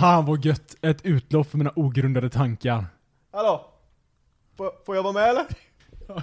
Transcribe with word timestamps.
Fan 0.00 0.24
vad 0.24 0.44
gött. 0.44 0.76
Ett 0.82 1.04
utlopp 1.04 1.50
för 1.50 1.58
mina 1.58 1.72
ogrundade 1.76 2.30
tankar. 2.30 2.86
Hallå? 3.32 3.70
Får, 4.56 4.72
får 4.86 4.96
jag 4.96 5.02
vara 5.02 5.12
med 5.12 5.28
eller? 5.28 5.46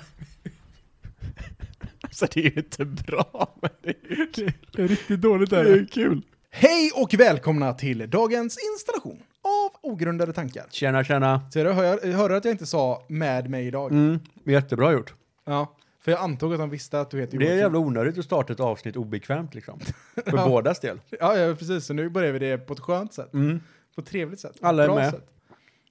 alltså 2.02 2.27
det 2.34 2.40
är 2.40 2.44
ju 2.44 2.54
inte 2.55 2.86
bra, 2.86 3.55
men 3.62 3.70
det 3.82 3.90
är 3.90 4.16
ju 4.16 4.27
kul. 4.32 4.54
Det 4.71 4.82
är 4.82 4.88
riktigt 4.88 5.21
dåligt 5.21 5.50
Det 5.50 5.59
är 5.59 5.88
kul. 5.91 6.21
Hej 6.50 6.91
och 6.95 7.13
välkomna 7.13 7.73
till 7.73 8.09
dagens 8.09 8.58
installation 8.71 9.23
av 9.44 9.91
ogrundade 9.91 10.34
tankar. 10.34 10.66
Tjena, 10.71 11.04
tjena. 11.04 11.52
Ser 11.52 11.66
du, 11.66 11.71
hör, 11.71 11.99
jag, 12.04 12.32
att 12.32 12.46
jag 12.46 12.54
inte 12.54 12.66
sa 12.66 13.05
med 13.09 13.49
mig 13.49 13.68
idag? 13.68 13.91
Mm, 13.91 14.20
jättebra 14.46 14.91
gjort. 14.91 15.13
Ja, 15.46 15.76
för 16.07 16.11
jag 16.11 16.21
antog 16.21 16.53
att 16.53 16.59
han 16.59 16.70
visste 16.70 16.99
att 17.02 17.09
du 17.11 17.20
heter 17.20 17.38
Det 17.38 17.43
är 17.43 17.47
Joakim. 17.47 17.59
jävla 17.59 17.79
onödigt 17.79 18.17
att 18.17 18.25
starta 18.25 18.53
ett 18.53 18.59
avsnitt 18.59 18.95
obekvämt 18.95 19.55
liksom. 19.55 19.79
För 20.25 20.38
Ja. 20.38 20.48
bådas 20.49 20.79
del. 20.79 20.99
Ja, 21.20 21.38
ja, 21.38 21.55
precis. 21.55 21.85
Så 21.85 21.93
nu 21.93 22.09
börjar 22.09 22.31
vi 22.34 22.39
det 22.39 22.57
på 22.57 22.73
ett 22.73 22.79
skönt 22.79 23.13
sätt. 23.13 23.34
Mm. 23.34 23.59
På 23.95 24.02
ett 24.02 24.07
trevligt 24.07 24.39
sätt. 24.39 24.57
Alla 24.62 24.84
är 24.84 24.88
Bra 24.88 24.95
med. 24.95 25.12
Sätt. 25.12 25.27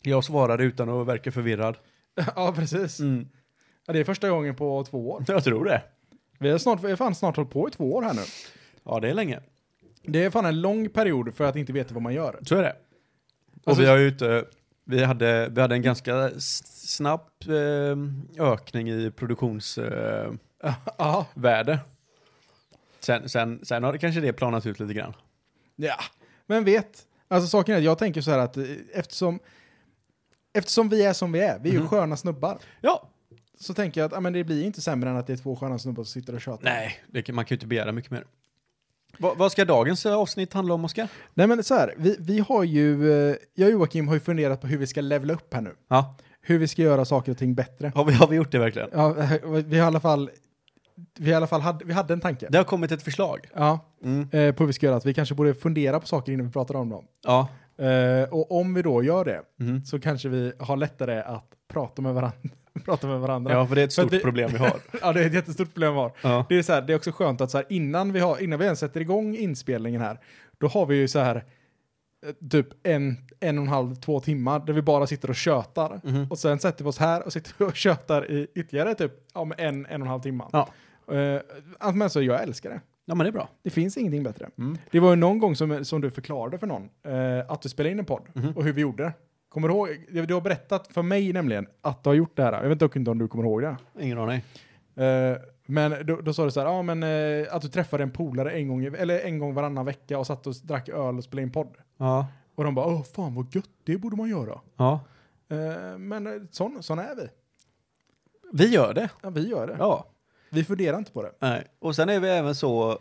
Jag 0.02 0.24
svarade 0.24 0.65
utan 0.65 0.88
att 0.88 1.07
verka 1.07 1.33
förvirrad. 1.33 1.77
Ja, 2.37 2.52
precis. 2.57 3.01
Mm. 3.01 3.29
Ja, 3.87 3.93
det 3.93 3.98
är 3.98 4.05
första 4.05 4.29
gången 4.30 4.55
på 4.57 4.84
två 4.91 5.10
år. 5.10 5.24
Jag 5.29 5.45
tror 5.45 5.65
det. 5.65 5.83
Vi 6.38 6.51
har, 6.51 6.59
snart, 6.59 6.83
vi 6.85 6.88
har 6.91 6.96
fan 6.96 7.15
snart 7.15 7.37
hållit 7.37 7.51
på 7.51 7.69
i 7.69 7.71
två 7.71 7.93
år 7.95 8.02
här 8.02 8.15
nu. 8.15 8.23
Ja, 8.85 9.01
det 9.01 9.09
är 9.10 9.15
länge. 9.15 9.41
Det 10.02 10.24
är 10.24 10.30
fan 10.30 10.45
en 10.46 10.60
lång 10.60 10.88
period 10.88 11.35
för 11.35 11.45
att 11.45 11.57
inte 11.57 11.73
veta 11.73 11.95
vad 11.95 12.02
man 12.02 12.15
gör. 12.15 12.38
Så 12.43 12.57
är 12.57 12.62
det. 12.62 12.77
Och 13.62 13.69
Alltså- 13.69 13.83
vi 13.83 13.88
har 13.88 13.96
ju 13.96 14.09
inte, 14.09 14.45
vi 14.88 15.04
hade, 15.04 15.48
vi 15.48 15.60
hade 15.60 15.74
en 15.74 15.82
ganska 15.82 16.30
snabb 16.40 17.30
eh, 17.48 17.96
ökning 18.52 18.88
i 18.90 19.10
produktionsvärde. 19.10 20.38
Ja, 20.98 21.26
sen, 23.01 23.29
sen, 23.29 23.60
sen 23.64 23.82
har 23.84 23.92
det 23.92 23.98
kanske 23.98 24.20
det 24.20 24.32
planat 24.32 24.66
ut 24.66 24.80
lite 24.80 24.95
grann. 24.95 25.14
ja. 25.76 25.96
Men 26.46 26.64
vet, 26.64 27.07
alltså 27.29 27.48
saken 27.48 27.74
är 27.74 27.79
att 27.79 27.84
jag 27.84 27.98
tänker 27.98 28.20
så 28.20 28.30
här 28.30 28.38
att 28.38 28.57
eh, 28.57 28.64
eftersom, 28.95 29.38
eftersom 30.52 30.88
vi 30.88 31.02
är 31.04 31.12
som 31.12 31.32
vi 31.32 31.40
är, 31.40 31.59
vi 31.59 31.68
är 31.68 31.73
ju 31.73 31.79
Mhm. 31.79 31.88
sköna 31.88 32.16
snubbar. 32.16 32.59
Ja. 32.80 33.09
Så 33.60 33.74
tänker 33.74 34.01
jag 34.01 34.07
att 34.07 34.12
ja, 34.12 34.20
men 34.20 34.32
det 34.32 34.45
blir 34.45 34.64
inte 34.64 34.80
sämre 34.80 35.10
än 35.10 35.16
att 35.16 35.26
det 35.26 35.32
är 35.32 35.37
två 35.37 35.57
sköna 35.57 35.79
snubbar 35.79 36.04
som 36.04 36.20
sitter 36.20 36.34
och 36.34 36.40
tjatar. 36.40 36.64
Nej, 36.64 37.01
det 37.07 37.32
man 37.32 37.45
kan 37.45 37.54
ju 37.54 37.57
inte 37.57 37.66
begära 37.66 37.92
mycket 37.92 38.10
mer. 38.10 38.24
Va, 39.19 39.35
vad 39.37 39.53
ska 39.53 39.65
dagens 39.65 40.07
eh, 40.07 40.15
avsnitt 40.15 40.53
handla 40.55 40.75
om, 40.75 40.85
Oskar? 40.85 41.09
Nej 41.35 41.47
men 41.47 41.65
så 41.65 41.75
här, 41.75 41.95
vi, 41.97 42.17
vi 42.19 42.39
har 42.49 42.65
ju, 42.65 43.13
eh, 43.31 43.37
jag 43.55 43.67
och 43.67 43.73
Joakim 43.73 44.09
har 44.09 44.15
ju 44.15 44.21
funderat 44.21 44.61
på 44.61 44.67
hur 44.67 44.79
vi 44.79 44.87
ska 44.87 45.01
levela 45.01 45.33
upp 45.35 45.55
här 45.55 45.61
nu. 45.61 45.75
Ja, 45.89 46.17
Hur 46.41 46.59
vi 46.59 46.69
ska 46.69 46.83
göra 46.83 47.05
saker 47.05 47.33
och 47.33 47.39
ting 47.39 47.55
bättre. 47.55 47.93
har 47.95 48.05
vi, 48.05 48.13
har 48.13 48.27
vi 48.29 48.37
gjort 48.37 48.53
det 48.53 48.59
verkligen? 48.59 48.89
Ja, 48.93 49.15
vi 49.67 49.79
har 49.79 49.85
i 49.85 49.87
alla 49.87 50.01
fall, 50.01 50.31
vi, 51.19 51.31
i 51.31 51.35
alla 51.35 51.47
fall 51.47 51.61
hade, 51.61 51.85
vi 51.85 51.93
hade 51.93 52.13
en 52.13 52.21
tanke. 52.21 52.47
Det 52.51 52.59
har 52.59 52.65
kommit 52.65 52.93
ett 52.93 53.03
förslag. 53.03 53.49
Ja, 53.55 53.81
Mm. 54.05 54.21
eh, 54.33 54.55
på 54.55 54.63
hur 54.63 54.67
vi 54.67 54.73
ska 54.73 54.87
göra. 54.87 54.97
Att 54.97 55.07
vi 55.07 55.15
kanske 55.15 55.35
borde 55.35 55.55
fundera 55.55 56.01
på 56.01 56.07
saker 56.07 56.33
innan 56.33 56.47
vi 56.47 56.53
pratar 56.53 56.75
om 56.75 56.89
dem. 56.89 57.05
Ja. 57.23 57.49
Eh, 57.85 58.29
och 58.31 58.61
om 58.61 58.75
vi 58.75 58.83
då 58.83 59.03
gör 59.03 59.25
det 59.25 59.43
Mm. 59.61 59.85
så 59.85 60.01
kanske 60.01 60.29
vi 60.29 60.53
har 60.59 60.77
lättare 60.77 61.21
att 61.21 61.51
prata 61.69 62.03
med 62.03 62.15
varandra. 62.15 62.39
prata 62.85 63.07
med 63.07 63.21
varandra. 63.21 63.52
ja, 63.52 63.66
för 63.66 63.74
det 63.74 63.80
är 63.80 63.85
ett 63.85 63.93
stort 63.93 64.12
vi- 64.12 64.21
problem 64.21 64.50
vi 64.53 64.59
har. 64.59 64.77
ja, 65.00 65.12
det 65.12 65.22
är 65.22 65.27
ett 65.27 65.34
jättestort 65.34 65.72
problem 65.75 65.93
vi 65.93 65.99
har. 66.00 66.12
Ja. 66.22 66.47
Det 66.49 66.59
är, 66.59 66.62
så 66.62 66.72
här, 66.72 66.82
det 66.82 66.93
är 66.93 66.97
också 66.97 67.12
skönt 67.12 67.41
att 67.41 67.50
så 67.50 67.59
här, 67.59 67.66
innan, 67.71 68.12
vi 68.12 68.21
har, 68.21 68.43
innan 68.43 68.59
vi 68.59 68.65
ens 68.65 68.78
sätter 68.81 69.00
igång 69.00 69.37
inspelningen 69.37 70.00
här, 70.00 70.21
då 70.59 70.66
har 70.69 70.87
vi 70.87 70.97
ju 70.97 71.09
så 71.09 71.19
här 71.19 71.37
eh, 72.27 72.49
typ 72.50 72.66
en, 72.82 73.16
en 73.41 73.59
och 73.59 73.65
en 73.65 73.69
halv, 73.71 73.94
två 73.94 74.21
timmar 74.21 74.59
där 74.66 74.72
vi 74.72 74.82
bara 74.82 75.06
sitter 75.06 75.28
och 75.31 75.37
tjötar. 75.37 76.00
Mhm. 76.04 76.27
Och 76.31 76.38
sen 76.38 76.59
sätter 76.59 76.84
vi 76.84 76.91
oss 76.91 76.99
här 76.99 77.22
och 77.27 77.32
sitter 77.32 77.66
och 77.66 77.77
tjötar 77.77 78.31
i 78.31 78.47
ytterligare 78.54 78.94
typ 78.94 79.12
men 79.34 79.53
en, 79.58 79.87
en 79.87 80.03
och 80.03 80.06
en 80.06 80.10
halv 80.10 80.20
timme. 80.20 80.44
Ja. 80.53 80.69
Uh, 81.12 81.93
men 81.94 82.10
så 82.10 82.22
jag 82.22 82.43
älskar 82.43 82.70
det. 82.70 82.81
ja, 83.04 83.14
men 83.14 83.25
det 83.25 83.31
är 83.31 83.32
bra. 83.32 83.48
Det 83.62 83.70
finns 83.70 83.97
ingenting 83.97 84.22
bättre. 84.22 84.48
Mm. 84.58 84.78
Det 84.91 85.00
var 85.00 85.10
ju 85.10 85.16
någon 85.16 85.38
gång 85.38 85.56
som, 85.56 85.84
som 85.84 86.00
du 86.00 86.10
förklarade 86.10 86.58
för 86.58 86.66
någon 86.66 86.88
eh, 87.06 87.50
att 87.53 87.62
du 87.62 87.69
spelade 87.69 87.91
in 87.93 87.98
en 87.98 88.04
podd 88.04 88.22
Mhm. 88.34 88.53
och 88.56 88.64
hur 88.64 88.72
vi 88.72 88.81
gjorde. 88.81 89.12
Kommer 89.56 89.69
du 89.69 89.75
ihåg? 89.75 90.27
Du 90.28 90.34
har 90.34 90.41
berättat 90.41 90.87
för 90.87 91.03
mig 91.03 91.33
nämligen 91.33 91.67
att 91.81 92.05
du 92.05 92.11
har 92.11 92.15
gjort 92.15 92.37
det 92.37 92.43
här. 92.43 92.62
Jag 92.62 92.69
vet 92.69 92.78
dock 92.78 92.97
inte 92.97 93.11
om 93.11 93.19
du 93.19 93.28
kommer 93.28 93.44
ihåg 93.44 93.62
det. 93.62 93.77
Ingen 94.00 94.19
aning. 94.19 94.43
Eh, 94.94 95.37
men 95.67 96.06
då, 96.06 96.21
då 96.21 96.33
sa 96.33 96.44
du 96.44 96.50
så 96.50 96.61
här, 96.61 96.67
ja 96.67 96.83
men 96.83 97.03
eh, 97.03 97.55
att 97.55 97.62
du 97.62 97.69
träffade 97.69 98.03
en 98.03 98.11
polare 98.11 98.50
en 98.50 98.69
gång, 98.69 98.84
eller 98.84 99.21
en 99.21 99.39
gång 99.39 99.55
varannan 99.55 99.84
vecka 99.84 100.19
och 100.19 100.27
satt 100.27 100.47
och 100.47 100.55
drack 100.62 100.89
öl 100.89 101.19
och 101.19 101.25
spelade 101.25 101.43
in 101.43 101.53
podd. 101.53 101.77
Ja. 101.97 102.27
Och 102.55 102.65
de 102.65 102.75
bara, 102.75 102.87
åh 102.87 103.03
fan 103.03 103.34
vad 103.34 103.55
gött, 103.55 103.71
det 103.84 103.99
borde 103.99 104.17
man 104.17 104.28
göra. 104.28 104.61
Ja. 104.77 105.00
Eh, 105.49 105.99
men 105.99 106.49
sån, 106.50 106.83
sån 106.83 106.99
är 106.99 107.17
vi. 107.17 107.28
Vi 108.53 108.75
gör 108.75 108.94
det. 108.94 109.09
Ja, 109.23 109.31
vi 109.31 109.49
gör 109.49 109.67
det. 109.67 109.77
Ja. 109.78 110.06
Vi 110.50 110.65
funderar 110.65 110.99
inte 110.99 111.12
på 111.12 111.23
det. 111.23 111.33
Nej. 111.38 111.67
Och 111.78 111.97
sen 111.97 112.09
är 112.09 112.21
vi 112.21 112.28
även 112.28 112.55
så 112.55 112.99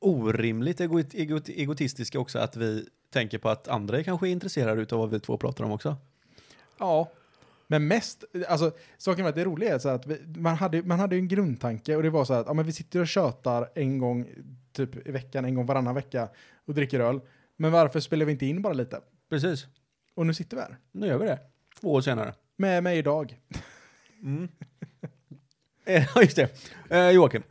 orimligt 0.00 0.80
egoit, 0.80 1.14
egot, 1.14 1.48
egotistiska 1.48 2.20
också 2.20 2.38
att 2.38 2.56
vi 2.56 2.88
tänker 3.12 3.38
på 3.38 3.48
att 3.48 3.68
andra 3.68 3.98
är 3.98 4.02
kanske 4.02 4.28
är 4.28 4.30
intresserade 4.30 4.94
av 4.94 4.98
vad 4.98 5.10
vi 5.10 5.20
två 5.20 5.36
pratar 5.36 5.64
om 5.64 5.72
också. 5.72 5.96
Ja. 6.78 7.10
Men 7.66 7.86
mest, 7.86 8.24
alltså 8.48 8.72
saken 8.98 9.22
med 9.22 9.28
att 9.30 9.34
det 9.34 9.44
roliga 9.44 9.74
är 9.74 9.78
så 9.78 9.88
att 9.88 10.06
vi, 10.06 10.20
man, 10.36 10.56
hade, 10.56 10.82
man 10.82 11.00
hade 11.00 11.16
ju 11.16 11.18
en 11.18 11.28
grundtanke 11.28 11.96
och 11.96 12.02
det 12.02 12.10
var 12.10 12.24
så 12.24 12.34
att 12.34 12.46
ja, 12.46 12.52
men 12.52 12.66
vi 12.66 12.72
sitter 12.72 13.00
och 13.00 13.08
tjötar 13.08 13.68
en 13.74 13.98
gång 13.98 14.28
typ 14.72 15.06
i 15.06 15.10
veckan, 15.10 15.44
en 15.44 15.54
gång 15.54 15.66
varannan 15.66 15.94
vecka 15.94 16.28
och 16.66 16.74
dricker 16.74 17.00
öl. 17.00 17.20
Men 17.56 17.72
varför 17.72 18.00
spelar 18.00 18.26
vi 18.26 18.32
inte 18.32 18.46
in 18.46 18.62
bara 18.62 18.72
lite? 18.72 19.00
Precis. 19.30 19.66
Och 20.14 20.26
nu 20.26 20.34
sitter 20.34 20.56
vi 20.56 20.62
här. 20.62 20.76
Nu 20.92 21.06
gör 21.06 21.18
vi 21.18 21.26
det. 21.26 21.38
Två 21.80 21.92
år 21.92 22.00
senare. 22.00 22.34
Med 22.56 22.82
mig 22.82 22.98
idag. 22.98 23.38
Mm. 24.22 24.48
Ja, 25.84 26.22
just 26.22 26.36
det. 26.36 26.50
Eh, 26.90 27.10
Joakim. 27.10 27.42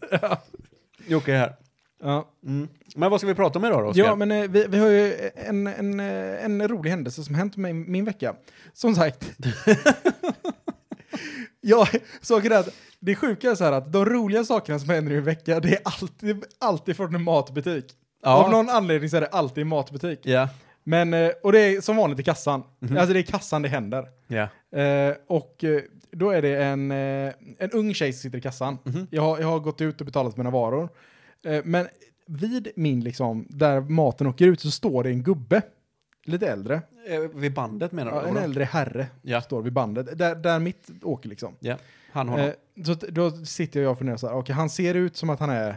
Jocke 1.08 1.34
är 1.34 1.38
här. 1.38 1.56
Ja, 2.04 2.28
Mm. 2.46 2.68
Men 2.96 3.12
vad 3.12 3.20
ska 3.20 3.28
vi 3.28 3.36
prata 3.36 3.60
om 3.60 3.66
idag 3.66 3.84
då, 3.84 3.88
Oskar? 3.90 4.04
ja 4.04 4.16
men 4.16 4.32
eh, 4.32 4.50
vi, 4.50 4.66
vi 4.70 4.80
har 4.80 4.90
ju 4.90 5.30
en, 5.36 5.68
en, 5.68 6.00
eh, 6.00 6.46
en 6.46 6.68
rolig 6.68 6.90
händelse 6.90 7.24
som 7.24 7.36
hänt 7.36 7.58
mig 7.58 7.74
min 7.74 8.06
vecka. 8.06 8.36
Som 8.74 8.96
sagt. 8.96 9.32
ja, 11.62 11.88
saken 12.22 12.52
är 12.52 12.56
att 12.60 12.70
det 13.00 13.16
sjuka 13.16 13.52
är 13.52 13.56
så 13.56 13.64
här 13.64 13.72
att 13.72 13.94
de 13.94 14.06
roliga 14.06 14.44
sakerna 14.44 14.80
som 14.80 14.90
händer 14.90 15.12
i 15.12 15.18
en 15.18 15.24
vecka, 15.24 15.60
det 15.60 15.70
är 15.70 15.80
alltid, 15.84 16.44
alltid 16.60 16.98
från 16.98 17.16
en 17.16 17.24
matbutik. 17.24 17.86
Ja. 18.24 18.44
Av 18.44 18.52
någon 18.52 18.70
anledning 18.70 19.10
så 19.10 19.18
är 19.18 19.22
det 19.22 19.28
alltid 19.28 19.62
en 19.62 19.68
matbutik. 19.68 20.20
Ja. 20.24 20.50
Men, 20.84 21.14
eh, 21.14 21.32
och 21.44 21.52
det 21.52 21.60
är 21.60 21.82
som 21.82 21.98
vanligt 21.98 22.20
i 22.20 22.24
kassan. 22.24 22.64
Mhm. 22.80 22.98
Alltså 22.98 23.14
det 23.14 23.20
är 23.20 23.24
i 23.24 23.26
kassan 23.26 23.62
det 23.62 23.70
händer. 23.70 24.08
Ja. 24.28 24.48
Eh, 24.80 25.16
och 25.28 25.64
eh, 25.64 25.82
då 26.12 26.30
är 26.30 26.42
det 26.42 26.64
en, 26.64 26.92
eh, 26.92 27.34
en 27.58 27.72
ung 27.72 27.94
tjej 27.94 28.14
som 28.14 28.22
sitter 28.22 28.38
i 28.38 28.42
kassan. 28.42 28.78
Mhm. 28.84 29.08
Jag, 29.12 29.22
har, 29.22 29.40
jag 29.40 29.48
har 29.48 29.60
gått 29.60 29.82
ut 29.82 30.00
och 30.00 30.06
betalat 30.06 30.38
mina 30.38 30.50
varor. 30.50 30.90
Eh, 31.46 31.62
men 31.66 31.88
vid 32.26 32.72
min, 32.76 33.00
liksom, 33.04 33.46
där 33.50 33.82
maten 33.82 34.28
åker 34.28 34.48
ut 34.48 34.60
så 34.62 34.72
står 34.72 35.04
det 35.04 35.10
en 35.10 35.24
gubbe. 35.24 35.62
Lite 36.26 36.48
äldre. 36.48 36.82
Eh, 37.08 37.20
Vid 37.20 37.54
bandet 37.54 37.92
menar 37.92 38.12
du? 38.12 38.18
Ja, 38.18 38.26
en 38.28 38.38
äldre 38.38 38.64
herre 38.64 39.08
Ja. 39.22 39.42
står 39.42 39.62
vid 39.62 39.74
bandet. 39.74 40.18
Där, 40.18 40.36
där 40.36 40.60
mitt 40.60 40.90
åker 41.04 41.30
liksom. 41.30 41.56
Ja. 41.60 41.78
Han 42.12 42.30
honom. 42.30 42.46
Eh, 42.76 42.84
så 42.86 42.94
då 43.10 43.32
sitter 43.32 43.82
jag 43.82 43.92
och 43.92 43.98
funderar 43.98 44.18
så 44.18 44.28
här, 44.28 44.36
okej 44.36 44.56
han 44.56 44.70
ser 44.70 44.94
ut 44.94 45.16
som 45.16 45.30
att 45.30 45.40
han 45.40 45.50
är, 45.50 45.76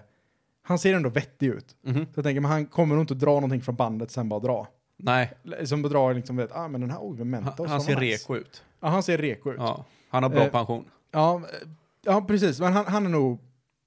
han 0.62 0.78
ser 0.78 0.94
ändå 0.94 1.08
vettig 1.08 1.47
ut. 1.47 1.76
Mhm. 1.82 1.94
Så 2.04 2.10
jag 2.14 2.24
tänker, 2.24 2.41
men 2.41 2.50
han 2.50 2.66
kommer 2.66 2.94
nog 2.94 3.03
inte 3.03 3.14
dra 3.14 3.30
någonting 3.34 3.60
från 3.62 3.74
bandet 3.76 4.10
sen 4.10 4.28
bara 4.28 4.41
dra. 4.41 4.69
Nej, 4.97 5.32
Som 5.64 5.82
drar 5.82 6.14
liksom, 6.14 6.36
vet, 6.36 6.53
ah 6.53 6.69
men 6.69 6.80
den 6.80 6.91
här, 6.91 6.98
oj, 7.03 7.16
men 7.19 7.30
Mentos, 7.30 7.58
han, 7.58 7.69
han 7.69 7.80
ser 7.80 8.00
nice. 8.00 8.22
reko 8.22 8.36
ut. 8.36 8.64
Ja, 8.80 8.88
han 8.88 9.03
ser 9.03 9.19
reko 9.19 9.50
ut. 9.53 9.56
Ja. 9.58 9.84
Han 10.08 10.22
har 10.22 10.30
bra 10.30 10.42
Eh, 10.42 10.50
pension. 10.50 10.84
ja, 11.10 11.42
ja 12.04 12.20
precis. 12.22 12.60
Men 12.60 12.72
han, 12.72 12.86
han 12.86 13.06
är 13.06 13.10
nog 13.10 13.38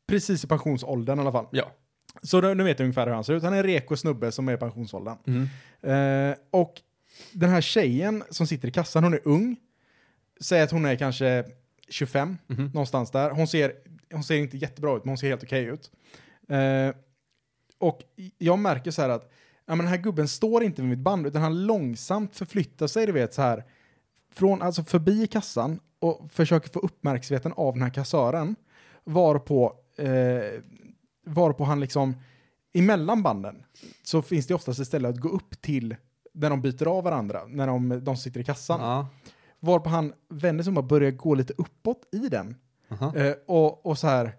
precis 0.07 0.44
i 0.44 0.47
pensionsåldern 0.47 1.18
i 1.18 1.22
alla 1.22 1.31
fall. 1.31 1.47
Ja. 1.51 1.72
Så 2.22 2.41
då, 2.41 2.53
nu 2.53 2.63
vet 2.63 2.79
jag 2.79 2.85
ungefär 2.85 3.07
hur 3.07 3.13
han 3.13 3.23
ser 3.23 3.34
ut. 3.34 3.44
Han 3.44 3.53
är 3.53 3.57
en 3.57 3.63
reko 3.63 3.95
snubbe 3.97 4.31
som 4.31 4.47
är 4.50 4.53
i 4.53 4.57
pensionsåldern. 4.57 5.17
Mhm. 5.26 5.47
Eh, 5.91 6.35
och 6.52 6.81
den 7.34 7.49
här 7.49 7.61
tjejen 7.61 8.23
som 8.29 8.47
sitter 8.47 8.67
i 8.67 8.72
kassan, 8.72 9.03
hon 9.03 9.14
är 9.14 9.22
ung. 9.28 9.55
Säg 10.41 10.61
att 10.61 10.72
hon 10.72 10.85
är 10.85 10.96
kanske 10.96 11.43
25, 11.90 12.37
Mhm. 12.47 12.66
någonstans 12.73 13.11
där. 13.11 13.31
Hon 13.31 13.47
ser, 13.47 13.73
hon 14.11 14.23
ser 14.23 14.35
inte 14.35 14.58
jättebra 14.58 14.97
ut, 14.97 15.03
men 15.05 15.09
hon 15.09 15.17
ser 15.17 15.28
helt 15.28 15.43
okej 15.43 15.64
ut. 15.66 15.91
Eh, 16.49 16.96
och 17.79 18.02
jag 18.37 18.59
märker 18.59 18.91
så 18.91 19.02
här 19.02 19.09
att 19.09 19.31
ja, 19.66 19.76
men 19.76 19.78
den 19.78 19.87
här 19.87 19.97
gubben 19.97 20.28
står 20.28 20.64
inte 20.64 20.81
vid 20.81 20.90
mitt 20.90 20.99
band, 20.99 21.28
utan 21.28 21.41
han 21.41 21.66
långsamt 21.66 22.35
förflyttar 22.35 22.87
sig, 22.87 23.05
du 23.05 23.11
vet, 23.11 23.34
så 23.34 23.41
här, 23.41 23.64
från, 24.34 24.61
alltså 24.61 24.84
förbi 24.84 25.28
kassan 25.28 25.79
och 25.99 26.31
försöker 26.31 26.70
få 26.70 26.79
uppmärksamheten 26.79 27.53
av 27.55 27.73
den 27.73 27.81
här 27.84 27.90
kassören. 27.90 28.55
Varpå, 29.03 29.76
eh, 29.97 30.61
varpå 31.26 31.64
han 31.64 31.79
liksom, 31.79 32.16
emellan 32.73 33.23
banden, 33.23 33.64
så 34.03 34.22
finns 34.22 34.47
det 34.47 34.53
oftast 34.53 34.79
ett 34.79 34.88
ställe 34.88 35.09
att 35.09 35.17
gå 35.17 35.29
upp 35.29 35.61
till 35.61 35.96
när 36.34 36.49
de 36.49 36.61
byter 36.61 36.88
av 36.88 37.03
varandra, 37.03 37.41
när 37.47 37.67
de, 37.67 38.03
de 38.03 38.17
sitter 38.17 38.40
i 38.40 38.44
kassan. 38.44 38.82
Ja. 38.82 39.08
Varpå 39.59 39.90
han 39.90 40.14
vänder 40.29 40.64
sig 40.64 40.72
om 40.72 40.78
och 40.78 40.84
börjar 40.84 41.11
gå 41.11 41.35
lite 41.35 41.53
uppåt 41.58 42.08
i 42.11 42.29
den. 42.29 42.55
Aha. 42.91 43.16
Eh, 43.16 43.34
och, 43.46 43.85
och 43.85 43.97
så 43.97 44.08
här, 44.08 44.32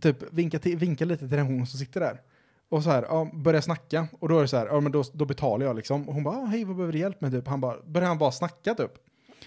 typ 0.00 0.32
vinka, 0.32 0.58
till, 0.58 0.76
vinka 0.76 1.04
lite 1.04 1.28
till 1.28 1.36
den 1.36 1.46
hon 1.46 1.66
som 1.66 1.78
sitter 1.78 2.00
där. 2.00 2.20
Och 2.68 2.82
så 2.82 2.90
här, 2.90 3.02
ja, 3.02 3.30
börjar 3.34 3.60
snacka. 3.60 4.08
Och 4.20 4.28
då 4.28 4.38
är 4.38 4.42
det 4.42 4.48
så 4.48 4.56
här, 4.56 4.66
ja 4.66 4.80
men 4.80 4.92
då, 4.92 5.04
då 5.12 5.24
betalar 5.24 5.66
jag 5.66 5.76
liksom. 5.76 6.08
Och 6.08 6.14
hon 6.14 6.24
bara, 6.24 6.36
ah, 6.36 6.44
hej 6.44 6.64
vad 6.64 6.76
behöver 6.76 6.92
du 6.92 6.98
hjälp 6.98 7.20
med 7.20 7.32
typ? 7.32 7.48
Han 7.48 7.60
bara, 7.60 7.76
börjar 7.86 8.08
han 8.08 8.18
bara 8.18 8.32
snacka 8.32 8.74
typ. 8.74 8.92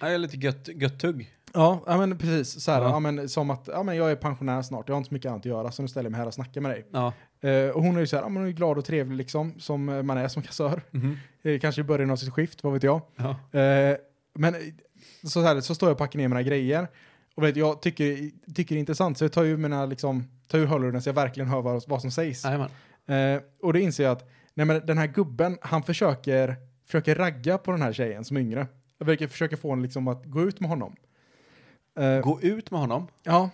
Ja, 0.02 0.18
lite 0.18 0.38
gött, 0.38 0.68
gött 0.68 1.00
tugg. 1.00 1.34
Ja, 1.54 1.84
ja 1.88 1.98
men 1.98 2.18
precis. 2.18 2.64
Så 2.64 2.72
här, 2.72 2.82
Ja. 2.82 2.90
ja. 2.90 3.00
men 3.00 3.30
som 3.30 3.50
att, 3.50 3.68
ja 3.68 3.84
men 3.84 3.96
jag 3.96 4.12
är 4.12 4.16
pensionär 4.16 4.62
snart, 4.62 4.88
jag 4.90 4.96
har 4.96 4.98
inte 4.98 5.08
så 5.08 5.14
mycket 5.14 5.30
annat 5.30 5.40
att 5.40 5.46
göra, 5.46 5.72
så 5.72 5.82
nu 5.82 5.88
ställer 5.88 6.06
jag 6.06 6.12
mig 6.12 6.20
här 6.20 6.28
och 6.28 6.34
snackar 6.34 6.62
med 6.62 6.72
dig. 6.72 6.86
Ja. 6.92 7.14
Eh, 7.50 7.70
och 7.70 7.84
hon 7.84 7.96
är 7.96 8.00
ju 8.00 8.08
så 8.08 8.16
här, 8.16 8.24
ja, 8.24 8.30
men 8.30 8.38
hon 8.42 8.48
är 8.48 8.54
glad 8.54 8.78
och 8.78 8.86
trevlig 8.86 9.18
liksom, 9.18 9.60
som 9.60 9.86
man 9.86 10.18
är 10.18 10.28
som 10.28 10.44
kassör. 10.44 10.82
Mhm. 10.92 11.18
Eh, 11.44 11.60
kanske 11.60 11.82
i 11.82 11.84
början 11.84 12.10
av 12.12 12.16
sitt 12.16 12.34
skift, 12.34 12.64
vad 12.64 12.74
vet 12.74 12.84
jag. 12.84 13.02
Ja. 13.16 13.60
Eh, 13.60 13.98
men 14.34 14.56
så, 15.24 15.42
här, 15.42 15.62
så 15.62 15.76
står 15.76 15.90
jag 15.90 15.94
och 15.94 15.98
packar 15.98 16.20
ner 16.20 16.28
mina 16.28 16.44
grejer. 16.44 16.88
Och 17.36 17.44
vet, 17.44 17.56
jag 17.56 17.82
tycker, 17.82 18.32
tycker 18.54 18.76
det 18.76 18.78
är 18.78 18.80
intressant, 18.80 19.18
så 19.18 19.24
jag 19.24 19.32
tar 19.32 19.44
ju 19.44 19.58
mina, 19.58 19.86
liksom, 19.86 20.28
tar 20.48 20.58
ur 20.60 20.66
hörlurarna 20.66 21.02
så 21.02 21.10
jag 21.10 21.14
verkligen 21.14 21.50
hör 21.50 21.62
vad, 21.62 21.84
vad 21.88 22.02
som 22.02 22.12
sägs. 22.12 22.46
Eh, 23.08 23.42
och 23.62 23.74
då 23.74 23.80
inser 23.80 24.04
jag 24.04 24.12
att 24.12 24.30
nej, 24.54 24.66
men 24.66 24.86
den 24.86 24.98
här 24.98 25.08
gubben, 25.08 25.58
han 25.62 25.84
försöker, 25.84 26.56
försöker 26.86 27.16
ragga 27.16 27.58
på 27.58 27.72
den 27.72 27.82
här 27.82 27.94
tjejen 27.94 28.26
som 28.26 28.38
är 28.38 28.42
yngre. 28.42 28.68
Jag 28.98 29.32
försöker 29.32 29.56
få 29.58 29.70
henne 29.70 29.82
liksom 29.82 30.08
att 30.08 30.26
gå 30.26 30.42
ut 30.42 30.60
med 30.60 30.70
honom. 30.70 30.96
Eh, 32.00 32.20
Gå 32.22 32.42
ut 32.42 32.72
med 32.72 32.80
honom. 32.80 33.08
ja, 33.24 33.50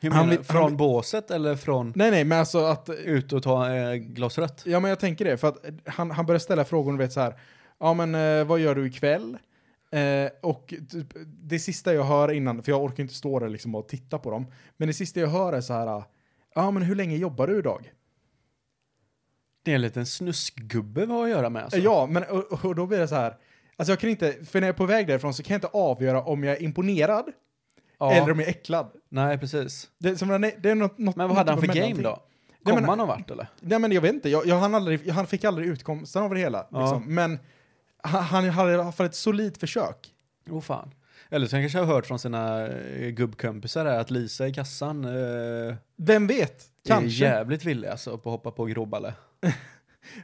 Hur 0.00 0.10
Han 0.10 0.18
menar 0.18 0.30
vill- 0.30 0.38
du? 0.38 0.44
Från 0.44 0.62
han 0.62 0.70
vill- 0.70 0.78
båset 0.78 1.30
eller 1.30 1.56
från 1.56 1.92
nej 1.96 2.10
nej, 2.10 2.24
men 2.24 2.38
alltså 2.38 2.58
att, 2.64 2.88
ut 2.88 3.32
och 3.32 3.42
ta 3.42 3.74
eh, 3.74 3.94
glas 3.94 4.38
rött? 4.38 4.62
ja 4.66 4.80
men 4.80 4.88
jag 4.88 5.00
tänker 5.00 5.24
det, 5.24 5.36
för 5.36 5.48
att 5.48 5.64
han, 5.86 6.10
han 6.10 6.26
börjar 6.26 6.38
ställa 6.38 6.64
frågor 6.64 6.92
och 6.92 7.00
vet 7.00 7.12
så 7.12 7.20
här, 7.20 7.34
ja 7.78 7.94
men 7.94 8.14
eh, 8.14 8.44
vad 8.44 8.58
gör 8.60 8.74
du 8.74 8.86
ikväll? 8.86 9.38
Eh, 9.90 10.30
och 10.42 10.74
typ, 10.90 11.06
det 11.26 11.58
sista 11.58 11.94
jag 11.94 12.04
hör 12.04 12.32
innan, 12.32 12.62
för 12.62 12.72
jag 12.72 12.82
orkar 12.84 13.02
inte 13.02 13.14
stå 13.14 13.38
där 13.38 13.48
liksom 13.48 13.74
och 13.74 13.88
titta 13.88 14.18
på 14.18 14.30
dem, 14.30 14.46
men 14.76 14.88
det 14.88 14.94
sista 14.94 15.20
jag 15.20 15.28
hör 15.28 15.52
är 15.52 15.60
så 15.60 15.72
här, 15.72 16.02
ja 16.54 16.70
men 16.70 16.82
hur 16.82 16.94
länge 16.94 17.16
jobbar 17.16 17.46
du 17.46 17.58
idag? 17.58 17.92
Det 19.64 19.70
är 19.70 19.74
en 19.74 19.80
liten 19.82 20.06
snuskgubbe 20.06 21.06
vad 21.06 21.24
att 21.24 21.30
göra 21.30 21.50
med 21.50 21.62
alltså. 21.62 21.78
Ja, 21.78 22.06
men 22.06 22.22
och, 22.22 22.64
och 22.64 22.74
då 22.74 22.86
blir 22.86 22.98
det 22.98 23.08
så 23.08 23.14
här, 23.14 23.36
alltså 23.76 23.92
jag 23.92 24.00
kan 24.00 24.10
inte, 24.10 24.32
för 24.32 24.60
när 24.60 24.66
jag 24.68 24.74
är 24.74 24.78
på 24.78 24.86
väg 24.86 25.06
därifrån 25.06 25.34
så 25.34 25.42
kan 25.42 25.54
jag 25.54 25.58
inte 25.58 25.78
avgöra 25.78 26.22
om 26.22 26.44
jag 26.44 26.56
är 26.56 26.62
imponerad 26.62 27.24
Ja. 27.98 28.12
eller 28.12 28.30
om 28.32 28.38
jag 28.38 28.48
är 28.48 28.50
äcklad. 28.52 28.90
Nej, 29.08 29.38
precis. 29.38 29.90
Det, 29.98 30.16
som, 30.16 30.28
det 30.28 30.70
är 30.70 30.74
något, 30.74 30.98
något, 30.98 31.16
Men 31.16 31.28
vad 31.28 31.36
hade 31.36 31.52
han 31.52 31.60
för 31.60 31.66
game 31.66 32.02
då? 32.02 32.22
Kom 32.64 32.74
men- 32.74 32.84
han 32.84 32.98
någon 32.98 33.08
vart 33.08 33.30
eller? 33.30 33.46
Nej 33.60 33.78
men 33.78 33.92
jag 33.92 34.00
vet 34.00 34.14
inte, 34.14 34.28
jag, 34.28 34.46
jag, 34.46 34.56
han, 34.58 34.74
aldrig, 34.74 35.10
han 35.10 35.26
fick 35.26 35.44
aldrig 35.44 35.68
utkomsten 35.68 36.22
av 36.22 36.34
det 36.34 36.40
hela. 36.40 36.66
Ja. 36.70 36.80
Liksom. 36.80 37.14
Men 37.14 37.38
han, 38.02 38.22
han 38.22 38.50
hade 38.50 38.92
fall 38.92 39.06
ett 39.06 39.14
solidt 39.14 39.58
försök. 39.58 40.14
Åh 40.50 40.60
fan. 40.60 40.94
Eller 41.30 41.46
så 41.46 41.56
han 41.56 41.62
kanske 41.62 41.78
har 41.78 41.86
hört 41.86 42.06
från 42.06 42.18
sina 42.18 42.66
eh, 42.66 43.08
gubbkompisar 43.08 43.86
att 43.86 44.10
Lisa 44.10 44.46
i 44.48 44.54
kassan 44.54 45.04
eh, 45.04 45.74
Vem 45.96 46.26
vet? 46.26 46.60
är 46.84 46.88
Kanske. 46.88 47.24
jävligt 47.24 47.64
villig 47.64 47.88
alltså 47.88 48.18
på 48.18 48.28
att 48.30 48.32
hoppa 48.32 48.50
på 48.50 48.64
gråballe. 48.64 49.14
Nej, 49.40 49.54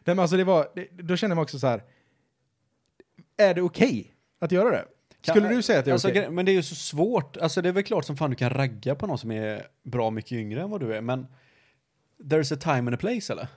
men 0.04 0.18
alltså 0.18 0.36
det 0.36 0.44
var, 0.44 0.68
det, 0.74 0.88
då 0.90 1.16
kände 1.16 1.36
man 1.36 1.42
också 1.42 1.58
så 1.58 1.66
här, 1.66 1.82
är 3.36 3.54
det 3.54 3.62
okej 3.62 4.14
att 4.40 4.52
göra 4.52 4.70
det? 4.70 4.84
Skulle 5.22 5.48
du 5.48 5.62
säga 5.62 5.78
att 5.78 5.84
det 5.84 5.90
är 5.90 5.92
Alltså, 5.92 6.08
okej? 6.08 6.30
Men 6.30 6.46
det 6.46 6.52
är 6.52 6.54
ju 6.54 6.62
så 6.62 6.74
svårt. 6.74 7.36
Alltså 7.36 7.62
det 7.62 7.68
är 7.68 7.72
väl 7.72 7.82
klart 7.82 8.04
som 8.04 8.16
fan 8.16 8.30
du 8.30 8.36
kan 8.36 8.50
ragga 8.50 8.94
på 8.94 9.06
någon 9.06 9.18
som 9.18 9.30
är 9.32 9.66
bra 9.82 10.10
mycket 10.10 10.32
yngre 10.32 10.62
än 10.62 10.70
vad 10.70 10.80
du 10.80 10.94
är, 10.94 11.00
men 11.00 11.26
there's 12.22 12.54
a 12.54 12.56
time 12.60 12.78
and 12.78 12.94
a 12.94 12.98
place 13.00 13.32
eller? 13.32 13.48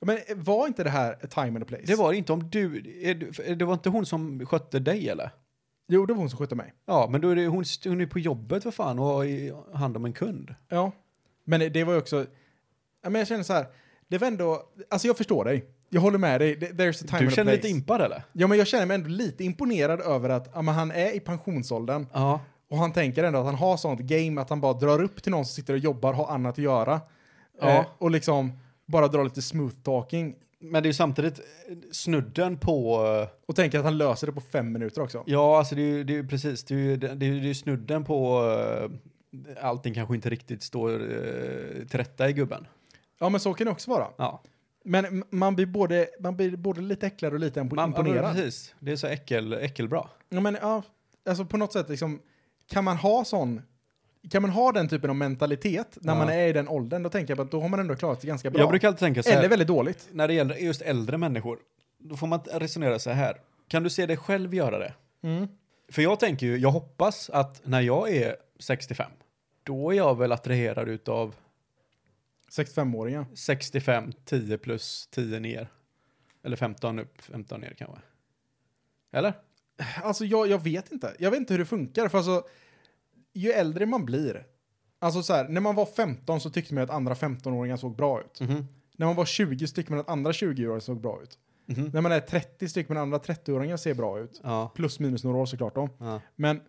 Men 0.00 0.18
var 0.36 0.66
inte 0.66 0.84
det 0.84 0.90
här 0.90 1.12
a 1.12 1.26
time 1.30 1.46
and 1.48 1.62
a 1.62 1.66
place? 1.68 1.82
Det 1.86 1.94
var 1.94 2.12
det 2.12 2.18
inte 2.18 2.32
om 2.32 2.50
du, 2.50 2.76
är 3.02 3.54
det 3.54 3.64
var 3.64 3.74
inte 3.74 3.88
hon 3.88 4.06
som 4.06 4.46
skötte 4.46 4.78
dig 4.78 5.08
eller? 5.08 5.30
Jo, 5.88 6.06
det 6.06 6.12
var 6.12 6.20
hon 6.20 6.30
som 6.30 6.38
skötte 6.38 6.54
mig. 6.54 6.72
Ja, 6.86 7.08
men 7.10 7.20
då 7.20 7.28
är 7.28 7.36
det, 7.36 7.46
hon, 7.46 7.64
hon 7.84 8.00
är 8.00 8.06
på 8.06 8.18
jobbet 8.18 8.62
för 8.62 8.70
fan 8.70 8.98
och 8.98 9.04
har 9.04 9.24
i- 9.24 9.52
hand 9.72 9.96
om 9.96 10.04
en 10.04 10.12
kund. 10.12 10.54
Ja. 10.68 10.92
Men 11.44 11.72
det, 11.72 11.84
var 11.84 11.92
ju 11.92 11.98
också, 11.98 12.26
men 13.02 13.14
jag 13.14 13.28
känner 13.28 13.42
så 13.42 13.52
här, 13.52 13.66
det 14.08 14.18
var 14.18 14.26
ändå, 14.28 14.62
alltså 14.90 15.06
jag 15.06 15.16
förstår 15.16 15.44
dig. 15.44 15.64
Jag 15.94 16.00
håller 16.00 16.18
med 16.18 16.40
dig, 16.40 16.56
there's 16.58 17.04
a 17.04 17.06
time 17.08 17.24
Du 17.24 17.30
känner 17.30 17.52
place. 17.52 17.56
lite 17.56 17.68
impad 17.68 18.00
eller? 18.00 18.22
Ja, 18.32 18.46
men 18.46 18.58
jag 18.58 18.66
känner 18.66 18.86
mig 18.86 18.94
ändå 18.94 19.08
lite 19.08 19.44
imponerad 19.44 20.00
över 20.00 20.28
att 20.28 20.50
ja, 20.54 20.62
men 20.62 20.74
han 20.74 20.90
är 20.90 21.16
i 21.16 21.20
pensionsåldern 21.20 22.06
Ja. 22.12 22.40
och 22.70 22.78
han 22.78 22.92
tänker 22.92 23.24
ändå 23.24 23.38
att 23.38 23.44
han 23.46 23.54
har 23.54 23.76
sånt 23.76 24.00
game 24.00 24.40
att 24.40 24.50
han 24.50 24.60
bara 24.60 24.72
drar 24.72 25.02
upp 25.02 25.22
till 25.22 25.32
någon 25.32 25.44
som 25.44 25.54
sitter 25.54 25.72
och 25.72 25.78
jobbar, 25.78 26.12
har 26.12 26.26
annat 26.26 26.52
att 26.52 26.58
göra. 26.64 27.00
Ja. 27.60 27.68
Eh, 27.68 27.84
och 27.98 28.10
liksom 28.10 28.52
bara 28.86 29.08
drar 29.08 29.24
lite 29.24 29.42
smooth 29.42 29.74
talking 29.82 30.34
Men 30.60 30.82
det 30.82 30.86
är 30.86 30.90
ju 30.90 30.94
samtidigt 30.94 31.40
snudden 31.92 32.56
på, 32.56 33.06
eh, 33.06 33.28
och 33.48 33.56
tänker 33.56 33.78
att 33.78 33.84
han 33.84 33.98
löser 33.98 34.26
det 34.26 34.32
på 34.32 34.40
fem 34.40 34.72
minuter 34.72 35.02
också. 35.02 35.22
ja 35.26 35.58
alltså 35.58 35.74
det 35.74 35.82
är 35.82 35.86
ju, 35.86 36.04
det 36.04 36.16
är 36.16 36.22
precis, 36.22 36.64
det 36.64 36.74
är 36.74 36.78
ju 36.78 36.96
det 36.96 37.06
är, 37.08 37.14
det 37.42 37.50
är 37.50 37.54
snudden 37.54 38.04
på 38.04 38.42
eh, 39.60 39.66
allting 39.66 39.94
kanske 39.94 40.14
inte 40.14 40.30
riktigt 40.30 40.62
står 40.62 40.92
eh, 40.92 41.86
till 41.88 41.98
rätta 41.98 42.28
i 42.28 42.32
gubben. 42.32 42.66
Ja, 43.20 43.28
men 43.28 43.40
så 43.40 43.54
kan 43.54 43.64
det 43.64 43.70
också 43.70 43.90
vara. 43.90 44.06
Ja. 44.16 44.42
Men 44.84 45.24
man 45.30 45.56
blir 45.56 45.66
både, 45.66 46.08
man 46.20 46.36
blir 46.36 46.56
både 46.56 46.80
lite 46.80 47.06
äcklad 47.06 47.32
och 47.32 47.38
lite 47.40 47.60
impo- 47.60 47.74
Man, 47.74 47.88
imponerad. 47.88 48.34
precis, 48.36 48.74
det 48.78 48.92
är 48.92 48.96
så 48.96 49.06
äckel, 49.06 49.52
äckelbra. 49.52 50.08
Ja, 50.28 50.40
men 50.40 50.58
ja, 50.60 50.82
alltså 51.26 51.44
på 51.44 51.56
något 51.56 51.72
sätt 51.72 51.88
liksom, 51.88 52.20
kan 52.70 52.84
man 52.84 52.96
ha 52.96 53.24
sån, 53.24 53.62
kan 54.30 54.42
man 54.42 54.50
ha 54.50 54.72
den 54.72 54.88
typen 54.88 55.10
av 55.10 55.16
mentalitet 55.16 55.98
när 56.00 56.12
Ja. 56.12 56.18
man 56.18 56.28
är 56.28 56.46
i 56.48 56.52
den 56.52 56.68
åldern, 56.68 57.02
då 57.02 57.10
tänker 57.10 57.36
jag 57.36 57.44
att 57.44 57.50
då 57.50 57.60
har 57.60 57.68
man 57.68 57.80
ändå 57.80 57.96
klarat 57.96 58.20
sig 58.20 58.28
ganska 58.28 58.50
bra. 58.50 58.60
Jag 58.60 58.68
brukar 58.70 58.88
alltid 58.88 58.98
tänka 59.00 59.22
så 59.22 59.30
här, 59.30 59.38
Eller 59.38 59.48
väldigt 59.48 59.68
dåligt. 59.68 60.08
när 60.12 60.28
det 60.28 60.34
gäller 60.34 60.56
just 60.56 60.82
äldre 60.82 61.18
människor, 61.18 61.58
då 61.98 62.16
får 62.16 62.26
man 62.26 62.40
resonera 62.52 62.98
så 62.98 63.10
här. 63.10 63.36
Kan 63.68 63.82
du 63.82 63.90
se 63.90 64.06
dig 64.06 64.16
själv 64.16 64.54
göra 64.54 64.78
det? 64.78 64.94
Mm. 65.22 65.48
För 65.92 66.02
jag 66.02 66.20
tänker 66.20 66.46
ju, 66.46 66.56
jag 66.56 66.70
hoppas 66.70 67.30
att 67.30 67.60
när 67.64 67.80
jag 67.80 68.10
är 68.10 68.36
65, 68.58 69.10
då 69.62 69.90
är 69.90 69.96
jag 69.96 70.18
väl 70.18 70.32
attraherad 70.32 70.88
utav 70.88 71.34
65-åringar. 72.56 73.26
65, 73.34 74.12
10 74.24 74.58
plus 74.58 75.08
10 75.10 75.40
ner. 75.40 75.68
Eller 76.42 76.56
15 76.56 76.98
upp, 76.98 77.22
15 77.22 77.60
ner 77.60 77.74
kanske. 77.78 77.98
Eller? 79.12 79.34
Alltså 80.02 80.24
jag, 80.24 80.48
jag 80.48 80.62
vet 80.62 80.92
inte. 80.92 81.16
Jag 81.18 81.30
vet 81.30 81.40
inte 81.40 81.54
hur 81.54 81.58
det 81.58 81.66
funkar. 81.66 82.08
För 82.08 82.18
alltså, 82.18 82.44
ju 83.32 83.52
äldre 83.52 83.86
man 83.86 84.04
blir, 84.04 84.46
alltså 84.98 85.22
så 85.22 85.32
här, 85.32 85.48
när 85.48 85.60
man 85.60 85.74
var 85.74 85.86
15 85.86 86.40
så 86.40 86.50
tyckte 86.50 86.74
man 86.74 86.84
att 86.84 86.90
andra 86.90 87.14
15-åringar 87.14 87.76
såg 87.76 87.96
bra 87.96 88.20
ut. 88.20 88.40
Mhm. 88.40 88.66
När 88.96 89.06
man 89.06 89.16
var 89.16 89.24
20 89.24 89.66
så 89.66 89.74
tyckte 89.74 89.92
man 89.92 90.00
att 90.00 90.08
andra 90.08 90.32
20-åringar 90.32 90.80
såg 90.80 91.00
bra 91.00 91.22
ut. 91.22 91.38
Mhm. 91.66 91.90
När 91.94 92.00
man 92.00 92.12
är 92.12 92.20
30 92.20 92.68
så 92.68 92.74
tycker 92.74 92.94
man 92.94 92.96
att 92.96 93.02
andra 93.02 93.34
30-åringar 93.34 93.76
ser 93.76 93.94
bra 93.94 94.20
ut. 94.20 94.40
Ja. 94.44 94.72
Plus 94.74 95.00
minus 95.00 95.24
några 95.24 95.38
år 95.38 95.46
såklart 95.46 95.74
då. 95.74 95.88
ja. 95.98 96.20
Men 96.36 96.60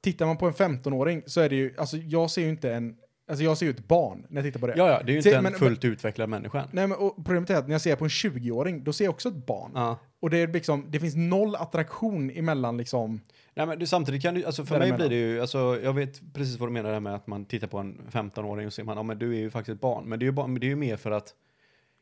tittar 0.00 0.26
man 0.26 0.36
på 0.36 0.46
en 0.46 0.52
15-åring 0.52 1.22
så 1.26 1.40
är 1.40 1.48
det 1.48 1.56
ju, 1.56 1.74
alltså 1.78 1.96
jag 1.96 2.30
ser 2.30 2.42
ju 2.42 2.48
inte 2.48 2.72
en, 2.74 2.96
alltså 3.28 3.44
jag 3.44 3.58
ser 3.58 3.66
ju 3.66 3.70
ett 3.70 3.88
barn 3.88 4.26
när 4.28 4.36
jag 4.42 4.44
tittar 4.44 4.60
på 4.60 4.66
det. 4.66 4.74
Ja, 4.76 4.90
ja, 4.90 5.02
det 5.02 5.12
är 5.12 5.14
ju 5.16 5.22
Se, 5.22 5.28
inte 5.28 5.36
en 5.38 5.42
men- 5.44 5.52
fullt 5.52 5.84
utvecklad 5.84 6.28
människa. 6.28 6.60
än. 6.60 6.68
Nej 6.72 6.86
men 6.86 6.98
och 6.98 7.16
problemet 7.16 7.50
är 7.50 7.56
att 7.56 7.66
när 7.66 7.74
jag 7.74 7.80
ser 7.80 7.96
på 7.96 8.04
en 8.04 8.08
20-åring, 8.10 8.84
då 8.84 8.92
ser 8.92 9.04
jag 9.04 9.14
också 9.14 9.28
ett 9.28 9.46
barn. 9.46 9.70
Ja. 9.74 9.98
Och 10.20 10.30
det 10.30 10.38
är 10.38 10.46
liksom, 10.48 10.86
det 10.88 11.00
finns 11.00 11.16
noll 11.16 11.54
attraktion 11.54 12.30
emellan 12.30 12.76
liksom. 12.76 13.20
Nej, 13.54 13.66
men 13.66 13.78
du, 13.78 13.86
samtidigt 13.86 14.22
kan 14.22 14.34
du, 14.34 14.44
alltså 14.44 14.64
för 14.64 14.78
mig 14.78 14.92
blir 14.92 15.08
det 15.08 15.14
ju, 15.16 15.40
alltså 15.40 15.80
jag 15.82 15.92
vet 15.92 16.34
precis 16.34 16.58
vad 16.58 16.68
du 16.68 16.72
menar 16.72 16.92
där 16.92 17.00
med 17.00 17.14
att 17.14 17.26
man 17.26 17.44
tittar 17.44 17.66
på 17.66 17.78
en 17.78 18.00
15-åring 18.10 18.66
och 18.66 18.72
ser 18.72 18.84
man, 18.84 18.96
ja 18.96 19.02
men 19.02 19.18
du 19.18 19.34
är 19.34 19.38
ju 19.38 19.50
faktiskt 19.50 19.74
ett 19.74 19.80
barn. 19.80 20.04
Men 20.04 20.18
det 20.18 20.24
är 20.24 20.26
ju, 20.26 20.32
men 20.32 20.60
det 20.60 20.66
är 20.66 20.68
ju 20.68 20.76
mer 20.76 20.96
för 20.96 21.10
att, 21.10 21.34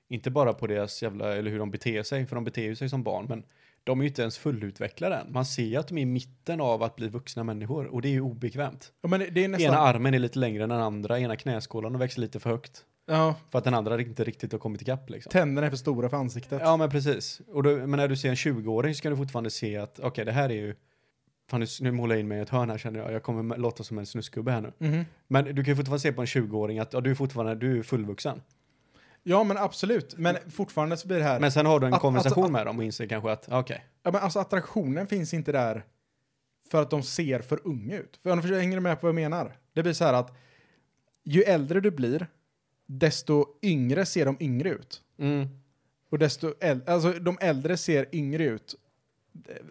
inte 0.09 0.30
bara 0.30 0.52
på 0.52 0.66
deras 0.66 1.02
jävla, 1.02 1.37
eller 1.37 1.50
hur 1.50 1.59
de 1.59 1.71
beter 1.71 2.02
sig, 2.02 2.26
för 2.26 2.35
de 2.35 2.45
beter 2.45 2.62
ju 2.62 2.76
sig 2.76 2.88
som 2.88 3.02
barn, 3.02 3.26
men 3.28 3.42
de 3.87 4.00
är 4.00 4.05
ju 4.05 4.09
inte 4.09 4.23
ens 4.23 4.38
fullutvecklade 4.38 5.16
än. 5.16 5.33
Man 5.33 5.45
ser 5.47 5.64
ju 5.64 5.76
att 5.76 5.88
de 5.88 5.99
är 5.99 6.02
i 6.02 6.07
mitten 6.07 6.61
av 6.61 6.83
att 6.83 6.97
bli 6.97 7.09
vuxna 7.09 7.45
människor 7.45 7.87
och 7.87 8.02
det 8.02 8.09
är 8.09 8.12
ju 8.12 8.21
obekvämt. 8.21 8.93
Ja, 9.02 9.09
men 9.09 9.21
det- 9.21 9.45
är 9.45 9.49
nästan... 9.49 9.73
Ena 9.75 9.78
armen 9.81 10.14
är 10.14 10.19
lite 10.19 10.38
längre 10.38 10.62
än 10.62 10.69
den 10.69 10.81
andra, 10.81 11.21
ena 11.21 11.37
knäskålen 11.37 11.99
växer 11.99 12.21
lite 12.21 12.40
för 12.40 12.50
högt. 12.50 12.85
Ja, 13.07 13.35
För 13.50 13.59
att 13.59 13.64
den 13.64 13.75
andra 13.75 14.00
inte 14.00 14.25
riktigt 14.25 14.52
har 14.52 14.59
kommit 14.59 14.83
ikapp 14.83 15.11
liksom. 15.11 15.31
tänderna 15.31 15.66
är 15.66 15.71
för 15.71 15.76
stora 15.76 16.09
för 16.09 16.16
ansiktet. 16.16 16.61
Ja 16.64 16.76
men 16.76 16.90
precis. 16.90 17.40
Och 17.49 17.62
då, 17.62 17.71
men 17.76 17.90
när 17.90 18.09
du 18.09 18.16
ser 18.16 18.28
en 18.28 18.35
20-åring 18.35 18.95
så 18.95 19.02
kan 19.02 19.11
du 19.12 19.16
fortfarande 19.16 19.50
se 19.50 19.76
att 19.76 20.00
okej 20.00 20.25
det 20.25 20.33
här 20.33 20.49
är 20.50 20.55
ju 20.55 20.75
Fan 21.50 21.61
nu, 21.61 21.66
nu 21.81 21.90
målar 21.93 22.14
jag 22.14 22.21
in 22.21 22.28
mig 22.28 22.38
i 22.38 22.40
ett 22.40 22.49
hörn 22.49 22.71
här 22.71 22.78
känner 22.78 23.00
jag. 23.00 23.12
Jag 23.12 23.23
kommer 23.23 23.57
låta 23.57 23.85
som 23.85 23.99
en 23.99 24.07
snuskgubbe 24.07 24.52
här 24.52 24.61
nu. 24.61 24.73
Mhm. 24.78 25.05
Men 25.28 25.45
du 25.45 25.64
kan 25.64 25.73
ju 25.73 25.76
fortfarande 25.76 26.00
se 26.00 26.12
på 26.12 26.21
en 26.21 26.26
20-åring 26.26 26.78
att 26.78 26.93
ja, 26.93 27.00
du 27.00 27.11
är 27.11 27.14
fortfarande 27.14 27.55
du 27.55 27.78
är 27.78 27.83
fullvuxen. 27.83 28.40
Ja, 29.28 29.45
men 29.45 29.59
absolut. 29.59 30.14
Men 30.18 30.37
fortfarande 30.50 30.97
så 30.97 31.09
blir 31.09 31.18
det 31.18 31.25
här... 31.25 31.40
Men 31.40 31.52
sen 31.52 31.66
har 31.66 31.80
du 31.80 31.87
en 31.87 31.95
Att- 31.95 32.00
konversation 32.00 32.45
att- 32.45 32.50
med 32.52 32.66
dem 32.66 32.78
och 32.78 32.85
inser 32.85 33.06
kanske 33.06 33.30
att 33.33 33.49
okej. 33.52 33.85
Ja, 34.02 34.11
men 34.12 34.21
alltså 34.23 34.38
attraktionen 34.38 35.06
finns 35.06 35.35
inte 35.35 35.52
där 35.52 35.85
för 36.71 36.83
att 36.83 36.90
de 36.90 37.02
ser 37.02 37.40
för 37.40 37.61
unga 37.64 37.97
ut. 37.99 38.18
För 38.23 38.30
om 38.30 38.40
du 38.40 38.61
hänger 38.61 38.80
med 38.80 39.00
på 39.00 39.06
vad 39.06 39.09
jag 39.09 39.30
menar? 39.30 39.56
Det 39.73 39.83
blir 39.83 39.92
så 39.92 40.04
här 40.04 40.12
att 40.12 40.33
ju 41.25 41.42
äldre 41.42 41.80
du 41.80 41.90
blir, 41.90 42.26
desto 42.87 43.47
yngre 43.62 44.06
ser 44.06 44.25
de 44.26 44.37
yngre 44.40 44.71
ut. 44.71 45.02
Mm. 45.18 45.49
Och 46.11 46.18
desto 46.18 46.54
äldre, 46.61 46.92
alltså 46.92 47.12
de 47.12 47.38
äldre 47.40 47.76
ser 47.76 48.06
yngre 48.14 48.45
ut. 48.45 48.75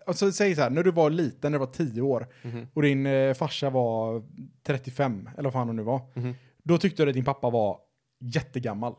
Alltså 0.08 0.32
säg 0.32 0.56
så 0.56 0.62
här, 0.62 0.70
när 0.70 0.84
du 0.84 0.92
var 0.92 1.10
liten, 1.10 1.52
när 1.52 1.60
du 1.60 1.66
var 1.66 1.72
10 1.74 2.02
år 2.02 2.28
Mhm. 2.42 2.68
och 2.74 2.82
din 2.82 3.06
eh, 3.06 3.34
farsa 3.34 3.70
var 3.70 4.24
35, 4.64 5.30
eller 5.34 5.44
vad 5.44 5.54
fan 5.54 5.68
hon 5.68 5.76
nu 5.76 5.84
var. 5.84 6.02
Mhm. 6.14 6.34
Då 6.64 6.78
tyckte 6.78 7.04
du 7.06 7.10
att 7.10 7.16
din 7.16 7.26
pappa 7.26 7.50
var 7.50 7.80
jättegammal. 8.20 8.96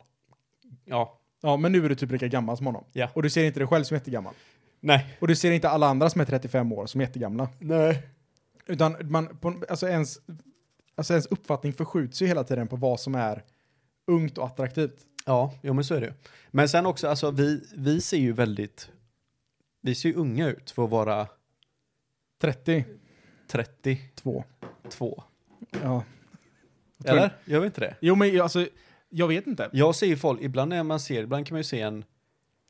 Ja. 0.87 1.21
Ja, 1.41 1.57
men 1.57 1.73
nu 1.73 1.85
är 1.85 1.89
du 1.89 1.95
typ 1.95 2.11
lika 2.11 2.29
gammal 2.29 2.57
som 2.57 2.67
honom. 2.67 2.85
Ja. 2.93 3.09
Och 3.15 3.23
du 3.23 3.31
ser 3.31 3.45
inte 3.45 3.61
dig 3.61 3.67
själv 3.67 3.85
som 3.85 3.95
jättegammal. 3.95 4.35
Nej. 4.81 5.17
Och 5.21 5.29
du 5.29 5.37
ser 5.37 5.51
inte 5.51 5.69
alla 5.69 5.87
andra 5.87 6.11
som 6.11 6.21
är 6.21 6.25
35 6.25 6.73
år 6.73 6.87
som 6.87 7.01
jättegamla. 7.01 7.49
Nej. 7.59 8.03
Utan 8.67 8.97
man, 9.01 9.37
på, 9.37 9.63
alltså, 9.69 9.89
ens, 9.89 10.19
alltså 10.95 11.13
ens 11.13 11.27
uppfattning 11.27 11.73
förskjuts 11.73 12.23
ju 12.23 12.27
hela 12.27 12.45
tiden 12.45 12.69
på 12.69 12.77
vad 12.77 13.01
som 13.01 13.15
är 13.15 13.43
ungt 14.07 14.39
och 14.39 14.47
attraktivt. 14.47 15.07
Ja, 15.27 15.55
jo 15.63 15.75
men 15.75 15.85
så 15.85 15.95
är 15.95 16.01
det 16.01 16.07
ju. 16.07 16.13
Men 16.51 16.69
sen 16.69 16.87
också, 16.87 17.09
alltså 17.09 17.31
vi, 17.31 17.65
vi 17.77 18.01
ser 18.01 18.17
ju 18.17 18.33
väldigt, 18.33 18.91
vi 19.81 19.95
ser 19.95 20.09
ju 20.09 20.15
unga 20.15 20.49
ut 20.49 20.71
för 20.71 20.85
att 20.85 20.91
vara 20.91 21.29
32. 22.41 22.91
32. 23.49 24.45
Ja. 25.83 26.05
Eller? 27.05 27.31
Gör 27.45 27.61
vi 27.61 27.67
inte 27.67 27.81
det? 27.81 27.97
Jo, 28.01 28.15
men 28.15 28.41
alltså, 28.41 28.67
Jag 29.09 29.29
vet 29.29 29.47
inte. 29.47 29.71
Jag 29.73 29.95
ser 29.95 30.07
ju 30.07 30.17
folk, 30.17 30.41
ibland 30.43 30.69
när 30.69 30.83
man 30.83 31.01
ser, 31.01 31.23
ibland 31.23 31.47
kan 31.47 31.55
man 31.55 31.61
ju 31.61 31.65
se 31.65 31.81
en 31.81 32.05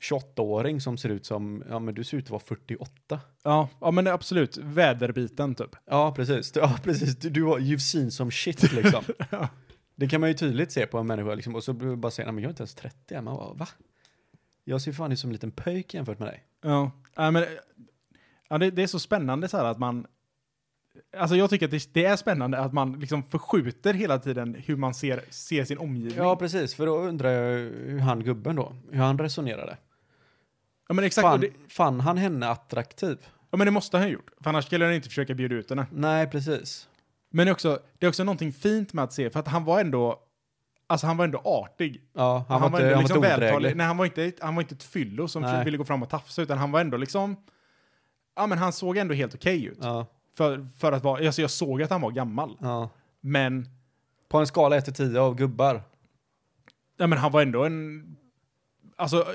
28-åring 0.01 0.81
som 0.81 0.97
ser 0.97 1.09
ut 1.09 1.25
som, 1.25 1.63
ja 1.69 1.79
men 1.79 1.93
du 1.93 2.03
ser 2.03 2.17
ut 2.17 2.23
att 2.23 2.29
vara 2.29 2.41
48. 2.45 3.19
Ja, 3.43 3.69
ja 3.81 3.91
men 3.91 4.07
absolut. 4.07 4.57
Väderbiten 4.57 5.55
typ. 5.55 5.75
Ja, 5.85 6.13
precis. 6.15 6.51
Ja, 6.55 6.79
precis. 6.83 7.15
Du, 7.15 7.29
du 7.29 7.43
har 7.43 7.59
you've 7.59 7.77
seen 7.77 8.11
some 8.11 8.31
shit 8.31 8.71
liksom. 8.73 9.03
Ja. 9.31 9.49
Det 9.95 10.07
kan 10.07 10.21
man 10.21 10.29
ju 10.29 10.33
tydligt 10.33 10.71
se 10.71 10.85
på 10.85 10.97
en 10.97 11.07
människa 11.07 11.35
liksom. 11.35 11.55
Och 11.55 11.63
så 11.63 11.73
bara 11.73 12.11
säga, 12.11 12.25
nej 12.25 12.33
men 12.33 12.43
jag 12.43 12.49
är 12.49 12.51
inte 12.51 12.61
ens 12.61 12.75
30 12.75 13.15
än. 13.15 13.23
Man 13.23 13.35
bara, 13.35 13.53
va? 13.53 13.67
Jag 14.63 14.81
ser 14.81 14.91
fan 14.91 15.11
ut 15.11 15.19
som 15.19 15.29
en 15.29 15.33
liten 15.33 15.51
pöjk 15.51 15.93
jämfört 15.93 16.19
med 16.19 16.27
dig. 16.27 16.43
Ja, 16.61 16.91
ja 17.15 17.31
men 17.31 17.45
ja, 18.49 18.57
det, 18.57 18.71
det 18.71 18.83
är 18.83 18.87
så 18.87 18.99
spännande 18.99 19.47
så 19.47 19.57
här 19.57 19.65
att 19.65 19.79
man... 19.79 20.07
Alltså 21.17 21.35
jag 21.35 21.49
tycker 21.49 21.65
att 21.65 21.71
det, 21.71 21.93
det 21.93 22.05
är 22.05 22.15
spännande 22.15 22.59
att 22.59 22.73
man 22.73 22.99
liksom 22.99 23.23
förskjuter 23.23 23.93
hela 23.93 24.19
tiden 24.19 24.55
hur 24.65 24.75
man 24.75 24.93
ser, 24.93 25.21
ser 25.29 25.65
sin 25.65 25.77
omgivning. 25.77 26.17
Ja, 26.17 26.35
precis. 26.35 26.75
För 26.75 26.85
då 26.85 26.97
undrar 26.97 27.29
jag 27.29 27.57
hur 27.69 27.99
han 27.99 28.23
gubben 28.23 28.55
då, 28.55 28.75
hur 28.91 28.99
han 28.99 29.17
resonerade. 29.19 29.77
ja 30.87 30.93
men 30.93 31.05
exakt. 31.05 31.23
Fann, 31.27 31.39
Det, 31.41 31.49
fann 31.69 31.99
han 31.99 32.17
henne 32.17 32.47
attraktiv? 32.49 33.17
ja 33.51 33.57
men 33.57 33.65
det 33.67 33.71
måste 33.71 33.97
han 33.97 34.03
ha 34.03 34.09
gjort. 34.11 34.31
För 34.41 34.49
annars 34.49 34.65
skulle 34.65 34.85
han 34.85 34.93
inte 34.93 35.09
försöka 35.09 35.33
bjuda 35.33 35.55
ut 35.55 35.69
henne. 35.69 35.85
Nej, 35.91 36.27
precis. 36.27 36.89
Men 37.29 37.45
det 37.45 37.49
är, 37.49 37.53
också, 37.53 37.79
det 37.99 38.05
är 38.05 38.09
också 38.09 38.23
någonting 38.23 38.53
fint 38.53 38.93
med 38.93 39.03
att 39.03 39.13
se, 39.13 39.29
för 39.29 39.39
att 39.39 39.47
han 39.47 39.63
var 39.63 39.79
ändå... 39.81 40.19
Alltså 40.89 41.07
han 41.07 41.17
var 41.17 41.25
ändå 41.25 41.41
artig. 41.43 42.01
Ja, 42.13 42.45
han, 42.49 42.61
var, 42.61 42.67
inte, 42.67 42.93
han 42.93 42.99
liksom 43.03 43.21
var 43.21 43.27
inte 43.27 43.39
vältalig. 43.39 43.55
odräglig. 43.55 43.77
Nej, 43.77 43.85
han 43.87 43.97
var 43.97 44.05
inte, 44.05 44.31
han 44.41 44.55
var 44.55 44.61
inte 44.61 44.75
ett 44.75 44.83
fyllo 44.83 45.27
som 45.27 45.41
Nej. 45.41 45.65
ville 45.65 45.77
gå 45.77 45.85
fram 45.85 46.03
och 46.03 46.09
tafsa, 46.09 46.41
utan 46.41 46.57
han 46.57 46.71
var 46.71 46.81
ändå 46.81 46.97
liksom... 46.97 47.35
Ja, 48.35 48.47
men 48.47 48.57
han 48.57 48.73
såg 48.73 48.97
ändå 48.97 49.13
helt 49.13 49.35
okej 49.35 49.65
ut. 49.65 49.77
Ja, 49.81 50.05
För, 50.37 50.67
för 50.77 50.91
att 50.91 51.03
vara... 51.03 51.25
Alltså 51.25 51.41
jag 51.41 51.51
såg 51.51 51.81
att 51.83 51.89
han 51.89 52.01
var 52.01 52.11
gammal. 52.11 52.57
ja. 52.61 52.89
Men... 53.21 53.65
På 54.29 54.37
en 54.37 54.47
skala 54.47 54.75
1 54.77 54.85
till 54.85 54.93
10 54.93 55.19
av 55.19 55.35
gubbar. 55.35 55.81
Ja, 56.97 57.07
men 57.07 57.17
han 57.19 57.31
var 57.31 57.41
ändå 57.41 57.63
en... 57.65 58.17
Alltså, 58.95 59.25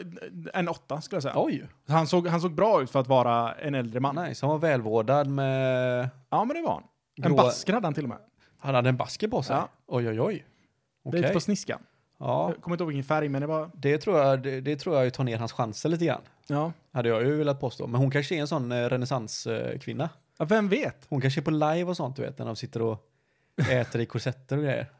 en 0.54 0.68
åtta 0.68 1.00
skulle 1.00 1.16
jag 1.16 1.22
säga. 1.22 1.34
Oj, 1.36 1.66
Han, 1.88 2.06
såg, 2.06 2.26
han 2.28 2.40
såg 2.40 2.54
bra 2.54 2.82
ut 2.82 2.90
för 2.90 3.00
att 3.00 3.08
vara 3.08 3.52
en 3.54 3.74
äldre 3.74 4.00
man. 4.00 4.14
nice. 4.16 4.46
Han 4.46 4.50
var 4.50 4.58
välvårdad 4.58 5.26
med... 5.28 6.08
Ja, 6.30 6.44
men 6.44 6.56
det 6.56 6.62
var 6.62 6.72
han. 6.72 6.82
En 7.16 7.32
Grå- 7.32 7.36
basker 7.36 7.72
hade 7.72 7.86
han 7.86 7.94
till 7.94 8.02
och 8.04 8.08
med. 8.08 8.18
Han 8.58 8.74
hade 8.74 8.88
en 8.88 8.96
basker 8.96 9.28
på 9.28 9.42
sig? 9.42 9.56
Ja. 9.56 9.68
Oj, 9.86 10.08
oj, 10.08 10.20
oj. 10.20 10.46
Okej. 11.04 11.20
Lite 11.20 11.32
på 11.32 11.40
sniskan. 11.40 11.82
Ja, 12.18 12.48
Jag 12.54 12.62
kommer 12.62 12.74
inte 12.74 12.82
ihåg 12.84 12.88
vilken 12.92 13.04
färg, 13.04 13.28
men 13.28 13.40
det 13.40 13.46
var... 13.46 13.70
det 13.74 13.98
tror, 13.98 14.18
jag, 14.18 14.42
det, 14.42 14.60
det 14.60 14.76
tror 14.76 14.96
jag 15.02 15.14
tar 15.14 15.24
ner 15.24 15.38
hans 15.38 15.52
chanser 15.52 15.88
lite 15.88 16.04
grann. 16.04 16.22
Ja. 16.46 16.72
Hade 16.92 17.08
jag 17.08 17.22
ju 17.22 17.36
velat 17.36 17.60
påstå. 17.60 17.86
Men 17.86 18.00
hon 18.00 18.10
kanske 18.10 18.34
är 18.36 18.40
en 18.40 18.48
sån 18.48 18.72
eh, 18.72 18.88
renässanskvinna. 18.88 20.08
Ja 20.42 20.46
vem 20.46 20.68
vet? 20.68 21.06
Hon 21.08 21.20
kanske 21.20 21.40
är 21.40 21.42
på 21.42 21.50
live 21.50 21.84
och 21.84 21.96
sånt, 21.96 22.16
du 22.16 22.22
vet, 22.22 22.38
när 22.38 22.46
de 22.46 22.56
sitter 22.56 22.82
och 22.82 22.98
äter 23.70 24.00
i 24.00 24.06
korsetter 24.06 24.56
och 24.56 24.62
grejer. 24.62 24.90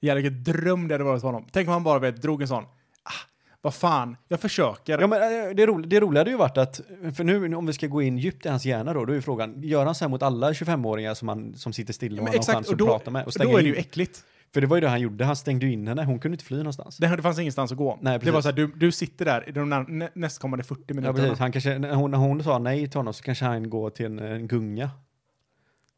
Jävlar 0.00 0.22
vilken 0.22 0.44
dröm 0.44 0.88
det 0.88 0.94
hade 0.94 1.04
varit 1.04 1.20
för 1.20 1.28
honom. 1.28 1.46
Tänk 1.52 1.68
om 1.68 1.72
han 1.72 1.82
bara 1.84 1.98
vet, 1.98 2.22
drog 2.22 2.42
en 2.42 2.48
sån. 2.48 2.64
Ah, 3.02 3.28
vad 3.60 3.74
fan, 3.74 4.16
jag 4.28 4.40
försöker. 4.40 4.98
Ja, 4.98 5.06
men 5.06 5.22
eh, 5.22 5.54
det, 5.54 5.66
ro, 5.66 5.78
det 5.78 6.00
roliga 6.00 6.20
hade 6.20 6.30
ju 6.30 6.36
varit 6.36 6.56
att, 6.56 6.80
för 7.16 7.24
nu 7.24 7.54
om 7.54 7.66
vi 7.66 7.72
ska 7.72 7.86
gå 7.86 8.02
in 8.02 8.18
djupt 8.18 8.46
i 8.46 8.48
hans 8.48 8.64
hjärna 8.64 8.94
då, 8.94 9.04
då 9.04 9.12
är 9.12 9.16
ju 9.16 9.22
frågan, 9.22 9.62
gör 9.62 9.84
han 9.84 9.94
så 9.94 10.04
här 10.04 10.10
mot 10.10 10.22
alla 10.22 10.52
25-åringar 10.52 11.14
som, 11.14 11.28
han, 11.28 11.54
som 11.54 11.72
sitter 11.72 11.92
still 11.92 12.12
och 12.18 12.24
men 12.24 12.24
man 12.24 12.34
har 12.46 12.54
chans 12.54 12.70
att 12.70 12.78
då, 12.78 12.86
prata 12.86 13.10
med? 13.10 13.26
Och 13.26 13.32
då 13.38 13.58
är 13.58 13.62
det 13.62 13.68
ju 13.68 13.76
äckligt. 13.76 14.24
För 14.54 14.60
det 14.60 14.66
var 14.66 14.76
ju 14.76 14.80
det 14.80 14.88
han 14.88 15.00
gjorde, 15.00 15.24
han 15.24 15.36
stängde 15.36 15.66
in 15.66 15.88
henne, 15.88 16.04
hon 16.04 16.18
kunde 16.18 16.34
inte 16.34 16.44
fly 16.44 16.56
någonstans. 16.56 16.96
Det, 16.96 17.16
det 17.16 17.22
fanns 17.22 17.38
ingenstans 17.38 17.72
att 17.72 17.78
gå. 17.78 17.98
Nej, 18.02 18.18
det 18.18 18.30
var 18.30 18.40
så 18.40 18.48
här, 18.48 18.56
du, 18.56 18.66
du 18.66 18.92
sitter 18.92 19.24
där 19.24 19.48
i 19.48 19.52
de 19.52 19.68
nä, 19.88 20.10
nästkommande 20.14 20.64
40 20.64 20.82
Ja, 20.86 20.94
minuterna. 20.94 21.18
precis. 21.18 21.38
Han 21.38 21.52
kanske, 21.52 21.78
när, 21.78 21.94
hon, 21.94 22.10
när 22.10 22.18
hon 22.18 22.42
sa 22.44 22.58
nej 22.58 22.88
till 22.88 22.98
honom 22.98 23.14
så 23.14 23.22
kanske 23.22 23.44
han 23.44 23.70
går 23.70 23.90
till 23.90 24.06
en, 24.06 24.18
en 24.18 24.48
gunga. 24.48 24.90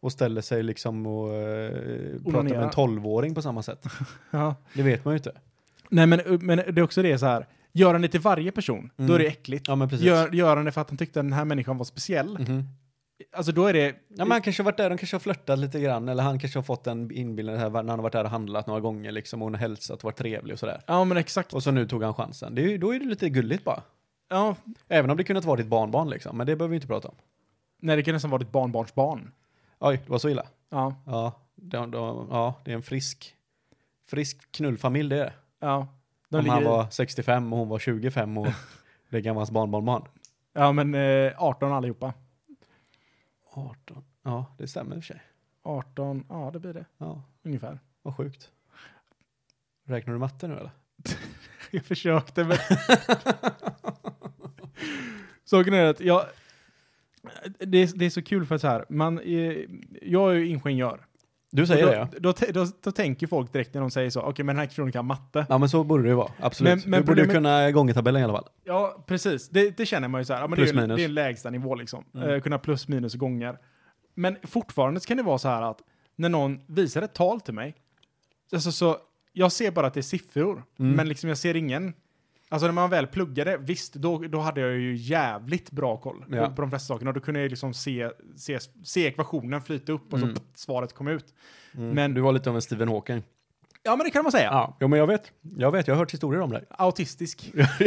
Och 0.00 0.12
ställer 0.12 0.40
sig 0.40 0.62
liksom 0.62 1.06
och 1.06 1.34
eh, 1.34 1.70
pratar 2.24 2.42
med 2.42 2.52
en 2.62 2.70
12-åring 2.70 3.34
på 3.34 3.42
samma 3.42 3.62
sätt. 3.62 3.84
Ja. 4.30 4.54
Det 4.74 4.82
vet 4.82 5.04
man 5.04 5.14
ju 5.14 5.16
inte. 5.18 5.32
Nej, 5.90 6.06
men, 6.06 6.20
men 6.40 6.56
det 6.56 6.78
är 6.78 6.82
också 6.82 7.02
det 7.02 7.18
så 7.18 7.26
här. 7.26 7.46
Gör 7.72 7.92
han 7.92 8.02
det 8.02 8.08
till 8.08 8.20
varje 8.20 8.52
person, 8.52 8.90
Mm. 8.98 9.08
då 9.08 9.14
är 9.14 9.18
det 9.18 9.26
äckligt. 9.26 9.68
Ja, 9.68 9.76
men 9.76 9.88
precis. 9.88 10.06
Gör, 10.06 10.32
gör 10.32 10.56
han 10.56 10.64
det 10.64 10.72
för 10.72 10.80
att 10.80 10.90
han 10.90 10.96
tyckte 10.96 11.20
att 11.20 11.26
den 11.26 11.32
här 11.32 11.44
människan 11.44 11.78
var 11.78 11.84
speciell, 11.84 12.38
Mhm. 12.38 12.64
Alltså 13.32 13.52
då 13.52 13.66
är 13.66 13.72
det... 13.72 13.86
Ja, 14.08 14.24
men 14.24 14.30
han 14.30 14.42
kanske 14.42 14.62
har 14.62 14.64
varit 14.64 14.76
där, 14.76 14.90
de 14.90 14.98
kanske 14.98 15.14
har 15.14 15.20
flörtat 15.20 15.58
lite 15.58 15.80
grann, 15.80 16.08
eller 16.08 16.22
han 16.22 16.38
kanske 16.38 16.58
har 16.58 16.64
fått 16.64 16.86
en 16.86 17.10
inbillning 17.12 17.56
här 17.56 17.70
när 17.70 17.76
han 17.78 17.88
har 17.88 17.96
varit 17.98 18.12
där 18.12 18.24
och 18.24 18.30
handlat 18.30 18.66
några 18.66 18.80
gånger 18.80 19.12
liksom, 19.12 19.42
och 19.42 19.46
hon 19.46 19.54
har 19.54 19.60
hälsat 19.60 19.98
och 19.98 20.04
varit 20.04 20.16
trevlig 20.16 20.52
och 20.52 20.58
sådär. 20.58 20.82
Ja, 20.86 21.04
men 21.04 21.16
exakt. 21.16 21.52
Och 21.54 21.62
så 21.62 21.70
nu 21.70 21.86
tog 21.88 22.02
han 22.02 22.14
chansen. 22.14 22.54
Det 22.54 22.62
är, 22.62 22.68
ju- 22.68 22.78
då 22.78 22.94
är 22.94 22.98
det 22.98 23.04
lite 23.06 23.28
gulligt 23.28 23.64
bara. 23.64 23.82
Ja, 24.28 24.56
Även 24.88 25.10
om 25.10 25.16
det 25.16 25.24
kunnat 25.24 25.44
vara 25.44 25.56
ditt 25.56 25.66
barnbarn 25.66 26.10
liksom, 26.10 26.36
men 26.36 26.46
det 26.46 26.56
behöver 26.56 26.70
vi 26.70 26.76
inte 26.76 26.86
prata 26.86 27.08
om. 27.08 27.14
nej, 27.80 27.96
det 27.96 28.02
kan 28.02 28.14
nästan 28.14 28.30
vara 28.30 28.38
ditt 28.38 28.52
barnbarns 28.52 28.94
barn. 28.94 29.32
Oj, 29.78 30.00
det 30.06 30.10
var 30.10 30.18
så 30.18 30.28
illa. 30.28 30.46
Ja, 30.70 30.94
Ja, 31.06 31.32
de, 31.54 31.90
de, 31.90 32.28
ja 32.30 32.54
det 32.64 32.70
är 32.70 32.74
en 32.74 32.82
frisk, 32.82 33.34
frisk 34.08 34.52
knullfamilj 34.52 35.08
det 35.08 35.16
är 35.20 35.24
det. 35.24 35.32
ja. 35.60 35.86
De 36.28 36.36
Om 36.36 36.42
ligger 36.44 36.54
han 36.54 36.62
i- 36.62 36.66
var 36.66 36.86
65 36.90 37.52
och 37.52 37.58
hon 37.58 37.68
var 37.68 37.78
25 37.78 38.38
och 38.38 38.46
det 39.10 39.22
kan 39.22 39.34
vara 39.34 39.40
hans 39.40 39.50
barnbarnbarn. 39.50 40.02
Ja, 40.52 40.72
men 40.72 40.94
eh, 40.94 41.32
18 41.36 41.72
allihopa. 41.72 42.12
18. 43.56 44.04
Ja, 44.22 44.54
det 44.58 44.68
stämmer 44.68 44.96
i 44.96 44.98
och 44.98 45.04
för 45.04 45.14
sig. 45.14 45.22
18, 45.62 46.24
ja 46.28 46.50
det 46.52 46.58
blir 46.58 46.74
det. 46.74 46.86
Ja, 46.98 47.22
Ungefär. 47.42 47.80
vad 48.02 48.16
sjukt. 48.16 48.50
Räknar 49.84 50.12
du 50.12 50.18
matte 50.18 50.48
nu 50.48 50.54
eller? 50.54 50.70
Jag 51.70 51.84
försökte 51.84 52.44
men... 52.44 52.56
Saken 55.44 55.74
är 55.74 55.84
att 55.84 56.00
jag... 56.00 56.26
Det 57.58 57.78
är, 57.78 57.98
det 57.98 58.06
är 58.06 58.10
så 58.10 58.22
kul 58.22 58.46
för 58.46 58.54
att 58.54 58.60
så 58.60 58.66
här, 58.68 58.84
man, 58.88 59.18
eh, 59.18 59.56
jag 60.02 60.30
är 60.30 60.34
ju 60.34 60.48
ingenjör. 60.48 61.05
Du 61.56 61.66
säger 61.66 61.84
Och 61.84 61.90
det 61.90 61.96
då, 61.96 62.02
ja. 62.02 62.08
då, 62.20 62.32
då, 62.52 62.64
då, 62.64 62.70
då 62.82 62.92
tänker 62.92 63.26
folk 63.26 63.52
direkt 63.52 63.74
när 63.74 63.80
de 63.80 63.90
säger 63.90 64.10
så, 64.10 64.20
okej 64.20 64.44
men 64.44 64.56
den 64.56 64.60
här 64.60 64.66
personen 64.66 64.92
kan 64.92 65.06
matte. 65.06 65.46
Ja 65.48 65.58
men 65.58 65.68
så 65.68 65.84
borde 65.84 66.02
det 66.02 66.08
ju 66.08 66.14
vara, 66.14 66.32
absolut. 66.40 66.84
Men- 66.84 66.90
men 66.90 67.00
du 67.00 67.06
borde 67.06 67.22
ju 67.22 67.28
kunna 67.28 67.70
gångertabellen 67.70 68.20
i 68.20 68.24
alla 68.24 68.32
fall. 68.32 68.48
Ja, 68.64 69.04
precis. 69.06 69.48
Det, 69.48 69.76
det 69.76 69.86
känner 69.86 70.08
man 70.08 70.20
ju 70.20 70.24
så 70.24 70.32
här, 70.34 70.40
ja, 70.40 70.46
men 70.48 70.56
Plus 70.56 70.72
det, 70.72 70.78
är, 70.78 70.80
minus. 70.82 70.96
det 70.96 71.02
är 71.02 71.08
en 71.08 71.14
lägsta 71.14 71.50
nivå 71.50 71.74
liksom. 71.74 72.04
Mm. 72.14 72.30
Eh, 72.30 72.40
kunna 72.40 72.58
plus 72.58 72.88
minus 72.88 73.14
gånger. 73.14 73.58
Men 74.14 74.36
fortfarande 74.42 75.00
så 75.00 75.06
kan 75.08 75.16
det 75.16 75.22
vara 75.22 75.38
så 75.38 75.48
här 75.48 75.62
att 75.62 75.78
när 76.16 76.28
någon 76.28 76.60
visar 76.66 77.02
ett 77.02 77.14
tal 77.14 77.40
till 77.40 77.54
mig, 77.54 77.74
alltså 78.52 78.72
så, 78.72 78.96
jag 79.32 79.52
ser 79.52 79.70
bara 79.70 79.86
att 79.86 79.94
det 79.94 80.00
är 80.00 80.02
siffror, 80.02 80.64
Mm. 80.78 80.92
men 80.96 81.08
liksom 81.08 81.28
jag 81.28 81.38
ser 81.38 81.56
ingen, 81.56 81.92
alltså 82.48 82.66
när 82.66 82.72
man 82.72 82.90
väl 82.90 83.06
pluggade, 83.06 83.56
visst, 83.56 83.94
då, 83.94 84.18
då 84.18 84.38
hade 84.40 84.60
jag 84.60 84.70
ju 84.72 84.94
jävligt 84.96 85.70
bra 85.70 85.96
koll 85.96 86.24
Ja. 86.28 86.46
på, 86.48 86.54
på 86.54 86.62
de 86.62 86.70
flesta 86.70 86.86
sakerna, 86.94 87.10
och 87.10 87.14
då 87.14 87.20
kunde 87.20 87.40
jag 87.40 87.50
liksom 87.50 87.74
se, 87.74 88.10
se, 88.36 88.58
se 88.84 89.06
ekvationen 89.06 89.62
flyta 89.62 89.92
upp 89.92 90.12
och 90.12 90.18
Mm. 90.18 90.36
så 90.36 90.42
svaret 90.54 90.92
kom 90.92 91.08
ut. 91.08 91.34
Mm. 91.74 91.90
Men- 91.90 92.14
du 92.14 92.20
var 92.20 92.32
lite 92.32 92.50
av 92.50 92.56
en 92.56 92.62
Stephen 92.62 92.88
Hawking. 92.88 93.22
Ja, 93.82 93.96
men 93.96 94.04
det 94.04 94.10
kan 94.10 94.22
man 94.22 94.32
säga. 94.32 94.44
Ja, 94.50 94.76
jo, 94.80 94.88
men 94.88 94.98
jag 94.98 95.06
vet. 95.06 95.32
Jag 95.56 95.72
vet, 95.72 95.86
jag 95.86 95.94
har 95.94 95.98
hört 95.98 96.12
historier 96.12 96.40
om 96.42 96.50
dig. 96.50 96.64
Autistisk. 96.70 97.50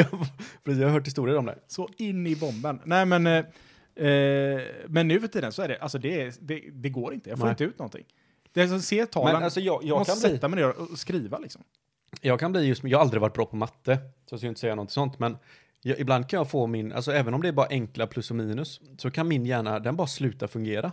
Jag 0.64 0.76
har 0.76 0.90
hört 0.90 1.08
historier 1.08 1.38
om 1.38 1.46
dig. 1.46 1.56
Så 1.68 1.90
in 1.98 2.28
i 2.28 2.36
bomben. 2.36 2.82
Nej, 2.86 3.06
men, 3.06 3.28
eh, 3.28 3.34
eh, 4.08 4.62
men 4.88 5.08
nu 5.08 5.20
för 5.20 5.28
tiden 5.28 5.52
så 5.52 5.62
är 5.62 5.68
det, 5.68 5.78
alltså 5.80 5.98
det, 5.98 6.38
det, 6.42 6.64
det 6.74 6.90
går 6.90 7.14
inte. 7.14 7.30
Jag 7.30 7.40
får 7.40 7.46
Nej. 7.46 7.52
inte 7.52 7.64
ut 7.64 7.80
någonting. 7.80 8.06
Det 8.54 8.62
är 8.62 8.68
som 8.68 8.82
se 8.82 9.06
Men 9.16 9.36
alltså 9.44 9.60
jag, 9.60 9.84
jag 9.84 9.98
måste 10.00 10.14
kan 10.14 10.20
bli, 10.20 10.30
sätta 10.30 10.48
mig 10.48 10.60
ner 10.60 10.70
och 10.92 11.00
skriva 11.00 11.38
liksom. 11.38 11.64
Jag 12.22 12.40
kan 12.40 12.52
bli 12.52 12.66
just, 12.66 12.84
jag 12.84 12.98
har 12.98 13.04
aldrig 13.04 13.22
varit 13.22 13.34
bra 13.34 13.46
på 13.46 13.56
matte, 13.56 13.96
så 14.26 14.34
jag 14.34 14.40
ska 14.40 14.48
inte 14.48 14.60
säga 14.60 14.76
något 14.76 14.92
sånt, 14.92 15.20
men 15.20 15.38
jag, 15.82 16.00
ibland 16.00 16.30
kan 16.30 16.38
jag 16.38 16.50
få 16.50 16.68
min, 16.68 16.94
alltså 16.94 17.12
även 17.12 17.34
om 17.34 17.42
det 17.42 17.48
är 17.48 17.52
bara 17.52 17.68
enkla 17.70 18.08
plus 18.08 18.30
och 18.30 18.36
minus, 18.36 18.82
så 18.98 19.12
kan 19.12 19.28
min 19.28 19.46
hjärna, 19.46 19.80
den 19.80 19.96
bara 19.96 20.08
sluta 20.08 20.48
fungera. 20.48 20.92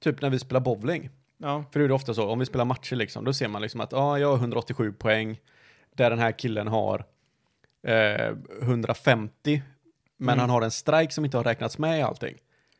Typ 0.00 0.22
när 0.22 0.30
vi 0.30 0.38
spelar 0.38 0.60
bowling. 0.60 1.10
Ja, 1.38 1.64
För 1.72 1.78
det 1.80 1.86
är 1.86 1.88
det 1.88 1.94
ofta 1.94 2.14
så, 2.14 2.28
om 2.28 2.38
vi 2.38 2.46
spelar 2.46 2.64
matcher 2.64 2.96
liksom, 2.96 3.24
då 3.24 3.32
ser 3.32 3.48
man 3.48 3.62
liksom 3.62 3.80
att 3.80 3.92
ja, 3.92 4.18
jag 4.18 4.28
har 4.28 4.36
187 4.36 4.92
poäng, 4.92 5.40
där 5.96 6.10
den 6.10 6.18
här 6.18 6.32
killen 6.38 6.66
har 6.68 7.04
eh, 7.86 8.34
150, 8.60 9.62
men 10.16 10.28
Mm. 10.28 10.38
han 10.40 10.50
har 10.50 10.62
en 10.62 10.70
strike 10.70 11.12
som 11.12 11.24
inte 11.24 11.36
har 11.36 11.44
räknats 11.44 11.78
med 11.78 11.98
i 11.98 12.02
allting. 12.02 12.36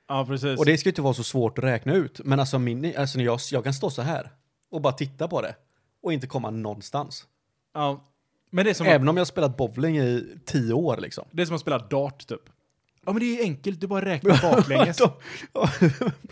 ja 0.08 0.26
precis. 0.26 0.58
Och 0.58 0.66
det 0.66 0.78
ska 0.78 0.88
ju 0.88 0.90
inte 0.90 1.02
vara 1.02 1.14
så 1.14 1.24
svårt 1.24 1.58
att 1.58 1.64
räkna 1.64 1.94
ut, 1.94 2.20
men 2.24 2.40
alltså, 2.40 2.58
min, 2.58 2.92
alltså 2.96 3.20
jag, 3.20 3.38
jag 3.52 3.64
kan 3.64 3.74
stå 3.74 3.90
så 3.90 4.02
här 4.02 4.30
och 4.70 4.80
bara 4.80 4.92
titta 4.92 5.28
på 5.28 5.42
det 5.42 5.54
och 6.02 6.12
inte 6.12 6.26
komma 6.26 6.50
någonstans. 6.50 7.24
Ja. 7.74 8.08
Men 8.50 8.64
det 8.64 8.70
är, 8.70 8.74
som 8.74 8.86
Även 8.86 9.08
om 9.08 9.16
jag 9.16 9.20
har 9.20 9.26
spelat 9.26 9.56
bowling 9.56 9.98
i 9.98 10.38
tio 10.46 10.72
år 10.72 10.96
liksom. 10.96 11.28
det 11.30 11.42
är 11.42 11.46
som 11.46 11.54
att 11.54 11.60
spela 11.60 11.78
dart 11.78 12.26
typ. 12.26 12.40
Ja 13.06 13.12
men 13.12 13.20
det 13.20 13.24
är 13.24 13.36
ju 13.36 13.42
enkelt, 13.42 13.80
du 13.80 13.86
bara 13.86 14.04
räknar 14.04 14.42
baklänges. 14.52 15.00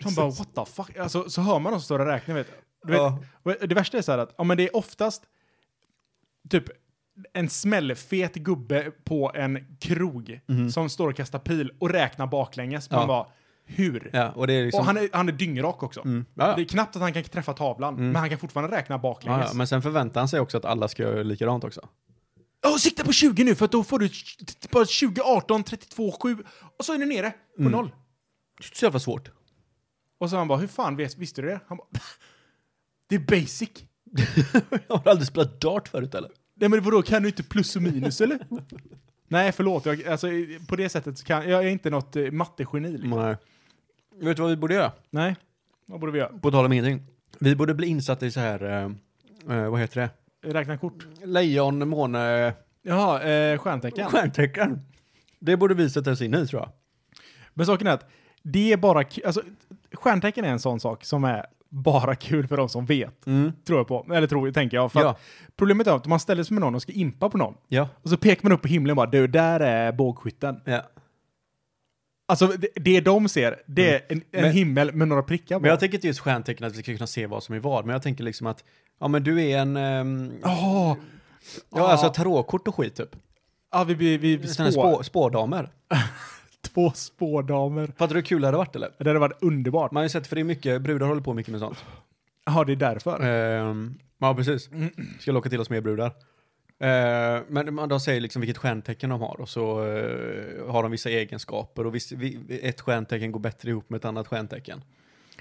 Man 0.04 0.14
bara 0.16 0.30
what 0.30 0.54
the 0.54 0.64
fuck? 0.64 0.97
Alltså, 0.97 1.30
så 1.30 1.40
hör 1.40 1.59
man 1.59 1.73
någon 1.73 1.80
som 1.80 1.85
står 1.85 1.99
och 1.99 2.06
räknar 2.06 2.35
vet 2.35 2.47
du. 2.82 2.92
vet 2.92 3.00
Ja. 3.00 3.18
Det 3.66 3.75
värsta 3.75 3.99
är 3.99 4.02
så 4.02 4.12
här 4.12 4.18
att, 4.18 4.35
ja 4.38 4.44
men 4.44 4.56
det 4.56 4.62
är 4.62 4.76
oftast 4.76 5.23
typ 6.50 6.64
en 7.32 7.49
smällfet 7.49 8.35
gubbe 8.35 8.90
på 9.04 9.32
en 9.35 9.76
krog 9.80 10.40
som 10.73 10.90
står 10.90 11.09
och 11.09 11.16
kastar 11.16 11.38
pil 11.38 11.73
och 11.78 11.90
räknar 11.90 12.26
baklänges. 12.26 12.90
Man. 12.90 13.00
Ja. 13.00 13.06
bara, 13.06 13.26
hur? 13.76 14.10
Ja, 14.12 14.30
och 14.30 14.48
liksom... 14.48 14.80
Och 14.80 14.86
han 14.86 14.96
är, 14.96 15.08
han 15.12 15.28
är 15.28 15.32
dyngrak 15.32 15.82
också. 15.82 16.00
Mm. 16.00 16.24
Ja, 16.34 16.48
ja. 16.48 16.56
Det 16.56 16.62
är 16.62 16.66
knappt 16.66 16.96
att 16.96 17.02
han 17.02 17.12
kan 17.12 17.22
träffa 17.24 17.52
tavlan, 17.52 17.94
men 17.96 18.16
han 18.16 18.28
kan 18.30 18.38
fortfarande 18.38 18.76
räkna 18.76 18.94
Ja, 18.94 18.98
baklänges. 18.98 19.46
ja, 19.50 19.54
men 19.56 19.66
sen 19.66 19.82
förväntar 19.82 20.20
han 20.20 20.28
sig 20.28 20.40
också 20.40 20.56
att 20.58 20.64
alla 20.64 20.88
ska 20.88 21.02
göra 21.02 21.22
likadant 21.22 21.64
också. 21.64 21.88
Åh, 22.66 22.76
sikta 22.76 23.04
på 23.04 23.12
20 23.12 23.44
nu, 23.44 23.54
för 23.54 23.64
att 23.64 23.72
då 23.72 23.84
får 23.84 23.98
du 23.98 24.08
bara 24.70 24.84
20, 24.86 25.20
18, 25.22 25.62
32, 25.64 26.12
7 26.22 26.36
och 26.78 26.84
så 26.84 26.92
är 26.94 26.98
du 26.98 27.06
nere 27.06 27.30
på 27.56 27.60
Mm. 27.62 27.72
noll. 27.72 27.90
Det 28.58 28.64
är 28.64 28.76
så 28.76 28.84
jävla 28.84 29.00
svårt. 29.00 29.30
Och 30.18 30.30
så 30.30 30.36
han 30.36 30.48
bara, 30.48 30.58
hur 30.58 30.66
fan 30.66 30.96
vet, 30.96 31.18
visste 31.18 31.42
du 31.42 31.48
det? 31.48 31.60
Han 31.66 31.76
bara, 31.78 31.88
det 33.08 33.14
är 33.14 33.18
basic. 33.18 33.70
jag 34.88 34.96
har 34.96 35.10
aldrig 35.10 35.28
spelat 35.28 35.60
dart 35.60 35.88
förut 35.88 36.14
eller? 36.14 36.30
Nej 36.54 36.68
men 36.68 36.82
vadå, 36.82 37.02
kan 37.02 37.22
du 37.22 37.28
inte 37.28 37.42
plus 37.42 37.76
och 37.76 37.82
minus 37.82 38.20
eller? 38.20 38.38
Nej 39.28 39.52
förlåt, 39.52 39.86
jag, 39.86 40.04
alltså, 40.06 40.26
på 40.68 40.76
det 40.76 40.88
sättet 40.88 41.18
så 41.18 41.24
kan 41.24 41.48
jag 41.50 41.64
är 41.64 41.68
inte 41.68 41.90
något 41.90 42.16
eh, 42.16 42.30
mattegeni. 42.30 42.90
Liksom. 42.92 43.10
Nej. 43.10 43.36
Vet 44.20 44.36
du 44.36 44.42
vad 44.42 44.50
vi 44.50 44.56
borde 44.56 44.74
göra? 44.74 44.92
Nej, 45.10 45.36
vad 45.86 46.00
borde 46.00 46.12
vi 46.12 46.18
göra? 46.18 46.28
På 46.42 46.50
tal 46.50 46.64
om 46.64 46.72
ingenting. 46.72 47.06
Vi 47.38 47.56
borde 47.56 47.74
bli 47.74 47.86
insatta 47.86 48.26
i 48.26 48.30
så 48.30 48.40
här, 48.40 48.62
eh, 48.64 49.56
eh, 49.56 49.70
vad 49.70 49.80
heter 49.80 50.00
det? 50.00 50.10
Räkna 50.52 50.78
kort? 50.78 51.06
Lejon, 51.24 51.88
måne, 51.88 52.52
Jaha, 52.82 53.22
eh, 53.22 53.58
stjärntecken. 53.58 54.06
stjärntecken. 54.06 54.80
Det 55.38 55.56
borde 55.56 55.74
vi 55.74 55.90
sätta 55.90 56.10
oss 56.10 56.22
in 56.22 56.34
i 56.34 56.46
tror 56.46 56.62
jag. 56.62 56.70
Men 57.54 57.66
saken 57.66 57.86
är 57.86 57.90
att 57.92 58.10
det 58.42 58.72
är 58.72 58.76
bara 58.76 59.04
alltså, 59.26 59.42
stjärntecken 59.92 60.44
är 60.44 60.48
en 60.48 60.58
sån 60.60 60.80
sak 60.80 61.04
som 61.04 61.24
är 61.24 61.46
bara 61.68 62.14
kul 62.14 62.48
för 62.48 62.56
de 62.56 62.68
som 62.68 62.86
vet. 62.86 63.26
Mm. 63.26 63.52
Tror 63.66 63.78
jag 63.78 63.88
på. 63.88 64.06
Eller 64.14 64.26
tror, 64.26 64.50
tänker 64.52 64.76
jag. 64.76 64.92
För 64.92 65.00
Ja. 65.00 65.16
problemet 65.56 65.86
är 65.86 65.96
att 65.96 66.06
man 66.06 66.20
ställer 66.20 66.42
sig 66.42 66.54
med 66.54 66.60
någon 66.60 66.74
och 66.74 66.82
ska 66.82 66.92
impa 66.92 67.30
på 67.30 67.38
någon. 67.38 67.54
Ja. 67.68 67.88
Och 68.02 68.10
så 68.10 68.16
pekar 68.16 68.42
man 68.42 68.52
upp 68.52 68.62
på 68.62 68.68
himlen 68.68 68.90
och 68.90 68.96
bara 68.96 69.10
du, 69.10 69.26
där 69.26 69.60
är 69.60 69.92
bågskytten. 69.92 70.60
ja. 70.64 70.82
Alltså 72.30 72.46
det, 72.46 72.68
det 72.75 73.00
de 73.00 73.28
ser, 73.28 73.62
det 73.66 73.94
är 73.94 74.00
en, 74.08 74.22
en 74.32 74.42
Men- 74.42 74.52
himmel 74.52 74.92
med 74.94 75.08
några 75.08 75.22
prickar 75.22 75.56
på. 75.56 75.60
Men 75.60 75.68
jag 75.68 75.80
tänker 75.80 75.96
inte 75.99 76.06
just 76.06 76.20
stjärntecken 76.20 76.66
att 76.66 76.76
vi 76.76 76.82
ska 76.82 76.94
kunna 76.94 77.06
se 77.06 77.26
vad 77.26 77.42
som 77.42 77.54
är 77.54 77.58
vad, 77.58 77.87
men 77.87 77.92
jag 77.92 78.02
tänker 78.02 78.25
liksom 78.25 78.46
att, 78.46 78.64
ja 79.00 79.08
men 79.08 79.25
du 79.25 79.42
är 79.42 79.58
en, 79.58 79.76
ehm, 79.76 80.32
Åh! 80.44 80.94
ja 81.70 81.88
alltså 81.88 82.08
tarotkort 82.08 82.68
och 82.68 82.75
skit 82.75 82.94
typ. 82.94 83.16
Ja, 83.72 83.84
vi 83.84 83.96
blir 83.96 84.18
vi, 84.18 84.37
vi 84.37 84.49
spår, 84.49 84.70
spå, 84.70 85.02
spådamer. 85.02 85.70
två 86.75 86.90
spådamer. 86.94 87.87
Fattar 87.87 88.08
du 88.08 88.14
hur 88.14 88.22
kul 88.22 88.40
det 88.40 88.46
hade 88.46 88.58
varit 88.58 88.76
eller? 88.76 88.90
Det 88.99 89.08
hade 89.08 89.18
varit 89.18 89.42
underbart. 89.42 89.90
Man 89.92 90.00
har 90.00 90.04
ju 90.04 90.08
sett, 90.08 90.26
för 90.26 90.37
det 90.37 90.42
är 90.42 90.44
mycket, 90.44 90.82
brudar 90.82 91.06
håller 91.06 91.20
på 91.22 91.34
mycket 91.34 91.50
med 91.52 91.60
sånt. 91.60 91.84
Ja, 92.46 92.64
det 92.64 92.72
är 92.72 92.76
därför. 92.76 93.20
Ehm, 93.22 93.94
ja, 94.18 94.34
precis. 94.34 94.70
Ska 95.20 95.32
locka 95.32 95.49
till 95.50 95.60
oss 95.60 95.70
mer 95.70 95.80
brudar. 95.80 96.12
Ehm, 96.80 97.44
men 97.49 97.75
man- 97.75 97.88
de 97.88 98.00
säger 98.00 98.20
liksom 98.20 98.40
vilket 98.40 98.58
stjärntecken 98.58 99.10
de 99.10 99.20
har 99.20 99.40
och 99.40 99.49
så 99.49 99.84
eh, 99.87 100.66
har 100.72 100.82
de 100.82 100.90
vissa 100.92 101.10
egenskaper 101.10 101.87
och 101.87 101.94
viss, 101.94 102.12
vi, 102.12 102.60
ett 102.62 102.80
stjärntecken 102.80 103.32
går 103.32 103.40
bättre 103.40 103.70
ihop 103.70 103.90
med 103.90 103.99
ett 103.99 104.04
annat 104.04 104.28
stjärntecken. 104.28 104.84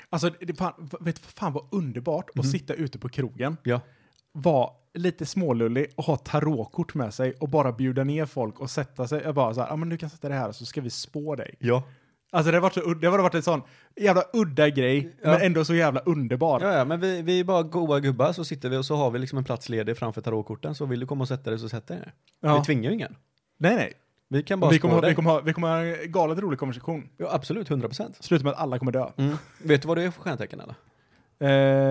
Alltså, 0.10 0.30
det 0.40 0.58
fan, 0.58 0.90
vet 1.00 1.20
fan 1.20 1.54
vad 1.54 1.66
underbart 1.72 2.30
att 2.40 2.48
sitta 2.50 2.74
ute 2.74 3.00
på 3.00 3.10
krogen, 3.10 3.58
Ja. 3.64 3.82
vara 4.32 4.70
lite 4.94 5.26
smålullig 5.26 5.88
och 5.96 6.04
ha 6.04 6.16
tarotkort 6.18 6.94
med 6.94 7.14
sig 7.14 7.34
och 7.34 7.50
bara 7.50 7.72
bjuda 7.72 8.04
ner 8.04 8.26
folk 8.26 8.60
och 8.60 8.70
sätta 8.70 9.08
sig 9.08 9.28
och 9.28 9.34
bara 9.34 9.54
så 9.54 9.62
här, 9.62 9.68
ja 9.68 9.76
men 9.76 9.90
du 9.90 9.98
kan 9.98 10.10
sätta 10.10 10.30
det 10.30 10.36
här 10.36 10.52
så 10.52 10.66
ska 10.66 10.82
vi 10.82 10.90
spå 10.90 11.36
dig. 11.36 11.56
Ja. 11.60 11.84
Alltså 12.32 12.52
det 12.52 12.58
har 12.58 12.62
varit 12.62 12.74
så 12.74 12.82
udda, 12.82 13.00
det 13.00 13.08
har 13.08 13.18
varit 13.24 13.36
en 13.36 13.44
sån 13.44 13.62
jävla 13.96 14.24
udda 14.34 14.70
grej, 14.70 15.16
Ja. 15.24 15.30
men 15.32 15.42
ändå 15.42 15.66
så 15.66 15.76
jävla 15.76 16.00
underbar. 16.00 16.62
Ja, 16.62 16.74
ja, 16.78 16.86
men 16.86 17.00
vi, 17.00 17.22
vi 17.22 17.40
är 17.40 17.44
bara 17.44 17.64
goa 17.64 18.00
gubbar 18.00 18.32
så 18.32 18.46
sitter 18.46 18.70
vi 18.70 18.78
och 18.78 18.86
så 18.86 18.96
har 18.96 19.12
vi 19.12 19.20
liksom 19.20 19.38
en 19.38 19.44
plats 19.44 19.70
ledig 19.70 19.98
framför 19.98 20.22
tarotkorten 20.22 20.76
så 20.76 20.86
vill 20.86 21.00
du 21.00 21.06
komma 21.06 21.22
och 21.22 21.28
sätta 21.28 21.50
dig 21.50 21.60
så 21.60 21.70
sätter 21.70 21.96
dig. 21.96 22.12
Ja. 22.40 22.58
Vi 22.58 22.66
tvingar 22.66 22.90
ju 22.90 22.96
ingen. 22.96 23.16
Nej, 23.58 23.76
nej. 23.76 23.94
Vi 24.28 24.44
kan 24.44 24.60
bara 24.60 24.72
Vi 24.72 24.80
kommer, 24.80 24.94
ha, 24.96 25.02
vi, 25.02 25.16
kommer 25.16 25.30
ha, 25.30 25.40
vi 25.42 25.54
kommer 25.54 25.68
ha 25.68 25.78
en 25.86 26.12
galet 26.12 26.40
rolig 26.40 26.60
konversation. 26.60 27.10
Ja, 27.18 27.30
absolut, 27.32 27.70
100 27.70 27.88
procent. 27.88 28.24
Slutar 28.24 28.44
med 28.44 28.54
att 28.54 28.60
alla 28.60 28.80
kommer 28.80 28.92
dö. 28.92 29.10
Mm. 29.18 29.36
Vet 29.64 29.82
du 29.82 29.88
vad 29.88 29.98
det 29.98 30.04
är 30.04 30.12
för 30.12 30.22
stjärntecken 30.22 30.62
eller? 30.62 30.76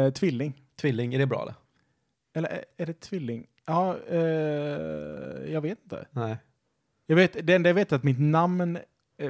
Eh, 0.07 0.12
tvilling. 0.12 0.62
Tvilling, 0.80 1.14
är 1.14 1.18
det 1.18 1.26
bra 1.26 1.42
eller? 1.42 1.54
Eller 2.35 2.64
är, 2.76 2.87
det 2.87 3.00
tvilling? 3.00 3.47
Ja, 3.66 3.97
eh, 4.11 4.18
jag 5.52 5.61
vet 5.61 5.78
inte. 5.83 6.07
Nej. 6.11 6.37
Jag 7.07 7.16
vet, 7.16 7.47
det 7.47 7.54
enda 7.54 7.68
jag 7.68 7.75
vet 7.75 7.92
är 7.92 7.97
att 7.97 8.02
mitt 8.04 8.21
namn 8.21 8.78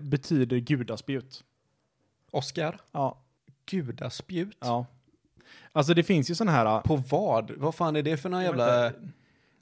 betyder 0.02 0.56
gudaspjut. 0.58 1.44
Oscar? 2.30 2.80
Ja. 2.92 3.18
Gudaspjut? 3.66 4.56
ja. 4.60 4.86
Alltså 5.72 5.94
det 5.94 6.02
finns 6.02 6.30
ju 6.30 6.34
sådana 6.34 6.52
här... 6.52 6.66
eh, 6.66 6.80
På 6.82 6.96
vad? 6.96 7.50
Vad 7.50 7.74
fan 7.74 7.96
är 7.96 8.02
det 8.02 8.16
för 8.16 8.28
någon 8.28 8.42
jävla 8.42 8.92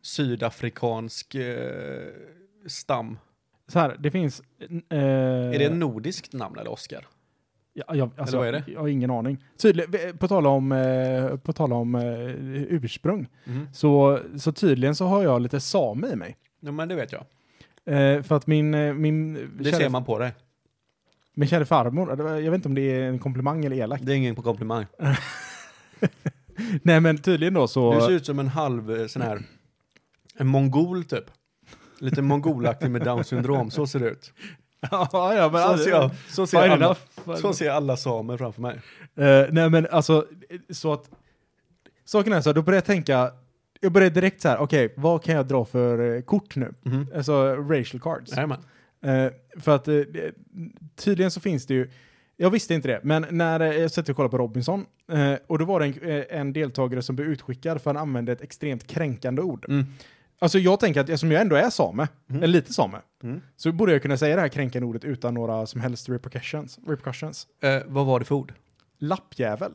sydafrikansk 0.03 1.35
eh, 1.35 2.09
stam? 2.67 3.19
Så 3.69 3.79
här, 3.79 3.97
det 3.99 4.11
finns... 4.11 4.43
Eh, 4.61 4.99
Är 4.99 5.59
det 5.59 5.65
ett 5.65 5.77
nordiskt 5.77 6.33
namn 6.33 6.59
eller 6.59 6.71
Oscar? 6.73 7.07
Ja, 7.73 7.95
jag, 7.95 8.11
alltså, 8.17 8.39
vad 8.39 8.49
är 8.49 8.53
det? 8.53 8.65
Jag 8.67 8.81
har 8.81 8.89
ingen 8.89 9.11
aning. 9.11 9.45
Tydligen, 9.57 10.19
på 10.19 10.29
tal 10.29 10.47
om, 10.47 10.73
eh, 10.73 11.37
på 11.37 11.53
tal 11.53 11.73
om 11.73 11.95
eh, 11.95 12.03
ursprung, 12.69 13.29
så, 13.73 14.21
så 14.39 14.53
tydligen 14.53 14.95
så 14.95 15.07
har 15.07 15.23
jag 15.23 15.43
lite 15.43 15.61
same 15.61 16.09
i 16.09 16.17
mig. 16.17 16.37
Ja, 16.61 16.73
men 16.73 16.89
det 16.89 16.95
vet 16.95 17.13
jag. 17.13 17.25
Eh, 17.87 18.23
för 18.23 18.37
att 18.37 18.47
min, 18.47 18.75
eh, 18.75 18.95
min, 18.95 19.35
Det 19.59 19.65
kära, 19.65 19.77
ser 19.77 19.89
man 19.89 20.05
på 20.05 20.19
dig. 20.19 20.33
min 21.35 21.49
kära 21.49 21.65
farmor, 21.65 22.09
jag 22.41 22.51
vet 22.51 22.55
inte 22.55 22.69
om 22.69 22.75
det 22.75 22.81
är 22.83 23.03
en 23.09 23.19
komplimang 23.19 23.65
eller 23.65 23.77
elakt. 23.77 24.07
Det 24.07 24.13
är 24.13 24.17
ingen 24.17 24.35
komplimang. 24.35 24.87
Nej 26.83 27.01
men 27.01 27.19
tydligen 27.19 27.55
då 27.55 27.69
så... 27.69 27.95
Du 27.95 28.01
ser 28.01 28.11
ut 28.11 28.27
som 28.27 28.39
en 28.39 28.49
halv 28.49 29.01
eh, 29.01 29.07
sån 29.07 29.23
här, 29.23 29.43
en 30.37 30.47
mongol 30.47 31.05
typ. 31.05 31.25
Lite 31.99 32.23
mongolaktig 32.23 32.91
med 32.91 33.03
down 33.05 33.25
syndrom, 33.25 33.71
så 33.71 33.87
ser 33.87 33.99
det 34.01 34.11
ut. 34.11 34.33
ja, 34.91 35.09
ja, 35.35 35.51
men 35.53 35.63
Så 35.63 35.69
alltså- 35.69 35.85
ser, 35.85 35.91
jag, 35.91 36.11
så, 36.31 36.47
ser 36.47 36.69
alla, 36.69 36.97
så 37.37 37.53
ser 37.53 37.71
alla 37.71 37.97
samer 37.97 38.37
framför 38.37 38.63
mig. 38.63 38.81
Eh, 39.15 39.47
nej 39.51 39.71
men 39.71 39.87
alltså, 39.91 40.27
så 40.71 40.93
att... 40.93 41.11
Saken 42.05 42.33
är 42.33 42.41
så, 42.41 42.49
här, 42.49 42.55
då 42.55 42.63
började 42.63 42.77
jag 42.77 42.85
tänka, 42.85 43.31
jag 43.81 43.93
började 43.93 44.15
direkt 44.15 44.41
så 44.41 44.49
här, 44.49 44.59
okej, 44.59 44.93
vad 44.97 45.23
kan 45.25 45.35
jag 45.35 45.47
dra 45.47 45.65
för 45.65 46.15
eh, 46.17 46.23
kort 46.23 46.57
nu? 46.57 46.75
Mhm. 46.83 47.07
Alltså 47.17 47.55
racial 47.57 48.01
cards. 48.01 48.33
Jajamän. 48.33 48.59
Eh, 49.05 49.33
för 49.61 49.75
att 49.75 49.89
eh, 49.89 50.01
tydligen 50.97 51.31
så 51.31 51.41
finns 51.41 51.67
det 51.67 51.75
ju, 51.75 51.91
jag 52.37 52.51
visste 52.51 52.75
inte 52.75 52.89
det, 52.89 53.01
men 53.03 53.27
när 53.31 53.61
eh, 53.61 53.67
jag 53.77 53.91
satt 53.91 54.09
och 54.09 54.17
kollade 54.17 54.31
på 54.31 54.39
Robinson, 54.39 54.87
eh, 55.13 55.35
och 55.47 55.59
då 55.59 55.65
var 55.65 55.81
det 55.81 55.87
en, 55.87 56.03
eh, 56.11 56.25
en 56.41 56.53
deltagare 56.53 57.03
som 57.03 57.17
blev 57.17 57.29
utskickad 57.29 57.83
för 57.83 57.91
att 57.91 57.97
han 57.97 58.03
använde 58.09 58.33
ett 58.33 58.41
extremt 58.41 58.87
kränkande 58.87 59.43
ord. 59.43 59.67
Mm. 59.69 59.85
Alltså 60.39 60.59
jag 60.59 60.81
tänker 60.81 61.01
att 61.01 61.09
eftersom 61.09 61.33
jag 61.33 61.41
ändå 61.41 61.57
är 61.57 61.71
same, 61.71 62.09
Mm. 62.31 62.43
eller 62.43 62.53
lite 62.53 62.73
same, 62.73 62.99
Mm. 63.23 63.41
så 63.57 63.73
borde 63.73 63.93
jag 63.93 64.03
kunna 64.03 64.17
säga 64.17 64.37
det 64.37 64.43
här 64.43 64.49
kränkande 64.49 64.87
ordet 64.87 65.05
utan 65.05 65.35
några 65.35 65.67
som 65.67 65.81
helst 65.81 66.09
repercussions. 66.09 66.79
repercussions. 66.87 67.47
Eh, 67.63 67.83
vad 67.87 68.07
var 68.07 68.19
det 68.19 68.25
för 68.25 68.35
ord? 68.35 68.53
Lappjävel. 68.99 69.73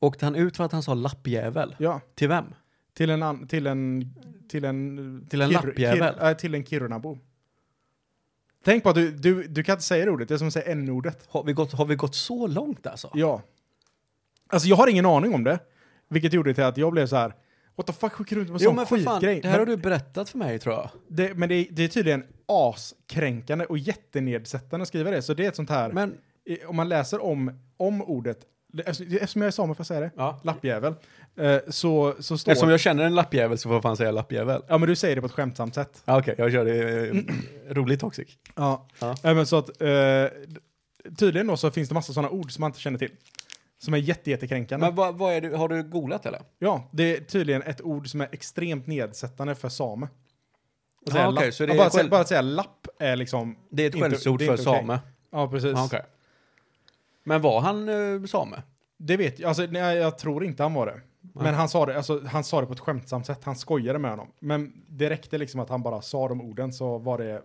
Åkte 0.00 0.24
han 0.26 0.34
ut 0.34 0.56
för 0.56 0.64
att 0.64 0.72
han 0.72 0.82
sa 0.82 0.94
lappjävel? 0.94 1.74
Ja, 1.78 2.00
Till 2.14 2.28
vem? 2.28 2.44
till 2.94 3.10
en, 3.10 3.22
an, 3.22 3.48
till 3.48 3.66
en, 3.66 4.14
till 4.48 4.64
en, 4.64 5.26
Till 5.30 5.40
en 5.40 5.50
lappjävel? 5.50 6.14
Kir, 6.14 6.24
äh, 6.28 6.34
till 6.34 6.54
en 6.54 6.64
Kirunabo. 6.66 7.18
Tänk 8.64 8.82
på 8.82 8.88
att 8.88 8.94
du, 8.94 9.10
du, 9.12 9.42
du 9.48 9.62
kan 9.62 9.72
inte 9.72 9.84
säga 9.84 10.04
det 10.04 10.10
ordet, 10.10 10.28
det 10.28 10.34
är 10.34 10.38
som 10.38 10.46
att 10.46 10.52
säga 10.52 10.72
n-ordet. 10.72 11.24
Har 11.28 11.44
vi 11.44 11.52
gått, 11.52 11.72
har 11.72 11.84
vi 11.84 11.94
gått 11.94 12.14
så 12.14 12.46
långt 12.46 12.86
alltså? 12.86 13.10
Ja. 13.14 13.42
Alltså 14.46 14.68
jag 14.68 14.76
har 14.76 14.88
ingen 14.88 15.06
aning 15.06 15.34
om 15.34 15.44
det. 15.44 15.58
Vilket 16.08 16.32
gjorde 16.32 16.54
till 16.54 16.64
att 16.64 16.76
jag 16.76 16.92
blev 16.92 17.06
så 17.06 17.16
här. 17.16 17.34
What 17.76 17.86
the 17.86 17.92
fuck 17.92 18.12
skickar 18.12 18.36
du 18.36 18.42
ut 18.42 18.50
med 18.50 18.60
Jo 18.60 18.70
sån 18.76 18.86
skitgrej? 18.86 19.40
det 19.40 19.48
här 19.48 19.58
har 19.58 19.66
Men, 19.66 19.76
du 19.76 19.82
berättat 19.82 20.28
för 20.30 20.38
mig 20.38 20.58
tror 20.58 20.74
jag. 20.74 20.90
det, 21.08 21.34
men 21.34 21.48
det, 21.48 21.54
är- 21.54 21.66
det 21.70 21.84
är 21.84 21.88
tydligen 21.88 22.24
askränkande 22.46 23.64
och 23.64 23.78
jättenedsättande 23.78 24.82
att 24.82 24.88
skriva 24.88 25.10
det. 25.10 25.22
Så 25.22 25.34
det 25.34 25.44
är 25.44 25.48
ett 25.48 25.56
sånt 25.56 25.70
här, 25.70 25.92
Men, 25.92 26.14
om 26.66 26.76
man 26.76 26.88
läser 26.88 27.22
om, 27.24 27.60
om 27.76 28.02
ordet, 28.02 28.40
det- 28.40 28.46
eftersom 28.78 29.06
eftersom 29.16 29.42
jag 29.42 29.46
är 29.46 29.50
same 29.50 29.74
får 29.74 29.80
jag 29.80 29.86
säga 29.86 30.00
det, 30.00 30.10
ja. 30.16 30.40
lappjävel, 30.42 30.94
eh, 31.36 31.58
så, 31.68 32.14
så 32.18 32.38
står 32.38 32.52
Eftersom 32.52 32.70
jag 32.70 32.80
känner 32.80 33.04
en 33.04 33.14
lappjävel 33.14 33.58
så 33.58 33.68
får 33.68 33.74
jag 33.76 33.82
fan 33.82 33.96
säga 33.96 34.10
lappjävel. 34.10 34.62
Ja 34.68 34.78
men 34.78 34.88
du 34.88 34.96
säger 34.96 35.14
det 35.14 35.20
på 35.20 35.26
ett 35.26 35.32
skämtsamt 35.32 35.74
sätt. 35.74 36.02
Ja, 36.04 36.18
Okej, 36.18 36.34
jag 36.38 36.52
kör 36.52 36.64
det 36.64 37.08
eh, 37.08 37.14
roligt 37.74 38.00
toxic. 38.00 38.28
Ja. 38.54 38.86
Ja. 38.98 39.16
ja. 39.22 39.34
men 39.34 39.46
så 39.46 39.56
att, 39.56 39.80
eh, 39.82 39.88
tydligen 41.18 41.46
då 41.46 41.56
så 41.56 41.70
finns 41.70 41.88
det 41.88 41.94
massa 41.94 42.12
sådana 42.12 42.30
ord 42.30 42.52
som 42.52 42.60
man 42.60 42.68
inte 42.68 42.80
känner 42.80 42.98
till. 42.98 43.10
Som 43.78 43.94
är 43.94 43.98
jätte, 43.98 44.30
jättekränkande. 44.30 44.86
Men 44.86 44.94
vad, 44.94 45.18
vad 45.18 45.32
är 45.34 45.40
det, 45.40 45.56
har 45.56 45.68
du 45.68 45.82
googlat 45.82 46.26
eller? 46.26 46.40
Ja, 46.58 46.88
det 46.92 47.16
är 47.16 47.20
tydligen 47.20 47.62
ett 47.62 47.80
ord 47.82 48.08
som 48.10 48.20
är 48.20 48.28
extremt 48.32 48.86
nedsättande 48.86 49.54
för 49.54 49.68
same. 49.68 50.06
Att 50.06 50.12
Ja, 51.06 51.12
säga 51.12 51.28
okej, 51.28 51.46
lapp- 51.48 51.54
så 51.54 51.66
det 51.66 51.68
ja, 51.68 51.74
är 51.74 51.78
bara, 51.78 51.86
att 51.86 51.92
säga, 51.92 52.08
bara 52.08 52.20
att 52.20 52.28
säga 52.28 52.40
lapp 52.42 52.86
är 52.98 53.16
liksom... 53.16 53.56
Det 53.70 53.82
är 53.82 53.86
ett 53.88 53.94
Inte- 53.94 54.08
skällsord 54.10 54.38
det 54.38 54.44
är 54.44 54.46
för 54.46 54.58
inte 54.58 54.70
okej. 54.70 54.80
same. 54.80 54.98
Ja, 55.32 55.48
precis. 55.50 55.72
Ja, 55.72 55.84
okej. 55.84 56.02
Men 57.28 57.40
var 57.42 57.60
han 57.60 57.88
eh, 57.88 58.24
same? 58.24 58.62
Det 58.98 59.16
vet 59.16 59.38
jag. 59.38 59.48
Alltså, 59.48 59.66
nej, 59.70 59.96
jag 59.98 60.18
tror 60.18 60.44
inte 60.44 60.62
han 60.62 60.74
var 60.74 60.86
det. 60.86 61.00
Men 61.34 61.54
han 61.54 61.68
sa 61.68 61.86
det, 61.86 61.96
alltså, 61.96 62.20
han 62.26 62.44
sa 62.44 62.60
det 62.60 62.66
på 62.66 62.72
ett 62.72 62.80
skämtsamt 62.80 63.26
sätt. 63.26 63.44
Han 63.44 63.56
skojade 63.56 63.98
med 63.98 64.10
honom. 64.10 64.28
Men 64.40 64.72
det 64.88 65.10
räckte 65.10 65.38
liksom 65.38 65.60
att 65.60 65.68
han 65.68 65.82
bara 65.82 66.02
sa 66.02 66.28
de 66.28 66.40
orden 66.40 66.72
så 66.72 66.98
var 66.98 67.18
det 67.18 67.42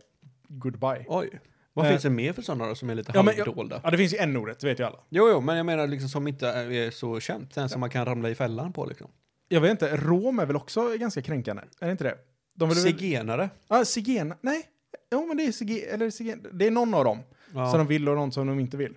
goodbye. 0.47 1.05
Oj. 1.07 1.39
Vad 1.73 1.85
Eh. 1.85 1.89
finns 1.91 2.03
det 2.03 2.09
mer 2.09 2.33
för 2.33 2.41
sådana 2.41 2.67
då 2.67 2.75
som 2.75 2.89
är 2.89 2.95
lite 2.95 3.11
Ja, 3.15 3.23
men 3.23 3.35
jag- 3.37 3.45
halvdolda? 3.45 3.81
Ja, 3.83 3.91
det 3.91 3.97
finns 3.97 4.13
ju 4.13 4.17
en 4.17 4.37
ordet, 4.37 4.59
det 4.59 4.67
vet 4.67 4.79
ju 4.79 4.83
alla. 4.83 4.99
Jo, 5.09 5.29
jo, 5.31 5.41
men 5.41 5.57
jag 5.57 5.65
menar 5.65 5.87
liksom 5.87 6.09
som 6.09 6.27
inte 6.27 6.47
är 6.47 6.91
så 6.91 7.19
känt. 7.19 7.55
Den 7.55 7.69
som 7.69 7.79
man 7.79 7.89
kan 7.89 8.05
ramla 8.05 8.29
i 8.29 8.35
fällan 8.35 8.73
på 8.73 8.85
liksom. 8.85 9.07
Jag 9.47 9.61
vet 9.61 9.71
inte, 9.71 9.97
rom 9.97 10.39
är 10.39 10.45
väl 10.45 10.55
också 10.55 10.97
ganska 10.97 11.21
kränkande? 11.21 11.63
Är 11.79 11.85
det 11.85 11.91
inte 11.91 12.03
det? 12.03 12.15
De 12.55 12.69
vill 12.69 12.77
väl... 12.77 12.83
Zigenare. 12.93 13.49
Ja, 13.67 13.85
zigen... 13.85 14.33
Nej. 14.41 14.63
Jo, 15.11 15.25
men 15.27 15.37
det 15.37 15.45
är 15.45 15.51
zigen... 15.51 15.93
Eller 15.93 16.09
zigen... 16.09 16.45
Det 16.53 16.67
är 16.67 16.71
någon 16.71 16.93
av 16.93 17.03
dem. 17.03 17.19
Ja. 17.53 17.69
Som 17.71 17.77
de 17.79 17.87
vill 17.87 18.09
och 18.09 18.15
någon 18.15 18.31
som 18.31 18.47
de 18.47 18.59
inte 18.59 18.77
vill. 18.77 18.95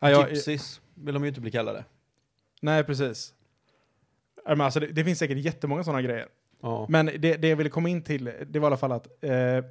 Ja, 0.00 0.10
jag, 0.10 0.30
Gypsies 0.30 0.80
vill 0.94 1.14
de 1.14 1.22
ju 1.22 1.28
inte 1.28 1.40
bli 1.40 1.50
kallade. 1.50 1.84
nej, 2.62 2.84
precis. 2.84 3.34
Ja, 4.44 4.50
Men 4.50 4.60
alltså, 4.60 4.80
det, 4.80 4.86
det 4.86 5.04
finns 5.04 5.18
säkert 5.18 5.38
jättemånga 5.38 5.84
sådana 5.84 6.02
grejer. 6.02 6.28
Ja. 6.62 6.86
Men 6.88 7.06
det, 7.06 7.36
det 7.36 7.48
jag 7.48 7.56
ville 7.56 7.70
komma 7.70 7.88
in 7.88 8.02
till, 8.02 8.24
det 8.46 8.58
var 8.58 8.66
i 8.66 8.70
alla 8.70 8.76
fall 8.76 8.92
att 8.92 9.24
eh, 9.24 9.64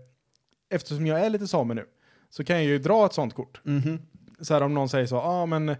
eftersom 0.70 1.08
jag 1.08 1.20
är 1.20 1.30
lite 1.30 1.48
same 1.48 1.74
nu, 1.74 1.86
så 2.30 2.44
kan 2.44 2.56
jag 2.56 2.66
ju 2.66 2.80
dra 2.80 3.06
ett 3.06 3.14
sånt 3.14 3.34
kort. 3.34 3.62
Mhm. 3.64 4.00
Så 4.42 4.54
här 4.54 4.62
om 4.62 4.74
någon 4.74 4.90
säger 4.90 5.06
så, 5.06 5.16
ja 5.16 5.22
ah, 5.22 5.46
men 5.46 5.70
eh, 5.70 5.78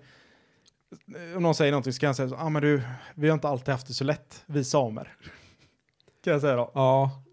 om 1.36 1.44
någon 1.44 1.56
säger 1.56 1.72
någonting 1.72 1.94
så 1.94 2.00
kan 2.00 2.08
jag 2.08 2.16
säga 2.16 2.30
så, 2.30 2.36
ah, 2.36 2.50
men 2.50 2.62
du, 2.62 2.82
vi 3.16 3.28
har 3.28 3.34
inte 3.34 3.48
alltid 3.48 3.70
haft 3.72 3.88
det 3.88 3.94
så 3.94 4.04
lätt, 4.04 4.44
vi 4.46 4.64
samer. 4.64 5.16
Kan 6.24 6.34
jag 6.34 6.42
säga 6.42 6.56
då. 6.56 6.72
Ja. 6.74 7.24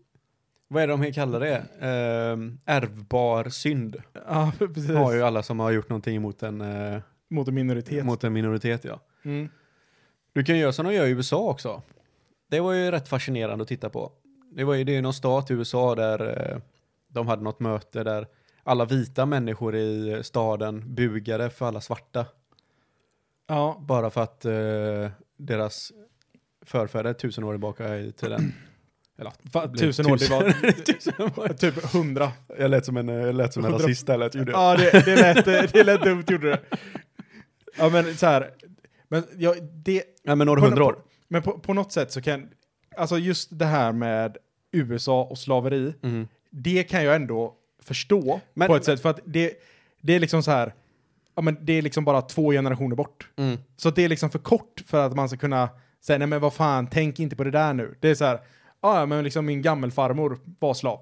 Vad 0.68 0.82
är 0.82 0.86
det 0.86 0.96
de 0.96 1.12
kallar 1.12 1.40
det? 1.40 1.62
Ehm, 1.80 2.58
ärvbar 2.64 3.48
synd. 3.48 3.96
Ja, 4.26 4.52
precis. 4.58 4.90
Har 4.90 5.12
ju 5.14 5.22
alla 5.22 5.42
som 5.42 5.60
har 5.60 5.70
gjort 5.70 5.88
någonting 5.88 6.16
emot 6.16 6.42
en, 6.42 6.60
eh, 6.60 7.00
Mot 7.30 7.48
en 7.48 7.54
minoritet. 7.54 8.04
mot 8.04 8.24
en 8.24 8.32
minoritet, 8.32 8.84
ja. 8.84 9.00
Mm. 9.24 9.48
Du 10.32 10.44
kan 10.44 10.58
göra 10.58 10.72
som 10.72 10.86
de 10.86 10.94
gör 10.94 11.06
i 11.06 11.10
USA 11.10 11.38
också. 11.50 11.82
Det 12.50 12.60
var 12.60 12.72
ju 12.72 12.90
rätt 12.90 13.08
fascinerande 13.08 13.62
att 13.62 13.68
titta 13.68 13.90
på. 13.90 14.12
Det 14.50 14.64
var 14.64 14.74
ju 14.74 14.84
det 14.84 14.96
är 14.96 15.02
någon 15.02 15.14
stat 15.14 15.50
i 15.50 15.54
USA 15.54 15.94
där 15.94 16.50
eh, 16.52 16.58
de 17.08 17.26
hade 17.28 17.42
något 17.42 17.60
möte 17.60 18.04
där 18.04 18.26
alla 18.62 18.84
vita 18.84 19.26
människor 19.26 19.76
i 19.76 20.20
staden 20.24 20.94
bugade 20.94 21.50
för 21.50 21.66
alla 21.66 21.80
svarta. 21.80 22.26
Ja, 23.46 23.82
Bara 23.88 24.10
för 24.10 24.20
att 24.22 24.44
eh, 24.44 25.10
deras 25.36 25.92
förfäder 26.62 27.12
tusen 27.12 27.44
år 27.44 27.52
tillbaka 27.52 27.96
i 27.98 28.12
tiden. 28.12 28.52
Eller, 29.18 29.76
tusen 29.76 30.06
år, 30.06 30.16
det 30.16 30.30
var 30.30 30.72
tusen 30.94 31.14
år. 31.20 31.48
typ 31.52 31.92
hundra. 31.92 32.32
Jag 32.58 32.70
lät 32.70 32.84
som 32.84 32.96
en, 32.96 33.08
jag 33.08 33.34
lät 33.34 33.52
som 33.54 33.64
en 33.64 33.72
rasist 33.72 34.06
där, 34.06 34.18
lät 34.18 34.34
ju 34.34 34.44
det. 34.44 34.52
Ja, 34.52 34.76
det, 34.76 35.04
det, 35.04 35.16
lät, 35.16 35.72
det 35.72 35.84
lät 35.84 36.02
dumt 36.02 36.24
gjorde 36.28 36.50
det. 36.50 36.60
Ja, 37.78 37.88
men 37.88 38.16
så 38.16 38.26
här. 38.26 38.50
Men, 39.08 39.24
ja, 39.38 39.54
det, 39.84 40.02
Ja, 40.22 40.34
men 40.34 40.46
några 40.46 40.60
På- 40.60 40.66
hundra 40.66 40.84
år. 40.84 40.96
men 41.28 41.42
på, 41.42 41.58
på 41.58 41.72
något 41.74 41.92
sätt 41.92 42.12
så 42.12 42.22
kan, 42.22 42.48
alltså 42.96 43.18
just 43.18 43.58
det 43.58 43.64
här 43.64 43.92
med 43.92 44.36
USA 44.72 45.22
och 45.22 45.38
slaveri, 45.38 45.94
Mhm. 46.02 46.28
det 46.50 46.82
kan 46.82 47.04
jag 47.04 47.16
ändå 47.16 47.54
förstå 47.82 48.40
Men- 48.54 48.68
på 48.68 48.76
ett 48.76 48.84
sätt. 48.84 49.00
För 49.02 49.10
att 49.10 49.20
det, 49.24 49.52
det 50.00 50.12
är 50.12 50.20
liksom 50.20 50.42
så 50.42 50.50
här, 50.50 50.74
ja 51.36 51.42
men 51.42 51.56
det 51.60 51.72
är 51.72 51.82
liksom 51.82 52.04
bara 52.04 52.22
två 52.22 52.50
generationer 52.52 52.96
bort. 52.96 53.28
Mm. 53.36 53.58
Så 53.76 53.90
det 53.90 54.02
är 54.04 54.08
liksom 54.08 54.30
för 54.30 54.38
kort 54.38 54.82
för 54.86 55.06
att 55.06 55.16
man 55.16 55.28
ska 55.28 55.38
kunna 55.38 55.68
säga, 56.00 56.18
nej 56.18 56.28
men 56.28 56.40
vad 56.40 56.54
fan, 56.54 56.86
tänk 56.86 57.20
inte 57.20 57.36
på 57.36 57.44
det 57.44 57.50
där 57.50 57.72
nu. 57.74 57.94
Det 58.00 58.08
är 58.08 58.14
så 58.14 58.24
här, 58.24 58.40
"Ja, 58.86 59.00
ja 59.00 59.06
men 59.06 59.24
liksom 59.24 59.46
min 59.46 59.62
gammelfarmor 59.62 60.38
var 60.58 60.74
slav. 60.74 61.00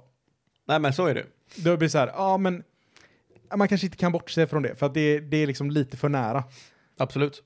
Nej, 0.66 0.78
men 0.78 0.92
så 0.92 1.06
är 1.06 1.14
det. 1.14 1.24
Då 1.56 1.76
blir 1.76 1.86
det 1.86 1.90
så 1.90 1.98
här, 1.98 2.06
ja 2.06 2.36
men 2.36 2.62
ja, 3.50 3.56
man 3.56 3.68
kanske 3.68 3.86
inte 3.86 3.96
kan 3.96 4.12
bortse 4.12 4.46
från 4.46 4.62
det, 4.62 4.76
för 4.76 4.86
att 4.86 4.94
det, 4.94 5.20
det 5.20 5.36
är 5.36 5.46
liksom 5.46 5.70
lite 5.70 5.96
för 5.96 6.08
nära. 6.08 6.44
Absolut. 6.98 7.42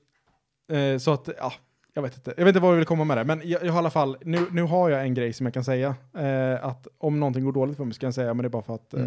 Eh, 0.71 0.97
så 0.97 1.13
att, 1.13 1.29
ja, 1.37 1.53
jag 1.93 2.01
vet 2.01 2.15
inte. 2.15 2.33
Jag 2.37 2.45
vet 2.45 2.55
inte 2.55 2.59
vad 2.59 2.71
jag 2.71 2.77
vill 2.77 2.85
komma 2.85 3.03
med 3.03 3.17
det, 3.17 3.23
men 3.23 3.41
jag, 3.43 3.63
jag 3.63 3.71
har 3.71 3.77
i 3.77 3.79
alla 3.79 3.89
fall, 3.89 4.17
nu, 4.21 4.45
nu 4.51 4.61
har 4.61 4.89
jag 4.89 5.01
en 5.01 5.13
grej 5.13 5.33
som 5.33 5.45
jag 5.45 5.53
kan 5.53 5.63
säga. 5.63 5.95
Eh, 6.17 6.65
att 6.65 6.87
om 6.97 7.19
någonting 7.19 7.43
går 7.43 7.51
dåligt 7.51 7.77
för 7.77 7.85
mig 7.85 7.93
så 7.93 7.99
kan 7.99 8.07
jag 8.07 8.13
säga, 8.13 8.33
men 8.33 8.43
det 8.43 8.47
är 8.47 8.49
bara 8.49 8.63
för 8.63 8.75
att 8.75 8.93
eh, 8.93 9.05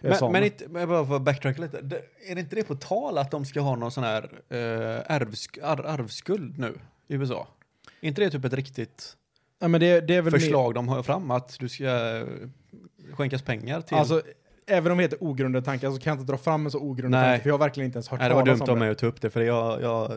Mm. 0.00 0.16
Men, 0.20 0.32
men 0.32 0.44
inte, 0.44 0.68
men 0.68 0.88
bara 0.88 1.06
för 1.06 1.16
att 1.16 1.22
backtracka 1.22 1.62
lite. 1.62 1.80
Det, 1.80 2.02
är 2.26 2.34
det 2.34 2.40
inte 2.40 2.56
det 2.56 2.64
på 2.64 2.74
tal 2.74 3.18
att 3.18 3.30
de 3.30 3.44
ska 3.44 3.60
ha 3.60 3.76
någon 3.76 3.90
sån 3.90 4.04
här 4.04 4.24
uh, 4.24 5.02
ärvsk, 5.06 5.58
ar, 5.62 5.86
arvskuld 5.86 6.58
nu 6.58 6.78
i 7.08 7.14
USA? 7.14 7.48
Är 8.00 8.08
inte 8.08 8.20
det 8.20 8.30
typ 8.30 8.44
ett 8.44 8.52
riktigt 8.52 9.16
ja, 9.60 9.68
men 9.68 9.80
det, 9.80 10.00
det 10.00 10.14
är 10.14 10.22
väl 10.22 10.32
mer- 10.32 10.40
förslag 10.40 10.74
de 10.74 10.88
har 10.88 11.02
fram 11.02 11.30
att 11.30 11.56
du 11.58 11.68
ska 11.68 11.84
eh, 12.16 12.26
skänkas 13.14 13.42
pengar 13.42 13.80
till? 13.80 13.96
Alltså, 13.96 14.22
även 14.66 14.92
om 14.92 14.98
det 14.98 15.04
heter 15.04 15.22
ogrundade 15.22 15.64
tankar 15.64 15.90
så 15.90 15.98
kan 15.98 16.10
jag 16.10 16.20
inte 16.20 16.32
dra 16.32 16.38
fram 16.38 16.64
en 16.64 16.70
så 16.70 16.78
ogrundad 16.80 17.20
Nej. 17.20 17.30
tanke, 17.30 17.42
för 17.42 17.48
jag 17.50 17.54
har 17.54 17.58
verkligen 17.58 17.84
inte 17.86 17.96
ens 17.96 18.08
hört 18.08 18.20
Nej, 18.20 18.28
det 18.28 18.34
var 18.34 18.44
dumt 18.46 18.60
av 18.68 18.78
mig 18.78 18.90
att 18.90 18.98
ta 18.98 19.06
upp 19.06 19.20
det, 19.20 19.30
för 19.30 19.40
jag, 19.40 19.82
jag, 19.82 20.12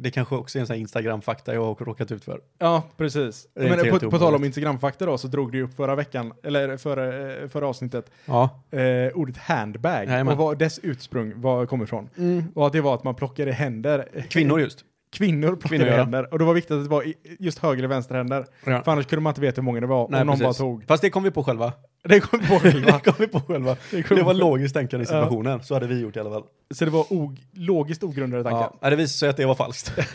det 0.00 0.10
kanske 0.10 0.34
också 0.34 0.58
är 0.58 0.60
en 0.60 0.66
sån 0.66 0.74
här 0.74 0.80
Instagram-fakta 0.80 1.54
jag 1.54 1.64
har 1.64 1.74
råkat 1.84 2.12
ut 2.12 2.24
för. 2.24 2.40
Ja, 2.58 2.82
precis. 2.96 3.46
Men 3.54 3.90
på, 3.90 4.10
på 4.10 4.18
tal 4.18 4.34
om. 4.34 4.44
Instagram-fakta 4.44 5.06
då, 5.06 5.18
så 5.18 5.28
drog 5.28 5.52
du 5.52 5.62
upp 5.62 5.74
förra 5.74 5.94
veckan, 5.94 6.32
eller 6.42 6.76
förra, 6.76 7.32
eh, 7.42 7.48
förra 7.48 7.66
avsnittet, 7.68 8.10
Ja. 8.24 8.62
eh, 8.70 9.12
ordet 9.14 9.36
handbag 9.36 10.04
Jajamän. 10.06 10.32
och 10.32 10.38
vad 10.38 10.58
dess 10.58 10.80
ursprung 10.82 11.40
var, 11.40 11.66
kommer 11.66 11.84
ifrån. 11.84 12.08
Och 12.54 12.66
att 12.66 12.72
det 12.72 12.80
var 12.80 12.94
att 12.94 13.04
man 13.04 13.14
plockade 13.14 13.52
händer. 13.52 14.08
Kvinnor 14.28 14.60
just. 14.60 14.84
Kvinnor 15.12 15.48
plockade 15.48 15.68
Kvinnor, 15.68 15.86
ja. 15.86 15.96
händer. 15.96 16.32
Och 16.32 16.38
det 16.38 16.44
var 16.44 16.54
viktigt 16.54 16.76
att 16.76 16.84
det 16.84 16.90
var 16.90 17.04
just 17.38 17.58
höger 17.58 17.78
eller 17.78 17.88
vänster 17.88 18.14
händer. 18.14 18.46
Ja. 18.64 18.82
För 18.82 18.92
annars 18.92 19.06
kunde 19.06 19.22
man 19.22 19.30
inte 19.30 19.40
veta 19.40 19.60
hur 19.60 19.64
många 19.64 19.80
det 19.80 19.86
var. 19.86 20.08
Nej, 20.08 20.20
och 20.20 20.26
någon 20.26 20.38
precis. 20.38 20.58
bara 20.58 20.66
tog. 20.68 20.84
Fast 20.86 21.02
det 21.02 21.10
kom 21.10 21.22
vi 21.22 21.30
på 21.30 21.44
själva. 21.44 21.72
Det 22.02 22.20
kom 22.20 22.40
på 22.40 22.58
själva. 22.60 22.92
Det 22.92 23.00
kom 23.04 23.14
vi 23.18 23.26
på 23.26 23.40
själva. 23.40 23.76
Det 23.90 24.08
Det 24.08 24.14
var 24.14 24.22
på- 24.24 24.32
logiskt 24.32 24.74
tänkande 24.74 25.02
i 25.02 25.06
situationen. 25.06 25.62
Så 25.62 25.74
hade 25.74 25.86
vi 25.86 26.00
gjort 26.00 26.16
i 26.16 26.20
alla 26.20 26.30
fall. 26.30 26.42
Så 26.74 26.84
det 26.84 26.90
var 26.90 27.12
og, 27.12 27.36
logiskt 27.52 28.02
ogrundade 28.04 28.42
tankar. 28.42 28.72
Ja. 28.80 28.90
Det 28.90 28.96
visade 28.96 29.08
sig 29.18 29.28
att 29.28 29.36
det 29.36 29.46
var 29.46 29.54
falskt. 29.54 29.92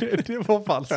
det, 0.00 0.26
det 0.26 0.38
var 0.48 0.64
falskt. 0.64 0.94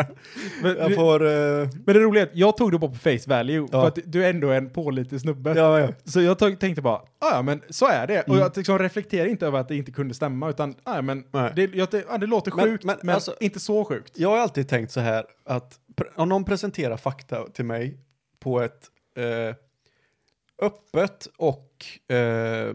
Men, 0.63 0.77
Jag 0.77 0.89
det, 0.91 0.95
får... 0.95 1.25
eh, 1.27 1.67
men 1.85 1.95
det 1.95 1.99
roliga 1.99 2.23
är 2.23 2.27
att 2.27 2.35
jag 2.35 2.57
tog 2.57 2.71
det 2.71 2.77
bara 2.79 2.91
på 2.91 2.97
face 2.97 3.19
value. 3.27 3.67
Ja. 3.71 3.81
För 3.81 3.87
att 3.87 3.99
du 4.05 4.25
är 4.25 4.29
ändå 4.29 4.49
en 4.49 4.69
pålitlig 4.69 5.21
snubbe. 5.21 5.53
ja, 5.57 5.79
ja. 5.79 5.87
Så 6.03 6.21
jag 6.21 6.39
tog, 6.39 6.59
tänkte 6.59 6.81
bara, 6.81 6.95
"Ah, 6.95 7.31
ja 7.35 7.41
men 7.41 7.61
så 7.69 7.87
är 7.87 8.07
det. 8.07 8.21
Och 8.21 8.27
Mm. 8.27 8.39
jag 8.39 8.57
liksom 8.57 8.79
reflekterar 8.79 9.25
inte 9.27 9.45
över 9.47 9.59
att 9.59 9.67
det 9.67 9.75
inte 9.75 9.91
kunde 9.91 10.13
stämma, 10.13 10.49
utan 10.49 10.75
"Ah, 10.83 10.95
ja 10.95 11.01
men 11.01 11.23
det, 11.55 11.75
jag, 11.75 11.87
det, 11.91 12.05
ja, 12.09 12.17
låter 12.17 12.51
Men- 12.55 12.65
sjukt, 12.65 12.83
men, 12.83 12.97
men 13.03 13.15
alltså- 13.15 13.35
inte 13.39 13.59
så 13.59 13.85
sjukt. 13.85 14.13
Jag 14.15 14.29
har 14.29 14.37
alltid 14.37 14.67
tänkt 14.69 14.91
så 14.91 14.99
här 14.99 15.25
att 15.45 15.79
om 16.15 16.29
någon 16.29 16.43
presenterar 16.43 16.97
fakta 16.97 17.45
till 17.53 17.65
mig 17.65 17.97
på 18.39 18.61
ett 18.61 18.79
eh, 19.17 19.55
öppet 20.61 21.27
och 21.37 21.85
eh, 22.07 22.67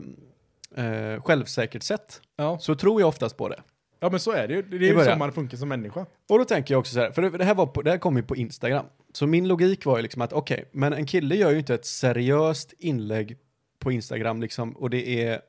eh, 0.85 1.23
självsäkert 1.23 1.83
sätt 1.83 2.20
Ja. 2.37 2.59
så 2.59 2.75
tror 2.75 3.01
jag 3.01 3.09
oftast 3.09 3.37
på 3.37 3.49
det. 3.49 3.62
ja, 4.01 4.11
men 4.11 4.20
så 4.20 4.33
är 4.33 4.49
det 4.49 4.55
ju. 4.55 4.62
Det 4.62 4.77
är 4.77 4.81
ju 4.81 4.88
så 4.88 4.94
början. 4.94 5.18
man 5.18 5.33
funkar 5.33 5.57
som 5.57 5.68
människa. 5.68 6.07
Och 6.29 6.38
då 6.38 6.44
tänker 6.44 6.75
jag 6.75 6.79
också 6.79 6.94
så 6.94 7.01
här, 7.01 7.11
för 7.11 7.23
det, 7.23 7.31
det 7.31 7.44
här, 7.44 7.55
var 7.55 7.66
på, 7.66 7.83
det 7.83 7.90
här 7.90 7.99
kom 7.99 8.16
ju 8.16 8.23
på 8.23 8.37
Instagram. 8.37 8.87
Så 9.12 9.27
min 9.27 9.49
logik 9.49 9.85
var 9.85 9.97
ju 9.97 10.03
liksom 10.03 10.23
att 10.23 10.33
okej, 10.33 10.64
men 10.73 10.92
en 10.92 11.07
kille 11.07 11.35
gör 11.35 11.51
ju 11.51 11.59
inte 11.59 11.75
ett 11.75 11.87
seriöst 11.87 12.73
inlägg 12.79 13.37
på 13.79 13.92
Instagram 13.92 14.40
liksom 14.40 14.73
och 14.77 14.90
det 14.90 15.23
är 15.25 15.40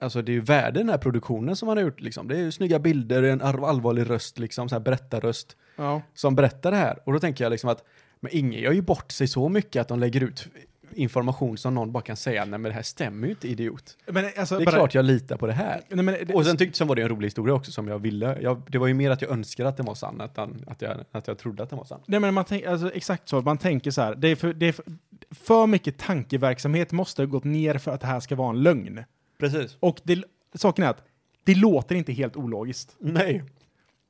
Alltså 0.00 0.22
det 0.22 0.32
är 0.32 0.34
ju 0.34 0.40
värde 0.40 0.80
den 0.80 0.88
här 0.88 0.98
produktionen 0.98 1.56
som 1.56 1.68
han 1.68 1.76
har 1.76 1.84
gjort 1.84 2.00
liksom. 2.00 2.28
Det 2.28 2.34
är 2.36 2.40
ju 2.40 2.52
snygga 2.52 2.78
bilder, 2.78 3.22
en 3.22 3.40
all- 3.42 3.64
allvarlig 3.64 4.10
röst 4.10 4.38
liksom, 4.38 4.68
så 4.68 4.74
här 4.74 4.80
berättarröst. 4.80 5.56
Ja. 5.76 6.02
som 6.14 6.34
berättar 6.34 6.70
det 6.70 6.76
här. 6.76 6.98
Och 7.06 7.12
då 7.12 7.18
tänker 7.20 7.44
jag 7.44 7.50
liksom 7.50 7.70
att, 7.70 7.84
men 8.20 8.30
ingen 8.36 8.60
gör 8.60 8.72
ju 8.72 8.82
bort 8.82 9.12
sig 9.12 9.28
så 9.28 9.48
mycket 9.48 9.80
att 9.80 9.88
de 9.88 9.98
lägger 9.98 10.22
ut 10.22 10.46
information 10.94 11.58
som 11.58 11.74
någon 11.74 11.92
bara 11.92 12.02
kan 12.02 12.16
säga, 12.16 12.40
nej 12.44 12.58
men 12.58 12.62
det 12.62 12.72
här 12.72 12.82
stämmer 12.82 13.26
ju 13.26 13.30
inte 13.30 13.48
idiot. 13.48 13.96
Men 14.06 14.24
alltså, 14.36 14.56
Det 14.56 14.62
är 14.62 14.64
bara- 14.66 14.76
klart 14.76 14.94
jag 14.94 15.04
litar 15.04 15.36
på 15.36 15.46
det 15.46 15.52
här. 15.52 15.80
Nej, 15.88 16.04
men 16.04 16.14
det, 16.26 16.34
Och 16.34 16.46
sen 16.46 16.56
tyckte 16.56 16.78
sen 16.78 16.86
var 16.88 16.96
det 16.96 17.02
en 17.02 17.08
rolig 17.08 17.26
historia 17.26 17.54
också 17.54 17.72
som 17.72 17.88
jag 17.88 17.98
ville. 17.98 18.38
Jag, 18.42 18.62
det 18.70 18.78
var 18.78 18.86
ju 18.86 18.94
mer 18.94 19.10
att 19.10 19.22
jag 19.22 19.30
önskade 19.30 19.68
att 19.68 19.76
den 19.76 19.86
var 19.86 19.94
sann, 19.94 20.20
än 20.36 20.64
att 20.66 20.82
jag, 20.82 20.96
att 21.12 21.26
jag 21.28 21.38
trodde 21.38 21.62
att 21.62 21.70
den 21.70 21.78
var 21.78 21.84
sann. 21.86 22.00
Nej 22.06 22.20
men 22.20 22.34
man 22.34 22.44
tänker, 22.44 22.68
alltså 22.70 22.92
exakt 22.92 23.28
så, 23.28 23.40
man 23.40 23.58
tänker 23.58 23.90
så 23.90 24.02
här, 24.02 24.14
det 24.14 24.28
är 24.28 24.36
för, 24.36 24.52
det 24.52 24.66
är 24.66 24.72
för, 24.72 24.84
för 25.30 25.66
mycket 25.66 25.98
tankeverksamhet 25.98 26.92
måste 26.92 27.22
ha 27.22 27.26
gått 27.26 27.44
ner 27.44 27.78
för 27.78 27.90
att 27.90 28.00
det 28.00 28.06
här 28.06 28.20
ska 28.20 28.36
vara 28.36 28.50
en 28.50 28.62
lögn. 28.62 29.04
Precis. 29.38 29.76
Och 29.80 30.00
det, 30.04 30.24
saken 30.54 30.84
är 30.84 30.88
att 30.88 31.02
det 31.44 31.54
låter 31.54 31.94
inte 31.94 32.12
helt 32.12 32.36
ologiskt. 32.36 32.96
Nej. 32.98 33.42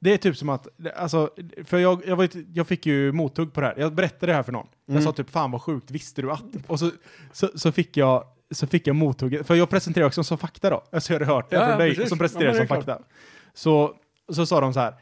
Det 0.00 0.12
är 0.12 0.16
typ 0.18 0.36
som 0.36 0.48
att, 0.48 0.68
alltså, 0.96 1.30
för 1.64 1.78
jag, 1.78 2.02
jag, 2.06 2.22
ju- 2.34 2.46
jag 2.54 2.66
fick 2.66 2.86
ju 2.86 3.12
mothugg 3.12 3.52
på 3.52 3.60
det 3.60 3.66
här. 3.66 3.74
Jag 3.78 3.94
berättade 3.94 4.32
det 4.32 4.36
här 4.36 4.42
för 4.42 4.52
någon. 4.52 4.66
Jag 4.86 4.92
Mm. 4.92 5.04
sa 5.04 5.12
typ, 5.12 5.30
fan 5.30 5.50
vad 5.50 5.62
sjukt, 5.62 5.90
visste 5.90 6.22
du 6.22 6.30
att? 6.30 6.42
Och 6.66 6.78
så, 6.78 6.90
så, 7.32 7.48
så 7.54 7.72
fick 7.72 7.96
jag, 7.96 8.24
så 8.50 8.66
fick 8.66 8.86
jag 8.86 8.96
mothugg, 8.96 9.46
för 9.46 9.54
jag 9.54 9.70
presenterade 9.70 10.06
också 10.06 10.24
som 10.24 10.38
fakta 10.38 10.70
då. 10.70 10.84
Alltså 10.92 11.12
jag 11.12 11.20
hade 11.20 11.32
hört 11.32 11.50
det 11.50 11.56
Ja, 11.56 11.66
från 11.66 11.78
dig, 11.78 11.90
precis. 11.94 12.08
som 12.08 12.18
presenterade 12.18 12.58
Ja, 12.58 12.66
som 12.66 12.76
fakta. 12.76 12.98
Så, 13.54 13.94
så 14.32 14.46
sa 14.46 14.60
de 14.60 14.74
så 14.74 14.80
här, 14.80 14.94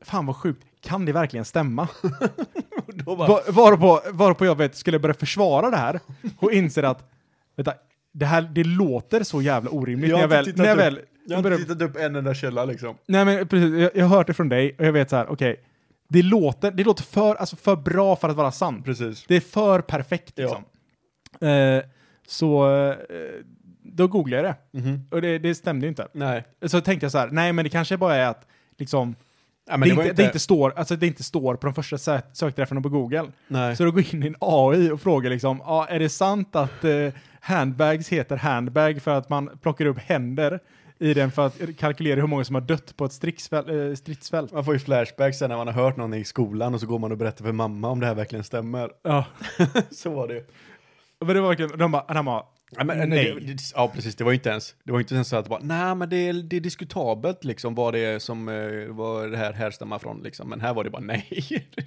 fan 0.00 0.26
vad 0.26 0.36
sjukt, 0.36 0.66
kan 0.80 1.04
det 1.04 1.12
verkligen 1.12 1.44
stämma? 1.44 1.88
Då 2.86 3.16
bara, 3.16 3.28
Var, 3.28 3.42
varpå, 3.52 4.00
varpå 4.12 4.46
jag 4.46 4.54
vet, 4.56 4.76
skulle 4.76 4.98
börja 4.98 5.14
försvara 5.14 5.70
det 5.70 5.76
här 5.76 6.00
och 6.38 6.52
inser 6.52 6.82
att, 6.82 7.10
vänta, 7.56 7.74
det 8.12 8.26
här, 8.26 8.42
det 8.42 8.64
låter 8.64 9.22
så 9.22 9.42
jävla 9.42 9.70
orimligt 9.70 10.10
Jag 10.10 10.16
när 10.16 10.22
jag 10.22 10.28
väl, 10.28 10.52
när 10.56 10.64
jag 10.66 10.76
väl 10.76 11.00
jag 11.36 11.42
har 11.42 11.50
inte 11.50 11.62
tittat 11.64 11.82
upp 11.82 11.96
en 11.96 12.16
enda 12.16 12.34
källa 12.34 12.64
liksom. 12.64 12.96
Nej 13.06 13.24
men 13.24 13.48
precis, 13.48 13.74
jag, 13.80 13.90
jag 13.94 14.06
har 14.06 14.16
hört 14.16 14.26
det 14.26 14.34
från 14.34 14.48
dig 14.48 14.74
och 14.78 14.84
jag 14.84 14.92
vet 14.92 15.10
så 15.10 15.16
här, 15.16 15.30
okej, 15.32 15.60
det 16.08 16.22
låter, 16.22 16.70
det 16.70 16.84
låter 16.84 17.02
för, 17.02 17.34
alltså 17.34 17.56
för 17.56 17.76
bra 17.76 18.16
för 18.16 18.28
att 18.28 18.36
vara 18.36 18.52
sant. 18.52 18.84
Precis. 18.84 19.24
Det 19.28 19.36
är 19.36 19.40
för 19.40 19.80
perfekt 19.80 20.32
Ja. 20.34 20.42
liksom. 20.44 20.64
Eh, 21.48 21.82
så 22.26 22.76
eh, 22.80 22.94
då 23.82 24.06
googlade 24.06 24.42
jag 24.42 24.54
det 24.72 24.78
Mhm. 24.80 25.00
och 25.10 25.22
det, 25.22 25.38
det 25.38 25.54
stämde 25.54 25.86
ju 25.86 25.88
inte. 25.88 26.08
Nej. 26.12 26.44
Så 26.66 26.80
tänkte 26.80 27.04
jag 27.04 27.12
så 27.12 27.18
här, 27.18 27.28
nej 27.32 27.52
men 27.52 27.64
det 27.64 27.68
kanske 27.68 27.96
bara 27.96 28.16
är 28.16 28.26
att 28.26 28.46
liksom, 28.78 29.14
Ja, 29.70 29.76
men 29.76 29.88
det, 29.88 29.94
det, 29.94 30.00
inte, 30.00 30.10
inte, 30.10 30.22
det 30.22 30.26
inte 30.26 30.38
står, 30.38 30.72
alltså 30.76 30.96
det 30.96 31.06
inte 31.06 31.22
står 31.22 31.54
på 31.54 31.66
de 31.66 31.74
första 31.74 31.96
sö- 31.96 32.22
sökträffarna 32.32 32.80
på 32.80 32.88
Google. 32.88 33.24
Nej. 33.48 33.76
Så 33.76 33.84
då 33.84 33.90
går 33.90 34.14
in 34.14 34.22
i 34.22 34.26
en 34.26 34.36
AI 34.40 34.90
och 34.90 35.00
frågar 35.00 35.30
liksom, 35.30 35.62
ja, 35.64 35.86
är 35.86 35.98
det 35.98 36.08
sant 36.08 36.56
att 36.56 36.84
eh, 36.84 37.08
handbags 37.40 38.08
heter 38.08 38.36
handbag 38.36 39.02
för 39.02 39.10
att 39.10 39.28
man 39.28 39.58
plockar 39.62 39.86
upp 39.86 39.98
händer 39.98 40.60
i 40.98 41.14
den 41.14 41.32
för 41.32 41.46
att 41.46 41.76
kalkylera 41.78 42.20
hur 42.20 42.26
många 42.26 42.44
som 42.44 42.54
har 42.54 42.62
dött 42.62 42.96
på 42.96 43.04
ett 43.04 43.12
stridsfält? 43.12 43.68
Eh, 43.68 43.94
stridsfält? 43.94 44.52
Man 44.52 44.64
får 44.64 44.74
ju 44.74 44.80
flashbacks 44.80 45.38
sen 45.38 45.50
när 45.50 45.56
man 45.56 45.66
har 45.66 45.74
hört 45.74 45.96
någon 45.96 46.14
i 46.14 46.24
skolan 46.24 46.74
och 46.74 46.80
så 46.80 46.86
går 46.86 46.98
man 46.98 47.12
och 47.12 47.18
berättar 47.18 47.44
för 47.44 47.52
mamma 47.52 47.88
om 47.88 48.00
det 48.00 48.06
här 48.06 48.14
verkligen 48.14 48.44
stämmer. 48.44 48.90
Ja. 49.02 49.24
så 49.90 50.10
var 50.10 50.28
det. 50.28 50.44
Men 51.20 51.34
det 51.34 51.40
var 51.40 51.48
verkligen, 51.48 51.78
de 51.78 51.90
bara, 51.90 52.04
han 52.08 52.24
bara, 52.24 52.44
Ja, 52.76 52.84
men, 52.84 53.08
Nej. 53.08 53.34
Det, 53.34 53.40
det, 53.40 53.62
ja, 53.74 53.90
precis. 53.94 54.16
Det 54.16 54.24
var 54.24 54.30
ju 54.30 54.34
inte 54.36 54.48
ens, 54.50 54.74
det 54.84 54.92
var 54.92 55.00
inte 55.00 55.14
ens 55.14 55.28
så 55.28 55.36
att 55.36 55.48
bara, 55.48 55.60
nej 55.62 55.94
men 55.94 56.08
det 56.08 56.16
är, 56.16 56.32
det 56.32 56.56
är 56.56 56.60
diskutabelt 56.60 57.44
liksom 57.44 57.74
vad 57.74 57.94
det 57.94 57.98
är 57.98 58.18
som, 58.18 58.48
eh, 58.48 58.88
vad 58.94 59.30
det 59.30 59.36
här 59.36 59.52
härstammar 59.52 59.98
från 59.98 60.22
liksom. 60.22 60.48
Men 60.48 60.60
här 60.60 60.74
var 60.74 60.84
det 60.84 60.90
bara 60.90 61.02
nej. 61.02 61.28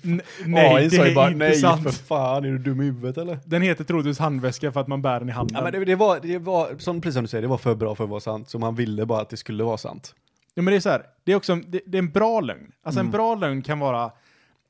"N- 0.03 0.21
nej, 0.45 0.75
AI 0.75 0.87
det 0.89 0.97
är 0.97 1.15
bara 1.15 1.27
inte 1.27 1.37
nej 1.39 1.55
sant. 1.55 1.83
för 1.83 1.91
fan, 1.91 2.45
är 2.45 2.49
du 2.51 2.57
dum 2.57 2.81
i 2.81 2.83
huvudet 2.83 3.17
eller? 3.17 3.39
Den 3.45 3.61
heter 3.61 3.83
troligtvis 3.83 4.19
handväska 4.19 4.71
för 4.71 4.79
att 4.81 4.87
man 4.87 5.01
bär 5.01 5.19
den 5.19 5.29
i 5.29 5.31
handen. 5.31 5.57
Ja 5.57 5.63
men 5.63 5.73
det, 5.73 5.85
det 5.85 5.95
var, 5.95 6.19
det 6.19 6.37
var, 6.37 6.77
som 6.77 7.01
precis 7.01 7.13
som 7.15 7.23
du 7.23 7.27
säger, 7.27 7.41
det 7.41 7.47
var 7.47 7.57
för 7.57 7.75
bra 7.75 7.95
för 7.95 8.03
att 8.03 8.09
vara 8.09 8.19
sant. 8.19 8.49
Så 8.49 8.59
man 8.59 8.75
ville 8.75 9.05
bara 9.05 9.21
att 9.21 9.29
det 9.29 9.37
skulle 9.37 9.63
vara 9.63 9.77
sant. 9.77 10.15
Ja, 10.53 10.61
men 10.61 10.71
det 10.71 10.77
är 10.77 10.79
så 10.81 10.89
här, 10.89 11.03
det 11.23 11.31
är 11.31 11.35
också 11.35 11.55
det, 11.55 11.81
det 11.85 11.97
är 11.97 11.99
en 12.01 12.11
bra 12.11 12.39
lögn. 12.41 12.71
Alltså 12.83 12.99
Mm. 12.99 13.07
en 13.07 13.11
bra 13.11 13.35
lögn 13.35 13.61
kan 13.61 13.79
vara 13.79 14.03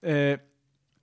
eh, 0.06 0.40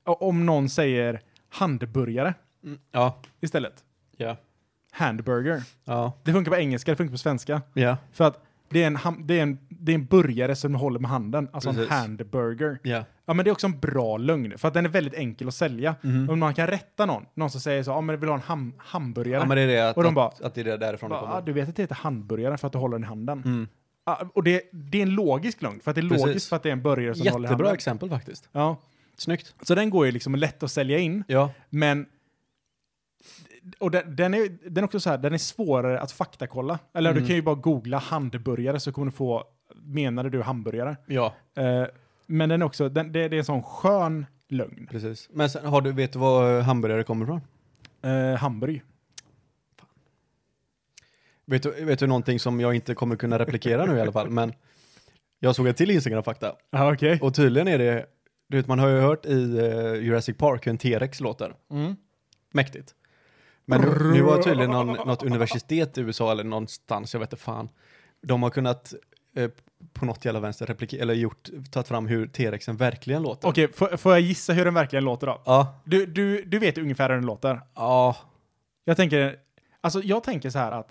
om 0.04 0.46
någon 0.46 0.68
säger 0.68 1.20
handburgare 1.48 2.34
Mm. 2.64 2.78
Ja. 2.92 3.22
istället. 3.40 3.74
Ja. 4.16 4.36
Handburger. 4.98 5.62
Ja. 5.84 6.12
Det 6.24 6.32
funkar 6.32 6.50
på 6.52 6.56
engelska, 6.58 6.90
det 6.92 6.96
funkar 6.96 7.12
på 7.12 7.18
svenska. 7.18 7.62
Ja. 7.72 7.96
För 8.12 8.24
att 8.24 8.44
det 8.70 8.82
är 8.82 8.86
en, 8.86 8.98
det 9.26 9.38
är 9.38 9.42
en, 9.42 9.58
det 9.68 9.92
är 9.92 9.94
en 9.94 10.04
burgare 10.06 10.56
som 10.56 10.72
du 10.72 10.78
håller 10.78 10.98
med 11.00 11.10
handen. 11.10 11.48
Alltså 11.52 11.70
Precis. 11.72 11.90
en 11.90 11.96
handburger. 11.96 12.78
Ja. 12.82 13.04
Ja, 13.26 13.34
men 13.34 13.44
det 13.44 13.50
är 13.50 13.52
också 13.52 13.66
en 13.66 13.78
bra 13.78 14.16
lögn. 14.16 14.58
För 14.58 14.68
att 14.68 14.74
den 14.74 14.84
är 14.84 14.88
väldigt 14.90 15.14
enkel 15.14 15.48
att 15.48 15.54
sälja. 15.54 15.94
Mhm. 16.02 16.30
Om 16.30 16.38
man 16.38 16.54
kan 16.54 16.66
rätta 16.66 17.06
någon, 17.06 17.24
någon 17.34 17.50
som 17.50 17.60
säger 17.60 17.82
så, 17.82 17.90
ja 17.90 18.00
men 18.00 18.14
jag 18.14 18.20
vill 18.20 18.28
ha 18.28 18.36
en 18.36 18.42
ham- 18.42 18.72
hamburgare. 18.78 19.40
Ja, 19.42 19.46
men 19.46 19.56
det 19.56 19.62
är 19.62 19.66
det 19.66 19.88
att, 19.90 19.96
Och 19.96 20.02
de 20.02 20.08
att, 20.08 20.14
bara- 20.14 20.46
att 20.46 20.54
det 20.54 20.60
är 20.60 20.78
därifrån 20.78 21.10
det 21.10 21.14
Bara, 21.14 21.20
kommer. 21.20 21.34
ah, 21.36 21.40
du 21.40 21.52
vet 21.52 21.68
att 21.68 21.76
det 21.76 21.82
heter 21.82 21.94
hamburgare 21.94 22.58
för 22.58 22.66
att 22.66 22.72
du 22.72 22.78
håller 22.78 22.96
den 22.98 23.04
i 23.04 23.06
handen. 23.06 23.42
Mm. 23.44 23.68
Ah, 24.04 24.16
och 24.34 24.42
det, 24.44 24.62
det 24.72 24.98
är 24.98 25.02
en 25.02 25.10
logisk 25.10 25.62
lögn, 25.62 25.80
för 25.80 25.90
att 25.90 25.94
det 25.94 26.00
är 26.00 26.08
Precis. 26.08 26.26
logiskt 26.26 26.48
för 26.48 26.56
att 26.56 26.62
det 26.62 26.68
är 26.68 26.72
en 26.72 26.82
burgare 26.82 27.14
som 27.14 27.24
du 27.24 27.30
håller 27.30 27.44
i 27.48 27.50
Jättebra 27.50 27.66
handen. 27.66 27.74
exempel 27.74 28.10
faktiskt. 28.10 28.48
Ja. 28.52 28.76
Snyggt. 29.16 29.54
Så 29.62 29.74
den 29.74 29.90
går 29.90 30.06
ju 30.06 30.12
liksom 30.12 30.34
lätt 30.34 30.62
att 30.62 30.70
sälja 30.70 30.98
in, 30.98 31.24
Ja. 31.28 31.50
men 31.70 32.06
och 33.78 33.90
den, 33.90 34.16
den, 34.16 34.34
är, 34.34 34.48
den 34.70 34.84
är 34.84 34.84
också 34.84 35.00
så 35.00 35.10
här, 35.10 35.18
den 35.18 35.34
är 35.34 35.38
svårare 35.38 36.00
att 36.00 36.12
faktakolla. 36.12 36.78
Eller 36.94 37.10
Mm. 37.10 37.22
du 37.22 37.26
kan 37.26 37.36
ju 37.36 37.42
bara 37.42 37.54
googla 37.54 37.98
handburgare 37.98 38.80
så 38.80 38.92
kommer 38.92 39.06
du 39.10 39.16
få, 39.16 39.44
menade 39.82 40.30
du 40.30 40.42
hamburgare? 40.42 40.96
Ja, 41.06 41.34
Eh, 41.56 41.84
men 42.26 42.48
den 42.48 42.62
är 42.62 42.66
också, 42.66 42.88
den, 42.88 43.12
det, 43.12 43.28
det 43.28 43.36
är 43.36 43.38
en 43.38 43.44
sån 43.44 43.62
skön 43.62 44.26
lögn. 44.48 44.86
precis. 44.90 45.28
Men 45.32 45.50
sen, 45.50 45.66
har 45.66 45.80
du, 45.80 45.92
vet 45.92 46.12
du 46.12 46.18
var 46.18 46.60
hamburgare 46.60 47.02
kommer 47.02 47.24
ifrån? 47.24 47.40
Eh, 48.02 48.36
Hamburg. 48.38 48.82
Vet 51.46 51.62
du, 51.62 51.84
vet 51.84 51.98
du 51.98 52.06
någonting 52.06 52.40
som 52.40 52.60
jag 52.60 52.74
inte 52.74 52.94
kommer 52.94 53.16
kunna 53.16 53.38
replikera 53.38 53.86
nu 53.86 53.96
i 53.96 54.00
alla 54.00 54.12
fall, 54.12 54.30
men 54.30 54.52
jag 55.38 55.54
såg 55.56 55.66
ett 55.68 55.76
till 55.76 55.90
Instagram-fakta. 55.90 56.52
Ja, 56.70 56.92
okej. 56.92 57.18
Och 57.22 57.34
tydligen 57.34 57.68
är 57.68 57.78
det, 57.78 58.06
du 58.48 58.56
vet 58.56 58.66
man 58.66 58.78
har 58.78 58.88
ju 58.88 59.00
hört 59.00 59.26
i 59.26 59.58
eh, 59.58 59.94
Jurassic 59.94 60.36
Park 60.36 60.66
hur 60.66 60.70
en 60.70 60.78
T-rex 60.78 61.20
låter. 61.20 61.54
Mm. 61.70 61.96
Mäktigt. 62.52 62.94
Men 63.68 63.80
nu, 63.80 64.12
nu 64.12 64.22
var 64.22 64.42
tydligen 64.42 64.70
någon, 64.70 64.86
något 64.86 65.22
universitet 65.22 65.98
i 65.98 66.00
USA 66.00 66.32
eller 66.32 66.44
någonstans, 66.44 67.12
jag 67.14 67.20
vet 67.20 67.32
inte 67.32 67.42
fan. 67.44 67.68
De 68.22 68.42
har 68.42 68.50
kunnat 68.50 68.94
eh, 69.36 69.50
på 69.92 70.04
något 70.04 70.24
jävla 70.24 70.40
vänster 70.40 70.66
replikera, 70.66 71.02
eller 71.02 71.14
gjort, 71.14 71.48
tagit 71.70 71.88
fram 71.88 72.06
hur 72.06 72.26
T-rexen 72.26 72.76
verkligen 72.76 73.22
låter. 73.22 73.48
Okej, 73.48 73.72
får, 73.72 73.96
får 73.96 74.12
jag 74.12 74.20
gissa 74.20 74.52
hur 74.52 74.64
den 74.64 74.74
verkligen 74.74 75.04
låter 75.04 75.26
då? 75.26 75.42
Ja. 75.44 75.80
Du, 75.84 76.06
du, 76.06 76.44
du 76.44 76.58
vet 76.58 76.78
ungefär 76.78 77.08
hur 77.08 77.16
den 77.16 77.26
låter. 77.26 77.60
Ja. 77.74 78.16
Jag 78.84 78.96
tänker, 78.96 79.36
alltså 79.80 80.02
jag 80.02 80.24
tänker 80.24 80.50
så 80.50 80.58
här 80.58 80.72
att 80.72 80.88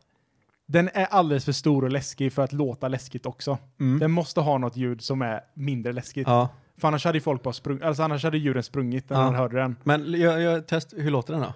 den 0.66 0.90
är 0.94 1.06
alldeles 1.06 1.46
för 1.46 1.52
stor 1.52 1.84
och 1.84 1.92
läskig 1.92 2.34
för 2.34 2.42
att 2.44 2.54
låta 2.54 2.88
läskigt 2.88 3.26
också. 3.26 3.58
Mm. 3.80 4.00
Den 4.00 4.12
måste 4.12 4.42
ha 4.42 4.58
något 4.58 4.76
ljud 4.78 5.02
som 5.02 5.22
är 5.22 5.42
mindre 5.54 5.92
läskigt. 5.94 6.28
Ja. 6.28 6.50
För 6.78 6.88
annars 6.88 7.06
hade 7.06 7.22
folk 7.22 7.44
bara 7.44 7.54
sprungit, 7.54 7.84
alltså 7.84 8.04
annars 8.04 8.24
hade 8.24 8.38
djuren 8.38 8.63
sprungit 8.63 9.10
när 9.10 9.18
Ja. 9.18 9.24
man 9.26 9.36
hörde 9.36 9.58
den. 9.58 9.76
Men 9.84 10.20
jag, 10.22 10.42
jag 10.42 10.68
test, 10.68 10.94
hur 10.98 11.12
låter 11.12 11.34
den 11.34 11.42
då? 11.42 11.54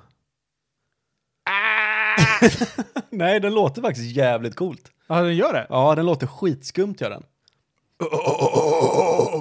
Nej, 3.10 3.40
den 3.40 3.54
låter 3.54 3.82
faktiskt 3.82 4.16
jävligt 4.16 4.56
coolt. 4.56 4.92
Ja, 5.08 5.22
den 5.22 5.36
gör 5.36 5.54
det? 5.54 5.68
Ja, 5.70 5.96
den 5.96 6.06
låter 6.06 6.28
skitskumt 6.28 6.96
gör 7.00 7.10
den. 7.10 7.24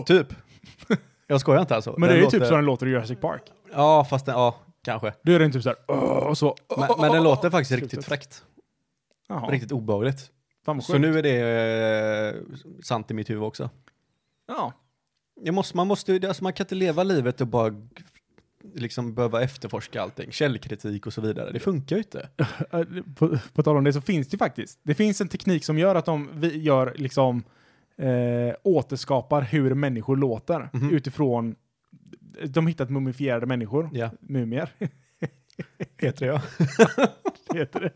Typ. 0.05 0.35
Jag 1.27 1.41
skojar 1.41 1.61
inte 1.61 1.75
alltså. 1.75 1.95
Men 1.99 2.09
det 2.09 2.15
är 2.15 2.17
ju 2.17 2.23
låter... 2.23 2.39
typ 2.39 2.49
så 2.49 2.55
den 2.55 2.65
låter 2.65 2.87
i 2.87 2.91
Jurassic 2.91 3.21
Park. 3.21 3.43
Ja, 3.73 4.05
fast 4.05 4.27
den, 4.27 4.35
ja, 4.35 4.57
kanske. 4.85 5.13
Då 5.23 5.33
är 5.33 5.39
den 5.39 5.53
typ 5.53 5.63
så 5.63 5.69
här, 5.69 5.91
och 6.29 6.39
så. 6.39 6.57
Men, 6.77 6.89
men 7.01 7.13
den 7.13 7.23
låter 7.23 7.51
faktiskt 7.51 7.69
Slutet. 7.69 7.93
riktigt 7.93 8.05
fräckt. 8.05 8.45
Jaha, 9.29 9.51
Riktigt 9.51 9.73
obehagligt. 9.73 10.31
Så 10.83 10.99
nu 10.99 11.19
är 11.19 11.23
det 11.23 11.41
eh, 12.29 12.43
sant 12.83 13.11
i 13.11 13.15
mitt 13.15 13.31
huvud 13.31 13.43
också. 13.43 13.71
Ja. 14.49 14.73
Jag 15.43 15.55
måste, 15.55 15.77
man, 15.77 15.87
måste, 15.87 16.21
alltså 16.29 16.43
man 16.43 16.53
kan 16.53 16.65
inte 16.65 16.75
leva 16.75 17.03
livet 17.03 17.41
och 17.41 17.47
bara 17.47 17.75
liksom 18.75 19.15
behöva 19.15 19.43
efterforska 19.43 20.03
allting. 20.03 20.33
Källkritik 20.33 21.07
och 21.07 21.13
så 21.13 21.21
vidare. 21.21 21.51
Det 21.53 21.61
funkar 21.61 21.97
ju 21.97 22.03
inte. 22.03 22.29
Eh, 22.73 22.83
På, 23.17 23.39
på 23.55 23.63
tal 23.63 23.77
om 23.77 23.85
det 23.85 23.93
så 23.93 24.01
finns 24.01 24.29
det 24.29 24.35
ju 24.35 24.39
faktiskt. 24.39 24.79
Det 24.83 24.95
finns 24.95 25.21
en 25.21 25.29
teknik 25.29 25.65
som 25.65 25.79
gör 25.79 25.95
att 25.95 26.05
de 26.07 26.29
vi 26.35 26.59
gör 26.63 26.93
liksom 26.97 27.43
eh, 27.97 28.55
återskapar 28.63 29.43
hur 29.43 29.75
människor 29.75 30.17
låter 30.17 30.69
Mhm. 30.73 30.91
utifrån 30.91 31.55
de 32.45 32.65
har 32.65 32.69
hittat 32.69 32.91
mumifierade 32.91 33.47
människor. 33.47 33.91
Ja, 33.93 34.11
Mumier 34.21 34.69
heter 35.99 36.27
det 36.27 36.33
ja. 36.33 36.43
heter 37.55 37.81
det. 37.81 37.93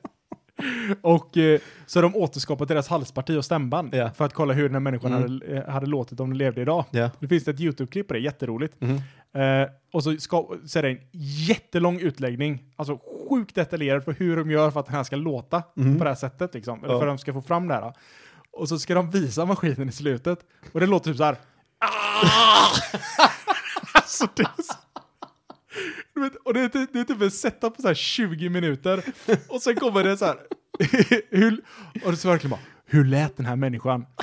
Och 1.00 1.36
eh, 1.36 1.60
så 1.86 1.98
har 1.98 2.02
de 2.02 2.16
återskapat 2.16 2.68
deras 2.68 2.88
halsparti 2.88 3.36
och 3.36 3.44
stämband 3.44 3.94
Ja. 3.94 4.10
för 4.10 4.24
att 4.24 4.32
kolla 4.34 4.52
hur 4.54 4.62
den 4.62 4.72
här 4.72 4.80
människan 4.80 5.12
Mm. 5.12 5.22
hade, 5.22 5.46
eh, 5.58 5.68
hade 5.68 5.86
låtit 5.86 6.20
om 6.20 6.28
den 6.30 6.38
levde 6.38 6.60
idag. 6.62 6.84
ja. 6.90 7.10
Det 7.20 7.28
finns 7.28 7.48
ett 7.48 7.60
YouTube-klipp 7.60 8.08
på 8.08 8.14
det, 8.14 8.20
jätteroligt. 8.20 8.80
Mhm. 8.80 9.00
Eh, 9.34 9.68
och 9.92 10.04
så, 10.04 10.16
ska, 10.16 10.48
så 10.66 10.78
är 10.78 10.82
det 10.82 10.88
en 10.88 10.98
jättelång 11.48 12.00
utläggning, 12.00 12.62
alltså 12.76 12.98
sjukt 13.30 13.54
detaljerad 13.54 14.04
för 14.04 14.12
hur 14.12 14.36
de 14.36 14.50
gör 14.50 14.70
för 14.70 14.80
att 14.80 14.86
den 14.86 14.94
här 14.94 15.04
ska 15.04 15.16
låta 15.16 15.62
Mhm. 15.76 15.98
på 15.98 16.04
det 16.04 16.10
här 16.10 16.14
sättet, 16.16 16.54
liksom. 16.54 16.84
Eller 16.84 16.94
Ja. 16.94 17.00
för 17.00 17.06
att 17.06 17.10
de 17.10 17.18
ska 17.18 17.32
få 17.32 17.42
fram 17.42 17.68
det 17.68 17.74
här. 17.74 17.92
Och 18.52 18.68
så 18.68 18.78
ska 18.78 18.94
de 18.94 19.10
visa 19.10 19.44
maskinen 19.46 19.88
i 19.88 19.92
slutet. 19.92 20.38
Och 20.72 20.80
det 20.80 20.86
låter 20.86 21.10
typ 21.10 21.16
så 21.18 21.24
här. 21.24 21.36
alltså 23.94 24.28
det 26.14 26.20
vet, 26.20 26.32
och 26.44 26.54
det 26.54 26.60
är, 26.60 26.68
typ- 26.68 26.90
det 26.92 27.00
är 27.00 27.04
typ 27.04 27.22
en 27.22 27.30
setup 27.30 27.76
på 27.76 27.82
så 27.82 27.88
här 27.88 27.94
20 27.94 28.48
minuter. 28.48 29.02
Och 29.48 29.62
sen 29.62 29.76
kommer 29.76 30.04
det 30.04 30.16
så 30.16 30.24
här. 30.24 30.36
hur, 31.30 31.60
och 31.94 32.00
det 32.00 32.08
är 32.08 32.12
så 32.12 32.28
verkligen 32.28 32.50
bara, 32.50 32.60
hur 32.86 33.04
lät 33.04 33.36
den 33.36 33.46
här 33.46 33.56
människan? 33.56 34.06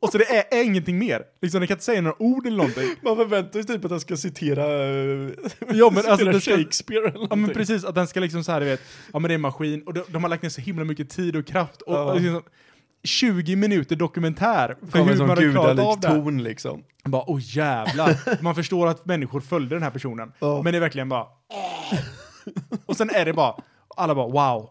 och 0.00 0.08
så 0.12 0.18
det 0.18 0.24
är, 0.24 0.58
är 0.60 0.64
ingenting 0.64 0.98
mer. 0.98 1.22
Liksom, 1.42 1.60
den 1.60 1.68
kan 1.68 1.74
inte 1.74 1.84
säga 1.84 2.00
några 2.00 2.22
ord 2.22 2.46
eller 2.46 2.56
någonting. 2.56 2.88
Man 3.02 3.16
förväntar 3.16 3.52
sig 3.52 3.64
typ 3.64 3.84
att 3.84 3.90
han 3.90 4.00
ska 4.00 4.16
citera, 4.16 4.66
uh, 4.92 5.30
Ja, 5.72 5.90
men 5.90 6.06
alltså, 6.06 6.26
det 6.26 6.40
ska- 6.40 6.56
Shakespeare 6.56 7.00
eller 7.00 7.08
Ja 7.10 7.14
någonting. 7.14 7.40
men 7.42 7.50
precis, 7.50 7.84
att 7.84 7.94
den 7.94 8.06
ska 8.06 8.20
liksom 8.20 8.44
så 8.44 8.52
här, 8.52 8.60
du 8.60 8.66
vet, 8.66 8.80
ja 9.12 9.18
men 9.18 9.28
det 9.28 9.32
är 9.32 9.34
en 9.34 9.40
maskin 9.40 9.82
och 9.86 9.94
de, 9.94 10.02
de 10.08 10.22
har 10.24 10.30
lagt 10.30 10.42
ner 10.42 10.50
så 10.50 10.60
himla 10.60 10.84
mycket 10.84 11.10
tid 11.10 11.36
och 11.36 11.46
kraft 11.46 11.82
och, 11.82 11.94
Ja. 11.94 12.12
och 12.12 12.20
liksom, 12.20 12.42
20 13.04 13.56
minuter 13.56 13.96
dokumentär 13.96 14.76
för 14.90 14.98
hur 14.98 15.16
man 15.18 15.28
har 15.28 15.52
klarat 15.52 15.78
av 15.78 16.00
det. 16.00 16.08
ton 16.08 16.42
liksom. 16.42 16.82
Bara, 17.04 17.24
åh 17.30 17.38
jävlar. 17.42 18.42
Man 18.42 18.54
förstår 18.54 18.86
att 18.86 19.06
människor 19.06 19.40
följde 19.40 19.74
den 19.74 19.82
här 19.82 19.90
personen. 19.90 20.32
Ja. 20.38 20.62
Men 20.62 20.72
det 20.72 20.78
är 20.78 20.80
verkligen 20.80 21.08
bara... 21.08 21.26
och 22.86 22.96
sen 22.96 23.10
är 23.10 23.24
det 23.24 23.32
bara, 23.32 23.54
alla 23.96 24.14
bara 24.14 24.26
wow. 24.28 24.70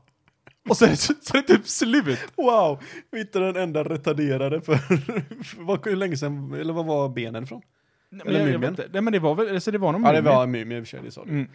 Och 0.70 0.78
sen 0.78 0.98
så, 0.98 1.14
är 1.14 1.42
det 1.42 1.48
typ 1.48 1.68
slut. 1.68 2.20
Wow, 2.36 2.84
vi 3.12 3.20
hittade 3.20 3.46
den 3.46 3.56
enda 3.64 3.84
retarderade 3.84 4.62
för, 4.62 4.76
för 5.44 5.64
vad, 5.64 5.86
hur 5.88 5.96
länge 5.96 6.18
sedan, 6.18 6.54
eller 6.54 6.74
vad 6.74 6.86
var 6.86 7.10
benen 7.10 7.44
ifrån? 7.44 7.62
Nej, 8.12 8.22
Eller 8.26 8.40
men, 8.40 8.46
mumien. 8.52 8.62
vet 8.62 8.70
inte. 8.70 8.90
Nej 8.94 9.02
men 9.02 9.14
det 9.14 9.20
var 9.20 9.36
väl, 9.36 9.62
så 9.62 9.72
det 9.72 9.78
var 9.78 9.92
någon 9.92 10.04
Ja, 10.04 10.12
det 10.12 10.22
var 10.22 10.44
en 10.44 10.52
mumie 10.52 10.78
i 10.78 10.82
och 10.82 10.86
för 10.88 10.90
sig, 10.90 11.00
det 11.04 11.12
sa 11.12 11.26
du. 11.26 11.32
Mm. 11.32 11.48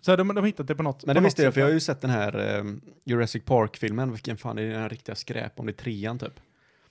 Så 0.00 0.16
de, 0.16 0.34
de 0.34 0.44
hittade 0.44 0.66
det 0.66 0.74
på 0.74 0.82
något 0.82 1.04
Men 1.06 1.14
det 1.14 1.20
visste 1.20 1.42
jag, 1.42 1.54
för 1.54 1.60
jag 1.60 1.68
har 1.68 1.72
ju 1.72 1.80
sett 1.80 2.00
den 2.00 2.10
här 2.10 2.58
um, 2.58 2.80
Jurassic 3.04 3.44
Park-filmen, 3.44 4.12
vilken 4.12 4.36
fan 4.36 4.58
är 4.58 4.62
den 4.62 4.80
här 4.80 4.88
riktiga 4.88 5.14
skräp, 5.14 5.60
om 5.60 5.66
det 5.66 5.72
är 5.72 5.74
trean 5.74 6.18
typ. 6.18 6.40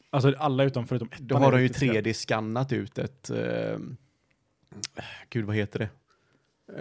Alltså 0.09 0.33
alla 0.37 0.63
utom 0.63 0.87
förutom 0.87 1.07
ettan. 1.11 1.27
Då 1.27 1.37
har 1.37 1.51
de 1.51 1.61
ju 1.61 1.67
riktigt 1.67 1.89
skräp. 1.89 2.05
3D-skannat 2.05 2.73
ut 2.73 2.97
ett, 2.97 3.29
ehm, 3.29 3.97
gud 5.29 5.45
vad 5.45 5.55
heter 5.55 5.79
det? 5.79 5.89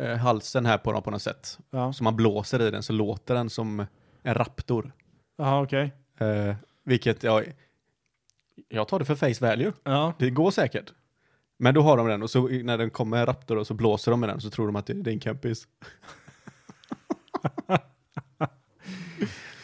Eh, 0.04 0.16
halsen 0.16 0.66
här 0.66 0.78
på 0.78 0.92
dem 0.92 1.02
på 1.02 1.10
något 1.10 1.22
sätt. 1.22 1.58
Ja, 1.70 1.92
Så 1.92 2.04
man 2.04 2.16
blåser 2.16 2.62
i 2.62 2.70
den 2.70 2.82
så 2.82 2.92
låter 2.92 3.34
den 3.34 3.50
som 3.50 3.86
en 4.24 4.34
raptor. 4.34 4.92
Jaha, 5.36 5.62
okej. 5.62 5.92
Eh, 6.18 6.54
vilket 6.84 7.22
jag, 7.22 7.44
jag 8.68 8.88
tar 8.88 8.98
det 8.98 9.04
för 9.04 9.14
face 9.14 9.46
value. 9.48 9.72
Ja. 9.84 10.12
Det 10.18 10.30
går 10.30 10.50
säkert. 10.50 10.92
Men 11.58 11.74
då 11.74 11.82
har 11.82 11.96
de 11.96 12.06
den 12.08 12.22
och 12.22 12.30
så 12.30 12.48
när 12.48 12.78
den 12.78 12.90
kommer 12.90 13.16
en 13.16 13.26
raptor 13.26 13.58
och 13.58 13.66
så 13.66 13.74
blåser 13.74 14.10
de 14.10 14.20
med 14.20 14.28
den 14.28 14.40
så 14.40 14.50
tror 14.50 14.66
de 14.66 14.76
att 14.76 14.86
det 14.86 14.92
är 14.92 15.08
en 15.08 15.20
campis. 15.20 15.66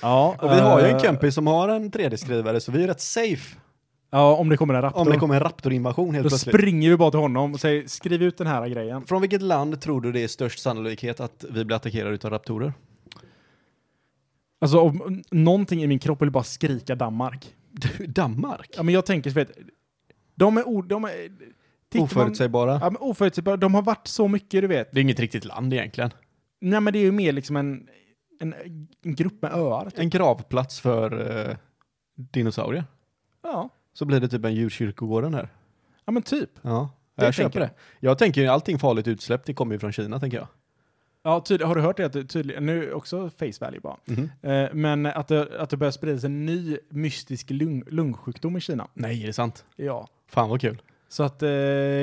ja. 0.03 0.37
Och 0.43 0.51
vi 0.51 0.61
har 0.61 0.81
ju 0.81 0.87
en 0.87 0.97
eh, 0.97 1.03
campis 1.03 1.35
som 1.35 1.47
har 1.47 1.69
en 1.69 1.91
3D-skrivare 1.91 2.61
så 2.61 2.73
vi 2.73 2.83
är 2.85 2.87
rätt 2.89 3.01
safe 3.01 3.57
Ja, 4.13 4.35
om 4.37 4.49
det 4.49 4.57
kommer 4.57 4.75
en 4.75 4.83
raptor. 4.83 5.01
om 5.01 5.09
det 5.11 5.17
kommer 5.19 5.35
en 5.35 5.41
raptorinvasion 5.41 6.15
helt 6.15 6.25
Då 6.25 6.29
plötsligt. 6.29 6.55
springer 6.55 6.91
vi 6.91 6.97
bara 6.97 7.11
till 7.11 7.21
honom 7.21 7.53
och 7.55 7.61
säger 7.61 7.87
skriv 7.87 8.23
ut 8.23 8.39
den 8.39 8.47
här 8.47 8.69
grejen. 8.69 9.07
Från 9.07 9.21
vilket 9.21 9.43
land 9.43 9.81
tror 9.81 10.01
du 10.01 10.13
det 10.13 10.21
är 10.25 10.29
störst 10.29 10.59
sannolikhet 10.59 11.21
att 11.21 11.45
vi 11.51 11.65
blir 11.65 11.77
attackerade 11.77 12.15
utav 12.15 12.31
raptorer? 12.31 12.73
Alltså 14.63 14.81
om 14.81 15.23
någonting 15.31 15.83
i 15.83 15.87
min 15.87 15.99
kropp 15.99 16.23
vill 16.23 16.31
bara 16.31 16.45
skrika 16.45 16.95
Danmark. 16.95 17.55
Danmark? 18.09 18.71
Ja 18.77 18.83
men 18.83 18.95
jag 18.95 19.07
tänker 19.07 19.31
så 19.31 19.35
vet, 19.35 19.51
de 20.35 20.57
är, 20.57 20.69
o- 20.69 20.83
de 20.83 21.05
är 21.05 21.11
tittar 21.89 21.99
man- 21.99 22.05
Oförutsägbara? 22.05 22.73
Ja 22.83 22.91
men 22.91 22.97
oförutsägbara, 23.01 23.57
de 23.57 23.75
har 23.75 23.83
varit 23.83 24.07
så 24.07 24.29
mycket 24.29 24.61
du 24.63 24.67
vet. 24.67 24.93
Det 24.93 25.01
är 25.01 25.03
inget 25.03 25.21
riktigt 25.21 25.45
land 25.45 25.75
egentligen. 25.75 26.11
Nej 26.61 26.81
men 26.81 26.93
det 26.93 26.99
är 26.99 27.03
ju 27.03 27.13
mer 27.13 27.33
liksom 27.33 27.57
en, 27.57 27.89
en, 28.41 28.55
en 29.03 29.15
grupp 29.15 29.43
med 29.43 29.53
öar. 29.53 29.85
Typ. 29.91 29.99
En 29.99 30.11
gravplats 30.11 30.81
för 30.81 31.37
eh, 31.51 31.57
dinosaurier. 32.15 32.85
Ja. 33.43 33.69
Så 33.93 34.05
blir 34.05 34.21
det 34.21 34.29
typ 34.29 34.45
en 34.45 34.55
djurkyrkogården 34.55 35.35
här. 35.35 35.49
ja 36.05 36.13
men 36.13 36.23
typ. 36.23 36.51
Ja, 36.63 36.91
Det 37.17 37.25
jag 37.25 37.35
köper 37.35 37.61
det. 37.61 37.71
Jag 38.01 38.19
tänker 38.19 38.41
ju 38.41 38.47
allting 38.47 38.79
farligt 38.79 39.09
utsläpp, 39.09 39.45
det 39.45 39.55
kommer 39.55 39.73
ju 39.75 39.79
från 39.79 39.93
Kina 39.93 40.21
tänker 40.21 40.37
jag. 40.39 40.47
Ja, 41.23 41.41
tydlig, 41.41 41.67
har 41.67 41.75
du 41.75 41.81
hört 41.81 41.97
det? 41.97 42.05
Att 42.07 42.13
det 42.13 42.25
tydlig, 42.25 42.63
nu 42.63 42.93
också 42.93 43.31
face 43.31 43.53
value 43.61 43.81
bara. 43.81 43.97
Mhm. 44.05 44.31
Eh, 44.43 44.69
men 44.73 45.07
att 45.07 45.29
det, 45.29 45.61
att 45.63 45.71
det 45.71 45.77
börjar 45.77 45.91
spridas 45.93 46.25
en 46.25 46.47
ny 46.47 46.79
mystisk 46.89 47.51
lung, 47.51 47.83
lungsjukdom 47.87 48.57
i 48.57 48.61
Kina. 48.61 48.89
Nej, 48.95 49.23
är 49.23 49.27
det 49.27 49.33
sant? 49.33 49.65
Ja. 49.77 50.09
Fan 50.29 50.49
vad 50.51 50.61
kul. 50.61 50.83
Så 51.09 51.23
att 51.23 51.43
eh, 51.43 51.49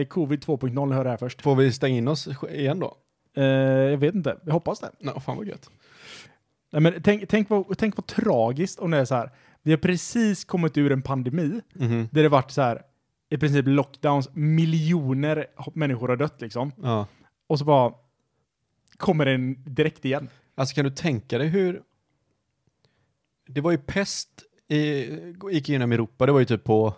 covid 0.10 0.44
2.0 0.44 0.94
hör 0.94 1.04
det 1.04 1.10
här 1.10 1.18
först. 1.18 1.42
Får 1.42 1.56
vi 1.56 1.72
stänga 1.72 1.98
in 1.98 2.08
oss 2.08 2.28
igen 2.50 2.80
då? 2.80 2.96
Eh, 3.36 3.44
jag 3.46 3.98
vet 3.98 4.16
inte, 4.16 4.38
jag 4.46 4.54
hoppas 4.54 4.80
det. 4.80 4.92
Nej, 5.00 5.14
fan 5.20 5.38
vad 5.38 5.48
gött. 5.48 5.70
Nej, 6.72 6.82
men 6.82 7.02
tänk, 7.04 7.30
tänk, 7.30 7.50
vad, 7.50 7.78
tänk 7.78 7.98
vad 7.98 8.06
tragiskt 8.08 8.80
om 8.80 8.92
det 8.92 8.98
är 8.98 9.06
så 9.06 9.16
här. 9.16 9.32
Vi 9.64 9.72
har 9.72 9.78
precis 9.78 10.46
kommit 10.46 10.78
ur 10.78 10.92
en 10.92 11.02
pandemi 11.02 11.62
Mhm. 11.74 12.08
där 12.12 12.24
det 12.24 12.30
varit 12.30 12.52
så 12.52 12.62
här 12.62 12.82
i 13.30 13.38
princip 13.38 13.66
lockdowns, 13.68 14.30
miljoner 14.34 15.46
människor 15.74 16.08
har 16.08 16.16
dött 16.16 16.42
liksom. 16.42 16.72
Ja. 16.84 17.08
Och 17.50 17.60
så 17.60 17.66
bara 17.66 17.94
kommer 18.98 19.26
den 19.26 19.64
direkt 19.64 20.06
igen. 20.06 20.30
Alltså 20.56 20.76
kan 20.76 20.86
du 20.86 20.92
tänka 20.92 21.38
dig 21.38 21.48
hur... 21.48 21.82
Det 23.48 23.62
var 23.62 23.72
ju 23.72 23.78
pest 23.78 24.44
i, 24.68 24.78
gick 25.52 25.70
igenom 25.70 25.92
Europa, 25.92 26.26
det 26.26 26.32
var 26.32 26.40
ju 26.40 26.46
typ 26.46 26.64
på 26.64 26.94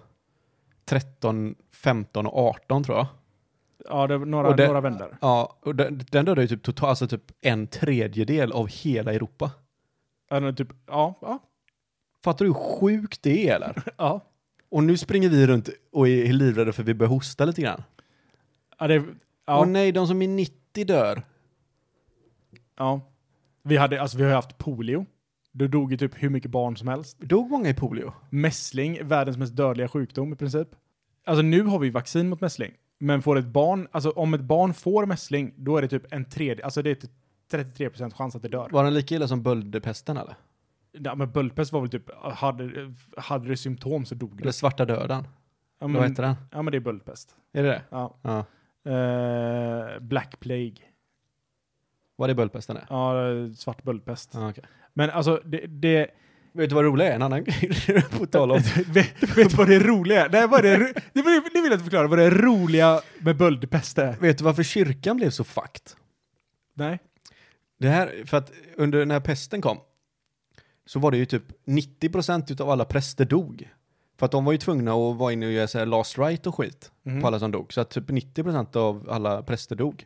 13, 0.85 1.55
15 1.71 2.25
och 2.27 2.37
18 2.37 2.83
tror 2.83 2.97
jag. 2.97 3.07
Ja, 3.89 4.07
det 4.07 4.17
var 4.17 4.25
några, 4.25 4.55
det- 4.55 4.67
några 4.67 4.81
vändor. 4.81 5.17
Ja, 5.21 5.57
och 5.61 5.75
den, 5.75 5.97
den 6.11 6.25
dödade 6.25 6.41
ju 6.41 6.47
typ 6.47 6.63
totalt, 6.63 6.89
alltså 6.89 7.07
typ 7.07 7.31
en 7.41 7.67
tredjedel 7.67 8.51
av 8.51 8.67
hela 8.67 9.13
Europa. 9.13 9.51
Den 10.29 10.55
typ, 10.55 10.67
ja, 10.87 11.19
ja, 11.21 11.39
Fattar 12.23 12.45
du 12.45 12.49
hur 12.51 12.55
sjukt 12.79 13.23
det 13.23 13.49
är 13.49 13.55
eller? 13.55 13.83
ja. 13.97 14.21
Och 14.69 14.83
nu 14.83 14.97
springer 14.97 15.29
vi 15.29 15.47
runt 15.47 15.69
och 15.91 16.07
är 16.07 16.33
livrädda 16.33 16.71
för 16.73 16.83
vi 16.83 16.93
börjar 16.93 17.09
hosta 17.09 17.45
lite 17.45 17.61
grann. 17.61 17.83
Ja, 18.79 18.87
det, 18.87 19.03
ja, 19.45 19.59
Och 19.59 19.67
nej, 19.67 19.91
de 19.91 20.07
som 20.07 20.21
är 20.21 20.27
90 20.27 20.85
dör. 20.85 21.23
Ja. 22.79 23.01
Vi, 23.63 23.77
hade, 23.77 24.01
alltså, 24.01 24.17
vi 24.17 24.23
har 24.23 24.31
haft 24.31 24.57
polio. 24.57 25.05
Då 25.51 25.67
dog 25.67 25.91
ju 25.91 25.97
typ 25.97 26.23
hur 26.23 26.29
mycket 26.29 26.51
barn 26.51 26.77
som 26.77 26.87
helst. 26.87 27.19
Dog 27.19 27.51
många 27.51 27.69
i 27.69 27.73
polio? 27.73 28.13
Mässling, 28.29 29.07
världens 29.07 29.37
mest 29.37 29.55
dödliga 29.55 29.87
sjukdom 29.87 30.33
i 30.33 30.35
princip. 30.35 30.67
Alltså 31.25 31.41
nu 31.41 31.63
har 31.63 31.79
vi 31.79 31.89
vaccin 31.89 32.29
mot 32.29 32.41
mässling. 32.41 32.71
Men 32.99 33.21
får 33.21 33.37
ett 33.37 33.45
barn, 33.45 33.87
alltså 33.91 34.09
om 34.09 34.33
ett 34.33 34.41
barn 34.41 34.73
får 34.73 35.05
mässling, 35.05 35.53
då 35.57 35.77
är 35.77 35.81
det 35.81 35.87
typ 35.87 36.13
en 36.13 36.25
tredje, 36.25 36.65
alltså 36.65 36.81
det 36.81 36.89
är 36.89 36.95
typ 36.95 37.11
33% 37.51 38.13
chans 38.13 38.35
att 38.35 38.41
det 38.41 38.47
dör. 38.47 38.69
Var 38.71 38.83
den 38.83 38.93
lika 38.93 39.15
illa 39.15 39.27
som 39.27 39.43
böldpesten 39.43 40.17
eller? 40.17 40.35
Ja, 40.91 41.15
men 41.15 41.31
böldpest 41.31 41.71
var 41.71 41.81
väl 41.81 41.89
typ, 41.89 42.09
hade, 42.21 42.93
hade 43.17 43.47
det 43.47 43.57
symptom 43.57 44.05
så 44.05 44.15
dog 44.15 44.33
Eller 44.33 44.43
det. 44.43 44.53
svarta 44.53 44.85
döden? 44.85 45.23
Ja 45.23 45.27
Vad 45.79 45.89
men, 45.89 46.03
heter 46.03 46.23
den? 46.23 46.35
ja 46.51 46.61
men 46.61 46.71
det 46.71 46.77
är 46.77 46.79
böldpest. 46.79 47.35
Är 47.53 47.63
det 47.63 47.69
det? 47.69 47.81
Ja. 47.89 48.15
Ja. 48.21 48.45
Eh, 48.91 49.99
Black 49.99 50.39
Plague. 50.39 50.75
Vad 52.19 52.29
är 52.29 52.33
böldpesten 52.33 52.77
är? 52.77 52.85
Ja, 52.89 53.13
svart 53.57 53.83
böldpest. 53.83 54.29
Ja, 54.33 54.49
okej. 54.49 54.63
Men 54.93 55.09
alltså 55.09 55.41
det, 55.45 55.67
det 55.67 56.07
Vet 56.51 56.69
du 56.69 56.75
vad 56.75 56.83
det 56.83 56.87
roliga 56.89 57.11
är? 57.11 57.15
En 57.15 57.21
annan 57.21 57.43
grej 57.63 58.03
på 58.19 58.25
tal 58.25 58.51
om... 58.51 58.57
vet, 58.87 59.37
vet 59.37 59.49
du 59.49 59.55
vad 59.57 59.67
det 59.67 59.79
roliga 59.79 60.25
är? 60.25 60.29
Nej, 60.29 60.47
vad 60.47 60.65
är 60.65 60.79
det, 60.79 60.93
det, 61.13 61.21
vill, 61.21 61.41
det 61.53 61.61
vill 61.61 61.71
jag 61.71 61.73
inte 61.73 61.83
förklara, 61.83 62.07
vad 62.07 62.19
det 62.19 62.29
roliga 62.29 63.01
med 63.19 63.37
böldpest 63.37 63.97
är. 63.97 64.13
Vet 64.19 64.37
du 64.37 64.43
varför 64.43 64.63
kyrkan 64.63 65.17
blev 65.17 65.29
så 65.29 65.43
fucked? 65.43 65.81
Nej. 66.73 66.99
Det 67.79 67.87
här, 67.89 68.23
för 68.25 68.37
att 68.37 68.51
under 68.77 69.05
när 69.05 69.19
pesten 69.19 69.61
kom 69.61 69.77
så 70.85 70.99
var 70.99 71.11
det 71.11 71.17
ju 71.17 71.25
typ 71.25 71.43
90% 71.65 72.51
utav 72.51 72.69
alla 72.69 72.85
präster 72.85 73.25
dog. 73.25 73.69
För 74.17 74.25
att 74.25 74.31
de 74.31 74.45
var 74.45 74.51
ju 74.51 74.57
tvungna 74.57 74.91
att 74.91 75.17
vara 75.17 75.33
inne 75.33 75.45
och 75.45 75.51
göra 75.51 75.67
så 75.67 75.77
här 75.79 75.85
last 75.85 76.17
right 76.17 76.47
och 76.47 76.55
skit 76.55 76.91
Mhm. 77.03 77.21
på 77.21 77.27
alla 77.27 77.39
som 77.39 77.51
dog. 77.51 77.73
Så 77.73 77.81
att 77.81 77.89
typ 77.89 78.09
90% 78.09 78.75
av 78.75 79.07
alla 79.09 79.43
präster 79.43 79.75
dog. 79.75 80.05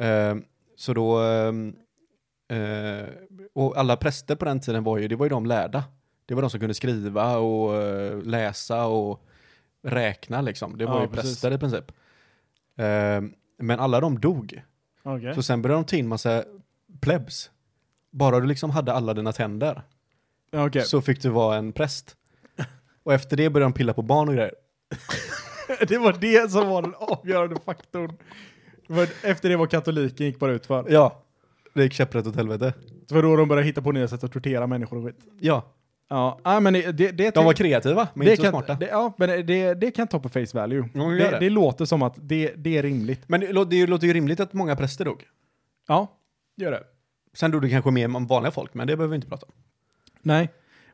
Ehm, 0.00 0.44
så 0.78 0.94
då, 0.94 1.18
ehm, 1.18 1.76
eh, 2.48 3.08
och 3.54 3.76
alla 3.78 3.96
präster 3.96 4.36
på 4.36 4.44
den 4.44 4.60
tiden 4.60 4.84
var 4.84 4.98
ju, 4.98 5.08
det 5.08 5.16
var 5.16 5.26
ju 5.26 5.30
de 5.30 5.46
lärda. 5.46 5.84
Det 6.26 6.34
var 6.34 6.42
de 6.42 6.50
som 6.50 6.60
kunde 6.60 6.74
skriva 6.74 7.36
och 7.36 7.76
eh, 7.82 8.22
läsa 8.22 8.86
och 8.86 9.26
räkna 9.82 10.40
liksom. 10.40 10.78
Det 10.78 10.86
var 10.86 10.94
Ja, 10.96 11.02
ju 11.02 11.08
precis. 11.08 11.22
präster 11.30 11.50
i 11.52 11.58
princip. 11.58 11.92
Ehm, 12.76 13.34
men 13.58 13.80
alla 13.80 14.00
de 14.00 14.20
dog. 14.20 14.62
Okej. 15.02 15.34
Så 15.34 15.42
sen 15.42 15.62
började 15.62 15.82
de 15.82 15.86
ta 15.86 15.96
in 15.96 16.08
massa 16.08 16.44
plebs. 17.00 17.50
Bara 18.10 18.40
du 18.40 18.46
liksom 18.46 18.70
hade 18.70 18.92
alla 18.92 19.14
dina 19.14 19.32
tänder 19.32 19.82
Okej. 20.52 20.82
så 20.82 21.00
fick 21.02 21.22
du 21.22 21.28
vara 21.28 21.56
en 21.56 21.72
präst. 21.72 22.16
Och 23.02 23.14
efter 23.14 23.36
det 23.36 23.50
började 23.50 23.70
de 23.72 23.74
pilla 23.76 23.94
på 23.94 24.02
barn 24.02 24.28
och 24.28 24.34
grejer. 24.34 24.54
Det 25.88 25.98
var 25.98 26.12
det 26.20 26.50
som 26.50 26.68
var 26.68 26.82
den 26.82 26.94
avgörande 26.94 27.60
faktorn. 27.64 28.16
Efter 29.22 29.48
det 29.48 29.56
var 29.56 29.66
katoliken 29.66 30.26
gick 30.26 30.38
bara 30.38 30.52
ut 30.52 30.66
för. 30.66 30.86
Ja. 30.88 31.22
Det 31.74 31.82
gick 31.82 31.92
käpprätt 31.92 32.26
åt 32.26 32.36
helvete. 32.36 32.74
Det 33.08 33.14
var 33.14 33.22
då 33.22 33.36
de 33.36 33.48
började 33.48 33.66
hitta 33.66 33.82
på 33.82 33.92
nya 33.92 34.08
sätt 34.08 34.24
att 34.24 34.32
tortera 34.32 34.66
människor 34.66 34.96
och 34.98 35.04
skit. 35.04 35.16
Ja. 35.40 35.74
Ja, 36.10 36.40
ah, 36.42 36.60
men 36.60 36.72
det, 36.72 36.92
det, 36.92 37.10
det 37.12 37.34
De 37.34 37.44
var 37.44 37.52
kreativa, 37.52 38.08
men 38.14 38.24
det 38.24 38.30
inte 38.30 38.36
så 38.36 38.42
kan, 38.42 38.52
smarta. 38.52 38.74
Det, 38.74 38.86
ja, 38.86 39.12
men 39.18 39.46
det, 39.46 39.74
det 39.74 39.90
kan 39.90 40.06
ta 40.08 40.18
på 40.20 40.28
face 40.28 40.46
value. 40.54 40.88
Ja, 40.94 41.02
det, 41.04 41.30
det. 41.30 41.38
det 41.40 41.50
låter 41.50 41.84
som 41.84 42.02
att 42.02 42.14
det, 42.16 42.52
det 42.56 42.78
är 42.78 42.82
rimligt. 42.82 43.20
Men 43.26 43.40
det 43.40 43.64
det 43.64 43.86
låter 43.86 44.06
ju 44.06 44.12
rimligt 44.12 44.40
att 44.40 44.52
många 44.52 44.76
präster 44.76 45.04
dog. 45.04 45.24
Ja, 45.88 46.06
gör 46.56 46.70
det. 46.70 46.82
Sen 47.34 47.50
dog 47.50 47.62
det 47.62 47.70
kanske 47.70 47.90
mer 47.90 48.04
än 48.04 48.26
vanliga 48.26 48.50
folk, 48.50 48.74
men 48.74 48.86
det 48.86 48.96
behöver 48.96 49.10
vi 49.10 49.14
inte 49.16 49.28
prata 49.28 49.46
om. 49.46 49.52
Nej, 50.22 50.48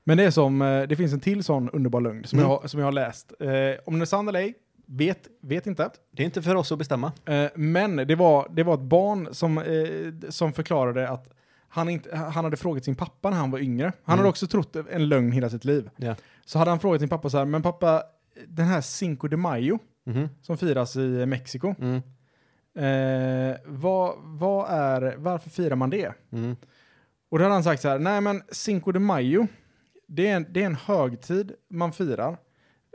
men 0.05 0.17
det 0.17 0.25
är 0.25 0.31
som, 0.31 0.63
eh, 0.63 0.83
det 0.83 0.97
finns 0.97 1.13
en 1.13 1.21
till 1.21 1.45
sån 1.45 1.71
underbar 1.71 2.01
lögn 2.01 2.25
som, 2.25 2.39
Mm. 2.39 2.51
jag, 2.51 2.59
har- 2.61 2.69
som 2.69 2.81
jag 2.81 2.87
har 2.87 2.93
läst. 2.93 3.33
Eh, 3.41 3.49
om 3.85 3.95
den 3.95 4.01
är 4.03 4.07
sann 4.07 4.29
eller 4.29 4.41
ej, 4.41 4.55
vet, 4.87 5.29
vet 5.41 5.67
inte. 5.67 5.91
Det 6.11 6.23
är 6.23 6.25
inte 6.25 6.43
för 6.43 6.55
oss 6.55 6.73
att 6.73 6.79
bestämma. 6.79 7.13
Eh, 7.25 7.47
men 7.55 7.97
det 7.97 8.15
var, 8.15 8.49
det 8.51 8.63
var 8.63 8.75
ett 8.75 8.81
barn 8.81 9.29
som, 9.35 9.59
eh, 9.59 10.31
som 10.31 10.53
förklarade 10.53 11.09
att 11.09 11.29
han, 11.69 11.89
inte, 11.89 12.17
han 12.17 12.45
hade 12.45 12.57
frågat 12.57 12.85
sin 12.85 12.95
pappa 12.95 13.31
när 13.31 13.37
han 13.37 13.51
var 13.51 13.59
yngre. 13.59 13.85
Han 13.87 14.13
Mm. 14.13 14.19
hade 14.19 14.29
också 14.29 14.47
trott 14.47 14.77
en 14.91 15.09
lögn 15.09 15.33
hela 15.33 15.51
sitt 15.51 15.65
liv. 15.65 15.91
Ja. 15.97 16.15
Så 16.45 16.59
hade 16.59 16.71
han 16.71 16.81
frågat 16.81 17.01
sin 17.01 17.09
pappa 17.09 17.31
så 17.31 17.39
här, 17.39 17.45
men 17.45 17.63
pappa, 17.63 18.03
den 18.49 18.67
här 18.67 18.81
Cinco 18.81 19.29
de 19.29 19.37
Mayo 19.37 19.79
Mhm. 20.07 20.29
som 20.43 20.59
firas 20.59 20.97
i 20.97 21.27
Mexiko, 21.27 21.75
Mm. 21.79 22.03
eh, 22.77 23.57
vad, 23.67 24.15
vad 24.23 24.71
är, 24.71 25.15
varför 25.19 25.51
firar 25.51 25.77
man 25.77 25.91
det? 25.91 26.13
Mm. 26.33 26.57
Och 27.31 27.39
då 27.39 27.45
hade 27.45 27.55
han 27.55 27.65
sagt 27.65 27.83
så 27.83 27.89
här, 27.89 27.99
nej 27.99 28.21
men 28.21 28.43
Cinco 28.51 28.93
de 28.93 29.01
Mayo, 29.05 29.47
det 30.09 30.27
är 30.29 30.37
en, 30.37 30.47
det 30.51 30.63
är 30.63 30.67
en 30.67 30.75
högtid 30.75 31.53
man 31.71 31.93
firar, 31.93 32.31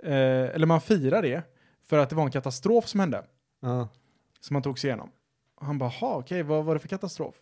eh, 0.04 0.14
eller 0.56 0.66
man 0.66 0.82
firar 0.82 1.22
det 1.22 1.42
för 1.90 1.98
att 1.98 2.10
det 2.10 2.16
var 2.16 2.24
en 2.24 2.32
katastrof 2.32 2.88
som 2.88 3.00
hände, 3.00 3.24
Ja. 3.62 3.88
som 4.40 4.54
man 4.54 4.64
tog 4.64 4.80
sig 4.80 4.88
igenom. 4.88 5.10
Och 5.56 5.66
han 5.66 5.78
bara, 5.78 5.92
okej, 6.02 6.44
vad 6.44 6.66
var 6.66 6.74
det 6.74 6.80
för 6.80 6.88
katastrof? 6.88 7.36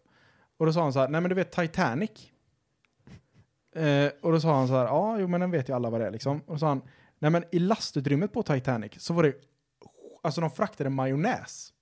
Och 0.57 0.65
då 0.65 0.73
sa 0.73 0.81
han 0.83 0.93
så 0.93 0.99
här, 0.99 1.07
nej 1.07 1.21
men 1.21 1.29
du 1.29 1.35
vet 1.35 1.51
Titanic? 1.51 2.31
Eh, 3.75 4.09
och 4.21 4.31
då 4.31 4.39
sa 4.39 4.55
han 4.55 4.67
så 4.67 4.73
här, 4.73 4.85
ja, 4.85 5.19
jo 5.19 5.27
men 5.27 5.41
den 5.41 5.51
vet 5.51 5.69
ju 5.69 5.73
alla 5.75 5.89
vad 5.89 6.01
det 6.01 6.07
är 6.07 6.11
liksom. 6.11 6.37
Och 6.45 6.53
då 6.53 6.59
sa 6.59 6.67
han, 6.67 6.81
nej 7.19 7.31
men 7.31 7.43
i 7.51 7.59
lastutrymmet 7.59 8.33
på 8.33 8.43
Titanic 8.43 8.91
så 8.97 9.13
var 9.13 9.23
det, 9.23 9.33
alltså 10.21 10.41
de 10.41 10.49
fraktade 10.51 10.89
majonnäs. 10.89 11.73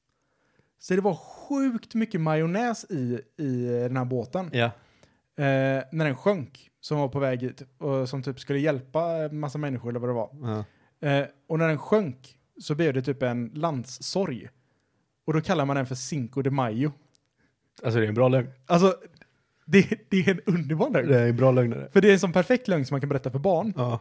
Så 0.80 0.96
det 0.96 1.02
var 1.02 1.16
sjukt 1.16 1.94
mycket 1.96 2.22
majonnäs 2.22 2.86
i, 2.90 3.20
i 3.38 3.66
den 3.68 3.98
här 3.98 4.06
båten. 4.06 4.50
ja. 4.54 4.72
Eh, 5.38 5.84
när 5.92 6.06
den 6.06 6.16
sjönk, 6.16 6.70
som 6.80 6.98
var 7.00 7.08
på 7.08 7.20
väg 7.20 7.42
hit, 7.42 7.62
och 7.78 8.10
som 8.10 8.24
typ 8.24 8.40
skulle 8.40 8.60
hjälpa 8.60 9.30
massa 9.32 9.58
människor 9.58 9.90
eller 9.90 10.00
vad 10.00 10.10
det 10.10 10.14
var. 10.14 10.30
ja. 10.42 10.64
Eh, 11.10 11.28
och 11.48 11.60
när 11.60 11.68
den 11.68 11.78
sjönk 11.78 12.40
så 12.62 12.76
blev 12.76 12.94
det 12.94 13.02
typ 13.02 13.24
en 13.24 13.52
landssorg. 13.54 14.50
Och 15.26 15.34
då 15.34 15.42
kallar 15.42 15.66
man 15.66 15.76
den 15.76 15.86
för 15.86 15.96
Cinco 15.96 16.42
de 16.42 16.50
Mayo. 16.50 16.92
Alltså 17.84 18.00
det 18.00 18.06
är 18.06 18.08
en 18.08 18.14
bra 18.16 18.28
lögn. 18.28 18.50
Alltså, 18.66 18.96
det, 19.66 20.10
det 20.10 20.18
är 20.18 20.30
en 20.32 20.40
underbar 20.46 20.90
lögn. 20.90 21.08
Det 21.08 21.20
är 21.20 21.28
en 21.30 21.36
bra 21.36 21.52
lögn. 21.52 21.70
det. 21.70 21.90
För 21.94 22.02
det 22.02 22.10
är 22.10 22.14
en 22.14 22.20
sån 22.20 22.34
perfekt 22.34 22.68
lögn 22.68 22.86
som 22.86 22.94
man 22.96 23.02
kan 23.02 23.10
berätta 23.10 23.32
för 23.32 23.40
barn. 23.40 23.74
Ja. 23.76 24.00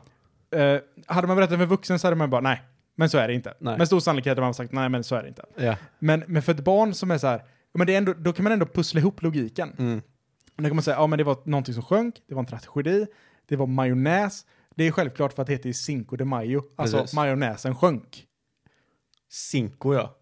Eh, 0.58 0.80
hade 1.06 1.26
man 1.26 1.36
berättat 1.36 1.58
för 1.58 1.66
vuxen 1.66 1.98
så 1.98 2.06
hade 2.06 2.16
man 2.16 2.30
bara, 2.30 2.40
nej, 2.40 2.62
men 2.94 3.10
så 3.10 3.18
är 3.18 3.28
det 3.28 3.34
inte. 3.34 3.54
Nej. 3.58 3.78
Med 3.78 3.86
stor 3.86 4.00
sannolikhet 4.00 4.30
hade 4.30 4.40
man 4.40 4.54
sagt, 4.54 4.72
nej, 4.72 4.88
men 4.88 5.04
så 5.04 5.14
är 5.14 5.22
det 5.22 5.28
inte. 5.28 5.44
Ja. 5.56 5.76
Men, 5.98 6.24
men 6.26 6.42
för 6.42 6.52
ett 6.52 6.64
barn 6.64 6.94
som 6.94 7.10
är 7.10 7.18
så 7.18 7.26
här, 7.26 7.42
men 7.74 7.86
det 7.86 7.94
är 7.94 7.98
ändå, 7.98 8.12
då 8.12 8.32
kan 8.32 8.42
man 8.44 8.52
ändå 8.52 8.66
pussla 8.66 9.00
ihop 9.00 9.22
logiken. 9.22 9.74
Mm. 9.78 9.98
Och 10.56 10.62
Då 10.62 10.68
kan 10.68 10.76
man 10.76 10.82
säga, 10.82 10.96
ja 10.96 11.06
men 11.06 11.18
det 11.18 11.24
var 11.24 11.38
någonting 11.44 11.74
som 11.74 11.82
sjönk, 11.82 12.14
det 12.28 12.34
var 12.34 12.40
en 12.42 12.46
tragedi, 12.46 13.06
det 13.48 13.56
var 13.56 13.66
majonnäs. 13.66 14.46
Det 14.74 14.84
är 14.84 14.90
självklart 14.90 15.32
för 15.32 15.42
att 15.42 15.46
det 15.46 15.52
heter 15.52 15.72
Cinco 15.72 16.16
de 16.16 16.24
Mayo, 16.24 16.62
alltså 16.76 16.98
Precis. 16.98 17.14
majonnäsen 17.14 17.74
sjönk. 17.74 18.26
Cinco 19.34 19.94
ja. 19.94 20.16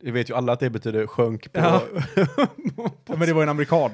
Det 0.00 0.10
vet 0.10 0.30
ju 0.30 0.34
alla 0.34 0.52
att 0.52 0.60
det 0.60 0.70
betyder 0.70 1.06
sjönk 1.06 1.52
på... 1.52 1.60
Ja. 1.60 1.82
Ja, 3.06 3.16
men 3.16 3.20
det 3.20 3.32
var 3.32 3.42
en 3.42 3.48
amerikan. 3.48 3.90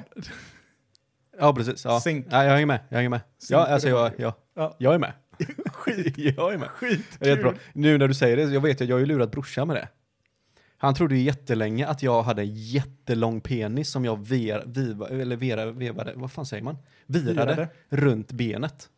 Ja, 1.39 1.53
precis. 1.55 1.85
Ja. 1.85 1.99
Sink. 1.99 2.27
Ja, 2.29 2.43
jag 2.43 2.51
hänger 2.51 2.65
med. 2.65 2.79
Jag 2.89 2.97
hänger 2.97 3.09
med. 3.09 3.21
Ja, 3.49 3.65
alltså 3.67 3.89
jag, 3.89 4.11
jag, 4.17 4.33
Ja. 4.53 4.75
jag 4.79 4.93
är 4.93 4.99
med. 4.99 5.13
Skit. 5.73 6.17
jag 6.37 6.53
är 6.53 6.57
med. 6.57 6.69
Det 6.79 7.25
är 7.25 7.29
jättebra. 7.29 7.53
Nu 7.73 7.97
när 7.97 8.07
du 8.07 8.13
säger 8.13 8.37
det, 8.37 8.43
jag 8.43 8.61
vet 8.61 8.81
att 8.81 8.87
jag 8.87 8.95
har 8.95 8.99
ju 8.99 9.05
lurat 9.05 9.31
brorsan 9.31 9.67
med 9.67 9.77
det. 9.77 9.87
Han 10.77 10.95
trodde 10.95 11.15
ju 11.15 11.21
jättelänge 11.21 11.87
att 11.87 12.03
jag 12.03 12.23
hade 12.23 12.41
en 12.41 12.53
jättelång 12.53 13.41
penis 13.41 13.91
som 13.91 14.05
jag 14.05 14.27
ver, 14.27 14.63
viva, 14.65 15.07
eller 15.07 15.35
vera, 15.35 15.71
vevade, 15.71 16.13
vad 16.15 16.31
fan 16.31 16.45
säger 16.45 16.63
man? 16.63 16.77
Virade, 17.05 17.33
Virade. 17.33 17.69
runt 17.89 18.31
benet. 18.31 18.89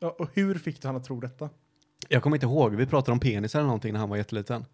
Ja, 0.00 0.16
och 0.18 0.30
hur 0.34 0.54
fick 0.54 0.82
du 0.82 0.88
han 0.88 0.96
att 0.96 1.04
tro 1.04 1.20
detta? 1.20 1.50
Jag 2.08 2.22
kommer 2.22 2.36
inte 2.36 2.46
ihåg, 2.46 2.74
vi 2.74 2.86
pratade 2.86 3.12
om 3.12 3.20
penis 3.20 3.54
eller 3.54 3.64
någonting 3.64 3.92
när 3.92 4.00
han 4.00 4.08
var 4.08 4.16
jätteliten. 4.16 4.64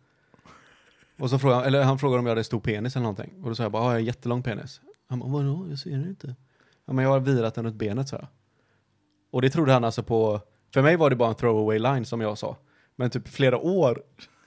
Och 1.19 1.31
så 1.31 1.39
frågade 1.39 1.61
han, 1.61 1.67
eller 1.67 1.83
han 1.83 1.99
frågade 1.99 2.19
om 2.19 2.27
jag 2.27 2.31
hade 2.31 2.45
stor 2.45 2.61
penis 2.61 2.97
eller 2.97 3.03
någonting. 3.03 3.33
Och 3.43 3.49
då 3.49 3.55
sa 3.55 3.63
jag 3.63 3.73
bara, 3.73 3.83
har 3.83 3.89
jag 3.89 3.95
har 3.95 3.99
en 3.99 4.05
jättelång 4.05 4.43
penis. 4.43 4.81
Han 5.09 5.19
bara, 5.19 5.31
vadå? 5.31 5.67
Jag 5.71 5.79
ser 5.79 5.91
den 5.91 6.09
inte. 6.09 6.35
Ja, 6.85 6.93
men 6.93 7.05
jag 7.05 7.13
har 7.13 7.21
virat 7.21 7.55
den 7.55 7.65
runt 7.65 7.77
benet, 7.77 8.09
sa 8.09 8.17
jag. 8.17 8.27
Och 9.31 9.43
det 9.43 9.51
trodde 9.51 9.73
han 9.73 9.85
alltså 9.85 10.03
på, 10.03 10.41
för 10.75 10.83
mig 10.83 10.97
var 10.97 11.11
det 11.11 11.17
bara 11.17 11.29
en 11.29 11.35
throwaway 11.35 11.79
line 11.79 12.05
som 12.05 12.21
jag 12.21 12.39
sa. 12.39 12.57
Men 12.97 13.11
typ 13.11 13.29
flera 13.29 13.59
år 13.59 14.03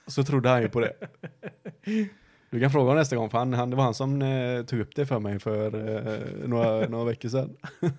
så 0.06 0.24
trodde 0.24 0.48
han 0.48 0.62
ju 0.62 0.68
på 0.68 0.80
det. 0.80 0.92
Du 2.50 2.60
kan 2.60 2.70
fråga 2.70 2.84
honom 2.84 2.96
nästa 2.96 3.16
gång, 3.16 3.30
för 3.30 3.38
han, 3.38 3.52
han, 3.52 3.70
det 3.70 3.76
var 3.76 3.84
han 3.84 3.94
som 3.94 4.22
eh, 4.22 4.64
tog 4.64 4.80
upp 4.80 4.96
det 4.96 5.06
för 5.06 5.18
mig 5.18 5.38
för 5.38 5.74
eh, 5.74 6.48
några, 6.48 6.88
några 6.88 7.04
veckor 7.04 7.28
sedan. 7.28 7.56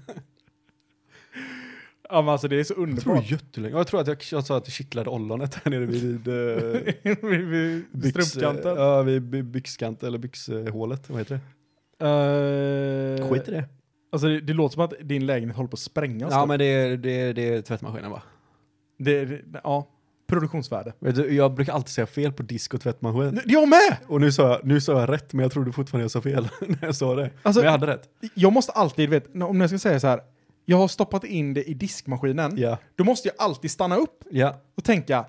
Ja 2.11 2.21
men 2.21 2.29
alltså 2.29 2.47
det 2.47 2.59
är 2.59 2.63
så 2.63 2.71
Jag 2.71 2.75
tror 2.75 2.87
underbart. 2.87 3.31
jättelänge. 3.31 3.77
Jag 3.77 3.87
tror 3.87 4.01
att 4.01 4.07
jag, 4.07 4.17
jag 4.31 4.45
sa 4.45 4.57
att 4.57 4.65
det 4.65 4.71
kittlade 4.71 5.09
ollonet 5.09 5.55
här 5.55 5.71
nere 5.71 5.85
vid 5.85 6.27
eh, 6.27 7.09
vid 7.29 7.47
vid 7.47 7.85
byx, 7.91 8.27
strumpkanten. 8.29 8.75
Ja, 8.77 9.01
vid 9.01 9.21
by- 9.21 9.43
byxkanten 9.43 10.07
eller 10.07 10.17
byxhålet. 10.17 11.09
Vad 11.09 11.19
heter 11.19 11.35
det? 11.35 11.41
Uh, 12.05 13.29
Skit 13.29 13.47
i 13.47 13.51
det. 13.51 13.65
Alltså 14.11 14.27
det, 14.27 14.41
det 14.41 14.53
låter 14.53 14.73
som 14.73 14.83
att 14.83 14.93
din 15.01 15.25
lägenhet 15.25 15.57
håller 15.57 15.69
på 15.69 15.75
att 15.75 15.79
sprängas. 15.79 16.33
Ja, 16.33 16.39
då. 16.39 16.45
men 16.45 16.59
det 16.59 16.65
är, 16.65 16.97
det, 16.97 17.21
är, 17.21 17.33
det 17.33 17.53
är 17.53 17.61
tvättmaskinen 17.61 18.11
va? 18.11 18.21
det, 18.99 19.25
det, 19.25 19.41
ja, 19.63 19.87
produktionsvärde. 20.27 20.93
Du, 20.99 21.35
jag 21.35 21.53
brukar 21.53 21.73
alltid 21.73 21.89
säga 21.89 22.07
fel 22.07 22.31
på 22.33 22.43
disk 22.43 22.73
och 22.73 22.81
tvättmaskin. 22.81 23.39
Jag 23.45 23.69
med! 23.69 23.97
Och 24.07 24.21
nu 24.21 24.31
sa, 24.31 24.49
jag, 24.49 24.65
nu 24.65 24.81
sa 24.81 24.99
jag 24.99 25.09
rätt, 25.09 25.33
men 25.33 25.43
jag 25.43 25.51
trodde 25.51 25.71
fortfarande 25.71 26.03
jag 26.03 26.11
sa 26.11 26.21
fel 26.21 26.47
när 26.67 26.77
jag 26.81 26.95
sa 26.95 27.15
det. 27.15 27.29
Alltså, 27.43 27.59
men 27.59 27.65
jag 27.65 27.71
hade 27.71 27.87
rätt. 27.87 28.09
Jag 28.33 28.53
måste 28.53 28.71
alltid, 28.71 29.09
vet, 29.09 29.35
om 29.35 29.61
jag 29.61 29.69
ska 29.69 29.79
säga 29.79 29.99
så 29.99 30.07
här, 30.07 30.19
jag 30.69 30.77
har 30.77 30.87
stoppat 30.87 31.23
in 31.23 31.53
det 31.53 31.63
i 31.63 31.73
diskmaskinen, 31.73 32.57
Ja. 32.57 32.77
då 32.95 33.03
måste 33.03 33.27
jag 33.27 33.35
alltid 33.39 33.71
stanna 33.71 33.95
upp 33.95 34.23
ja. 34.31 34.61
och 34.77 34.83
tänka, 34.83 35.25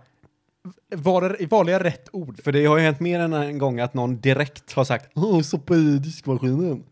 var 0.97 1.21
det, 1.39 1.47
valde 1.47 1.73
jag 1.73 1.85
rätt 1.85 2.09
ord? 2.13 2.41
För 2.43 2.53
det 2.53 2.67
har 2.67 2.77
ju 2.79 2.85
hänt 2.85 3.01
mer 3.01 3.21
än 3.21 3.33
en 3.33 3.59
gång 3.59 3.81
att 3.81 3.95
någon 3.95 4.21
direkt 4.21 4.73
har 4.73 4.85
sagt 4.85 5.11
Åh, 5.15 5.41
stoppa 5.41 5.75
i 5.75 5.99
diskmaskinen. 5.99 6.85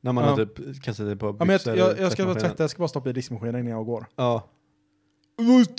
När 0.00 0.12
man 0.12 0.24
Ja. 0.24 0.30
har 0.30 0.36
typ 0.36 0.82
kastat 0.82 1.06
det 1.06 1.16
på 1.16 1.26
Ja, 1.26 1.32
men 1.38 1.48
jag, 1.48 1.58
byxor 1.58 1.76
jag, 1.76 1.90
eller 1.90 2.02
jag 2.02 2.12
ska 2.12 2.24
bara 2.24 2.34
tvätta, 2.34 2.62
jag 2.62 2.70
ska 2.70 2.78
bara 2.78 2.88
stoppa 2.88 3.10
i 3.10 3.12
diskmaskinen 3.12 3.54
innan 3.60 3.72
jag 3.72 3.86
går. 3.86 4.06
Ja. 4.16 4.48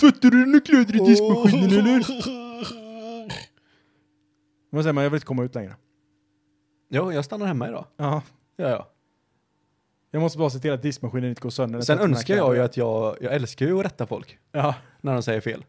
Tvättar 0.00 0.30
du 0.30 0.44
dina 0.44 0.60
kläder 0.60 0.96
i 0.96 0.98
diskmaskinen 0.98 1.70
eller? 1.70 2.06
Men 4.70 4.82
säger 4.82 4.92
man, 4.92 5.04
jag 5.04 5.10
vill 5.10 5.16
inte 5.16 5.26
komma 5.26 5.44
ut 5.44 5.54
längre. 5.54 5.76
Jo, 6.90 7.12
jag 7.12 7.24
stannar 7.24 7.46
hemma 7.46 7.68
idag. 7.68 7.84
Ja. 7.96 8.22
Ja, 8.56 8.68
ja. 8.68 8.88
Jag 10.10 10.20
måste 10.22 10.38
bara 10.38 10.50
se 10.50 10.58
till 10.58 10.72
att 10.72 10.82
diskmaskinen 10.82 11.28
inte 11.30 11.40
går 11.40 11.50
sönder. 11.50 11.80
Sen 11.80 11.98
önskar 11.98 12.36
jag 12.36 12.56
ju 12.56 12.62
att 12.62 12.76
jag, 12.76 13.16
jag 13.20 13.34
älskar 13.34 13.66
ju 13.66 13.78
att 13.78 13.84
rätta 13.84 14.06
folk 14.06 14.38
Ja. 14.52 14.74
när 15.00 15.12
de 15.12 15.22
säger 15.22 15.40
fel. 15.40 15.64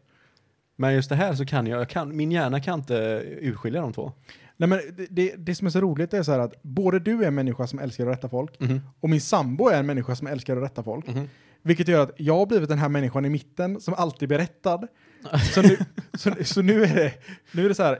Men 0.76 0.94
just 0.94 1.08
det 1.08 1.14
här 1.16 1.34
så 1.34 1.46
kan 1.46 1.66
jag, 1.66 1.80
jag 1.80 1.88
kan, 1.88 2.16
min 2.16 2.32
hjärna 2.32 2.60
kan 2.60 2.78
inte 2.78 3.22
urskilja 3.40 3.80
de 3.80 3.92
två. 3.92 4.12
Nej, 4.56 4.68
men 4.68 4.80
det, 4.96 5.06
det, 5.10 5.34
det 5.36 5.54
som 5.54 5.66
är 5.66 5.70
så 5.70 5.80
roligt 5.80 6.14
är 6.14 6.22
så 6.22 6.32
här 6.32 6.38
att 6.38 6.62
både 6.62 6.98
du 6.98 7.22
är 7.22 7.28
en 7.28 7.34
människa 7.34 7.66
som 7.66 7.78
älskar 7.78 8.06
att 8.06 8.12
rätta 8.12 8.28
folk 8.28 8.60
Mhm. 8.60 8.80
och 9.00 9.10
min 9.10 9.20
sambo 9.20 9.68
är 9.68 9.78
en 9.78 9.86
människa 9.86 10.16
som 10.16 10.26
älskar 10.26 10.56
att 10.56 10.62
rätta 10.62 10.82
folk. 10.82 11.06
Mhm. 11.08 11.28
Vilket 11.62 11.88
gör 11.88 12.02
att 12.02 12.10
jag 12.16 12.34
har 12.36 12.46
blivit 12.46 12.68
den 12.68 12.78
här 12.78 12.88
människan 12.88 13.24
i 13.24 13.28
mitten 13.30 13.80
som 13.80 13.94
alltid 13.94 14.28
blir 14.28 14.38
rättad. 14.38 14.86
så, 15.54 15.62
nu, 15.62 15.76
så, 16.14 16.30
så 16.44 16.62
nu 16.62 16.82
är 16.84 16.94
det, 16.94 17.12
nu 17.52 17.64
är 17.64 17.68
det 17.68 17.74
så 17.74 17.82
här, 17.82 17.98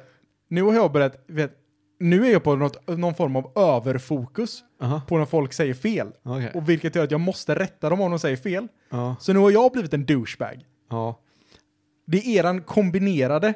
nu 0.49 0.63
har 0.63 0.75
jag 0.75 0.93
börjat, 0.93 1.25
vet, 1.27 1.53
nu 1.99 2.27
är 2.27 2.33
jag 2.33 2.43
på 2.45 2.57
något, 2.57 2.89
någon 2.99 3.15
form 3.15 3.37
av 3.37 3.53
överfokus 3.57 4.65
Aha, 4.83 5.03
på 5.09 5.19
när 5.19 5.25
folk 5.25 5.53
säger 5.53 5.75
fel. 5.75 6.09
okej. 6.23 6.51
Och 6.55 6.69
vilket 6.69 6.95
gör 6.95 7.05
att 7.05 7.11
jag 7.11 7.21
måste 7.21 7.55
rätta 7.55 7.91
dem 7.91 8.01
om 8.01 8.11
de 8.11 8.19
säger 8.19 8.37
fel. 8.37 8.69
Ja, 8.91 9.17
Så 9.21 9.33
nu 9.33 9.39
har 9.39 9.51
jag 9.51 9.73
blivit 9.73 9.95
en 9.95 10.07
douchebag. 10.07 10.65
ja. 10.91 11.21
Det 12.11 12.17
är 12.19 12.39
eran 12.41 12.63
kombinerade... 12.63 13.55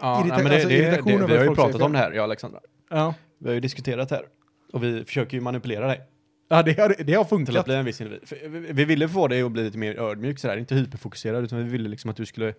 ja 0.00 0.22
Irrita- 0.22 0.28
nej, 0.28 0.36
men 0.38 0.44
det, 0.46 0.52
alltså 0.54 0.68
det, 0.68 0.74
irritation 0.74 1.06
det, 1.06 1.14
över 1.14 1.26
vi 1.28 1.36
har 1.36 1.44
ju 1.44 1.54
pratat 1.54 1.82
om 1.82 1.92
det 1.92 1.98
här, 1.98 2.10
jag 2.12 2.18
och 2.18 2.24
Alexandra. 2.24 2.60
Ja, 2.90 3.14
Vi 3.38 3.48
har 3.48 3.54
ju 3.54 3.60
diskuterat 3.60 4.08
det 4.08 4.14
här. 4.14 4.24
Och 4.72 4.82
vi 4.84 5.04
försöker 5.04 5.36
ju 5.36 5.40
manipulera 5.40 5.86
dig 5.86 6.00
ja 6.48 6.62
det, 6.62 6.78
har, 6.78 6.94
det 7.04 7.14
har 7.14 7.24
till 7.24 7.28
funkat. 7.28 7.56
att 7.56 7.64
bli 7.64 7.74
en 7.74 7.84
viss 7.84 8.00
individ. 8.00 8.20
Vi- 8.46 8.72
Vi 8.72 8.84
ville 8.84 9.08
få 9.08 9.28
dig 9.28 9.42
att 9.42 9.52
bli 9.52 9.62
lite 9.64 9.78
mer 9.78 9.98
ödmjuk 10.00 10.38
sådär, 10.38 10.56
inte 10.56 10.74
hyperfokuserad, 10.74 11.44
utan 11.44 11.58
vi 11.58 11.64
ville 11.70 11.88
liksom 11.88 12.10
att 12.10 12.16
du 12.16 12.26
skulle 12.26 12.54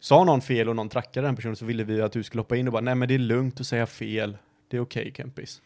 Sa 0.00 0.24
någon 0.24 0.40
fel 0.40 0.68
och 0.68 0.76
någon 0.76 0.88
trackade 0.88 1.26
den 1.26 1.36
personen 1.36 1.56
så 1.56 1.64
ville 1.64 1.84
vi 1.84 2.02
att 2.02 2.12
du 2.12 2.22
skulle 2.22 2.40
hoppa 2.40 2.56
in 2.56 2.66
och 2.66 2.72
bara 2.72 2.82
nej 2.82 2.94
men 2.94 3.08
det 3.08 3.14
är 3.14 3.18
lugnt 3.18 3.60
att 3.60 3.66
säga 3.66 3.86
fel. 3.86 4.36
Det 4.68 4.76
är 4.76 4.80
okej 4.80 5.12
Kempis. 5.16 5.62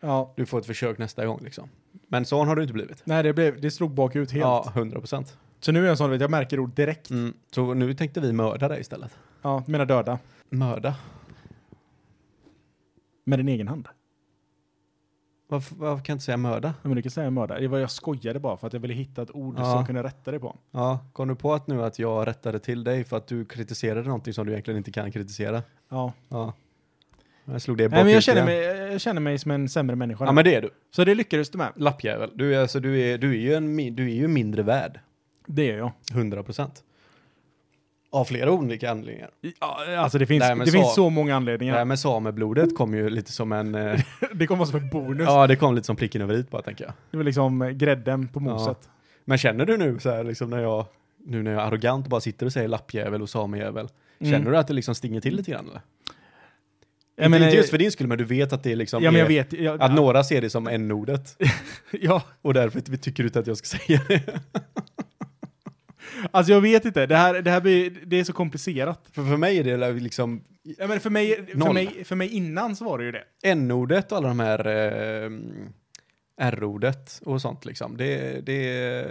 Ja. 0.00 0.32
Du 0.36 0.46
får 0.46 0.58
ett 0.58 0.66
försök 0.66 0.98
nästa 0.98 1.26
gång 1.26 1.40
liksom. 1.42 1.68
Men 2.08 2.24
sån 2.24 2.48
har 2.48 2.56
du 2.56 2.62
inte 2.62 2.74
blivit. 2.74 3.02
Nej, 3.04 3.22
det, 3.22 3.32
blev, 3.32 3.60
det 3.60 3.70
slog 3.70 3.90
bakut 3.90 4.30
helt. 4.30 4.42
Ja, 4.42 4.72
100 4.76 4.98
procent. 4.98 5.36
Så 5.60 5.72
nu 5.72 5.80
är 5.80 5.84
jag 5.84 5.90
en 5.90 5.96
sån, 5.96 6.20
jag 6.20 6.30
märker 6.30 6.60
ord 6.60 6.74
direkt. 6.74 7.10
Mm. 7.10 7.34
Så 7.50 7.74
nu 7.74 7.94
tänkte 7.94 8.20
vi 8.20 8.32
mörda 8.32 8.68
dig 8.68 8.80
istället. 8.80 9.18
Ja, 9.42 9.64
mina 9.66 9.84
döda. 9.84 10.18
Mörda? 10.50 10.94
Med 13.24 13.38
din 13.38 13.48
egen 13.48 13.68
hand. 13.68 13.88
Varför, 15.52 15.74
varför 15.74 16.04
kan 16.04 16.12
jag 16.12 16.14
inte 16.14 16.24
säga 16.24 16.36
mörda? 16.36 16.68
Ja, 16.82 16.88
Men 16.88 16.96
du 16.96 17.02
kan 17.02 17.10
säga 17.10 17.30
mörda. 17.30 17.60
Det 17.60 17.68
var 17.68 17.78
jag 17.78 17.90
skojade 17.90 18.38
bara 18.40 18.56
för 18.56 18.66
att 18.66 18.72
jag 18.72 18.80
ville 18.80 18.94
hitta 18.94 19.22
ett 19.22 19.30
ord 19.30 19.54
Ja. 19.58 19.64
som 19.72 19.86
kunde 19.86 20.02
rätta 20.02 20.30
dig 20.30 20.40
på. 20.40 20.56
Ja, 20.70 20.98
kom 21.12 21.28
du 21.28 21.34
på 21.34 21.54
att 21.54 21.66
nu 21.66 21.84
att 21.84 21.98
jag 21.98 22.26
rättade 22.26 22.58
till 22.58 22.84
dig 22.84 23.04
för 23.04 23.16
att 23.16 23.26
du 23.26 23.44
kritiserade 23.44 24.02
någonting 24.06 24.34
som 24.34 24.46
du 24.46 24.52
egentligen 24.52 24.78
inte 24.78 24.90
kan 24.92 25.12
kritisera? 25.12 25.62
Ja. 25.88 26.12
Ja. 26.28 26.52
Jag 27.44 27.62
slog 27.62 27.78
det 27.78 27.88
Nej, 27.88 28.04
men 28.04 28.12
jag 28.12 28.22
känner, 28.22 28.44
mig, 28.44 28.56
jag 28.92 29.00
känner 29.00 29.20
mig 29.20 29.38
som 29.38 29.50
en 29.50 29.68
sämre 29.68 29.96
människa. 29.96 30.24
Ja 30.24 30.30
nu. 30.30 30.34
men 30.34 30.44
det 30.44 30.54
är 30.54 30.62
du. 30.62 30.70
Så 30.90 31.04
det 31.04 31.14
lyckades 31.14 31.50
du 31.50 31.58
med. 31.58 31.72
Lappjävel. 31.76 32.30
Du 32.34 32.54
är, 32.54 32.60
alltså, 32.60 32.80
du 32.80 33.00
är, 33.00 33.18
du 33.18 33.30
är, 33.30 33.40
ju, 33.40 33.54
en, 33.54 33.76
du 33.96 34.04
är 34.10 34.14
ju 34.14 34.28
mindre 34.28 34.62
värd. 34.62 35.00
Det 35.46 35.70
är 35.70 35.78
jag. 35.78 35.92
100 36.12 36.42
procent. 36.42 36.82
Av 38.12 38.24
flera 38.24 38.50
olika 38.52 38.90
anledningar. 38.90 39.30
Ja, 39.60 39.96
alltså 39.98 40.18
det 40.18 40.26
finns, 40.26 40.40
men 40.40 40.58
det 40.58 40.66
så- 40.66 40.72
finns 40.72 40.94
så 40.94 41.10
många 41.10 41.26
Det 41.26 41.32
här 41.32 41.36
anledningar. 41.36 41.84
med 41.84 41.98
sameblodet 41.98 42.76
kom 42.76 42.94
ju 42.94 43.10
lite 43.10 43.32
som 43.32 43.52
en... 43.52 43.74
Eh, 43.74 44.00
Det 44.34 44.46
kommer 44.46 44.64
som 44.64 44.80
en 44.80 44.88
bonus. 44.88 45.26
ja, 45.26 45.46
det 45.46 45.56
kom 45.56 45.74
lite 45.74 45.86
som 45.86 45.96
pricken 45.96 46.22
över 46.22 46.34
i 46.34 46.42
bara 46.50 46.62
tänker 46.62 46.84
jag. 46.84 46.92
Det 47.10 47.16
var 47.16 47.24
liksom 47.24 47.62
eh, 47.62 47.70
grädden 47.70 48.28
på 48.28 48.40
moset. 48.40 48.88
Men 49.24 49.38
känner 49.38 49.66
du 49.66 49.76
nu 49.76 49.98
så 50.00 50.10
här 50.10 50.24
liksom 50.24 50.50
när 50.50 50.58
jag, 50.62 50.86
nu 51.26 51.42
när 51.42 51.52
jag 51.52 51.62
arrogant 51.62 52.06
bara 52.06 52.20
sitter 52.20 52.46
och 52.46 52.52
säger 52.52 52.68
lappjävel 52.68 53.22
och 53.22 53.30
samejävel. 53.30 53.88
Mm. 54.20 54.32
Känner 54.32 54.50
du 54.50 54.56
att 54.56 54.66
det 54.68 54.74
liksom 54.74 54.94
stinger 54.94 55.20
till 55.20 55.36
lite 55.36 55.50
grann 55.50 55.68
eller? 55.68 55.80
Jag 57.16 57.24
inte, 57.24 57.28
menar, 57.30 57.46
inte 57.46 57.56
just 57.56 57.70
för 57.70 57.78
din 57.78 57.92
skull, 57.92 58.06
men 58.06 58.18
du 58.18 58.24
vet 58.24 58.52
att 58.52 58.62
det 58.62 58.74
liksom 58.76 59.02
Ja, 59.02 59.10
men 59.10 59.20
jag 59.20 59.32
är, 59.32 59.44
vet. 59.44 59.52
Jag, 59.52 59.82
att 59.82 59.94
några 59.94 60.24
ser 60.24 60.40
det 60.40 60.50
som 60.50 60.66
n-ordet. 60.68 61.36
ja, 62.00 62.22
Och 62.42 62.54
därför 62.54 62.82
vi 62.88 62.98
tycker 62.98 63.24
inte 63.24 63.38
att 63.38 63.46
jag 63.46 63.56
ska 63.56 63.78
säga 63.78 64.00
det. 64.08 64.40
Alltså 66.30 66.52
jag 66.52 66.60
vet 66.60 66.84
inte. 66.84 67.06
Det 67.06 67.16
här, 67.16 67.42
det 67.42 67.50
här 67.50 67.60
blir, 67.60 67.90
det 68.06 68.20
är 68.20 68.24
så 68.24 68.32
komplicerat. 68.32 69.00
För 69.12 69.24
för 69.24 69.36
mig 69.36 69.58
är 69.58 69.64
det 69.64 69.92
liksom 69.92 70.42
Ja, 70.62 70.86
men 70.86 71.00
för, 71.00 71.10
mig, 71.10 71.46
för, 71.46 71.58
Noll. 71.58 71.74
mig, 71.74 72.04
för 72.04 72.16
mig 72.16 72.28
innan 72.28 72.76
så 72.76 72.84
var 72.84 72.98
det 72.98 73.04
ju 73.04 73.12
det. 73.12 73.24
n-ordet 73.42 74.12
och 74.12 74.18
alla 74.18 74.28
de 74.28 74.40
här 74.40 74.66
eh, 74.66 75.30
r-ordet 76.36 77.20
och 77.24 77.40
sånt 77.42 77.64
liksom. 77.64 77.96
Det, 77.96 78.40
det, 78.46 79.06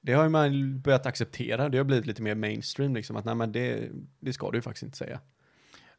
det 0.00 0.12
har 0.12 0.22
ju 0.22 0.28
man 0.28 0.80
börjat 0.80 1.06
acceptera. 1.06 1.68
Det 1.68 1.78
har 1.78 1.84
blivit 1.84 2.06
lite 2.06 2.22
mer 2.22 2.34
mainstream 2.34 2.94
liksom. 2.94 3.16
Att 3.16 3.24
nej 3.24 3.34
men 3.34 3.52
det, 3.52 3.88
det 4.20 4.32
ska 4.32 4.50
du 4.50 4.58
ju 4.58 4.62
faktiskt 4.62 4.82
inte 4.82 4.96
säga. 4.96 5.20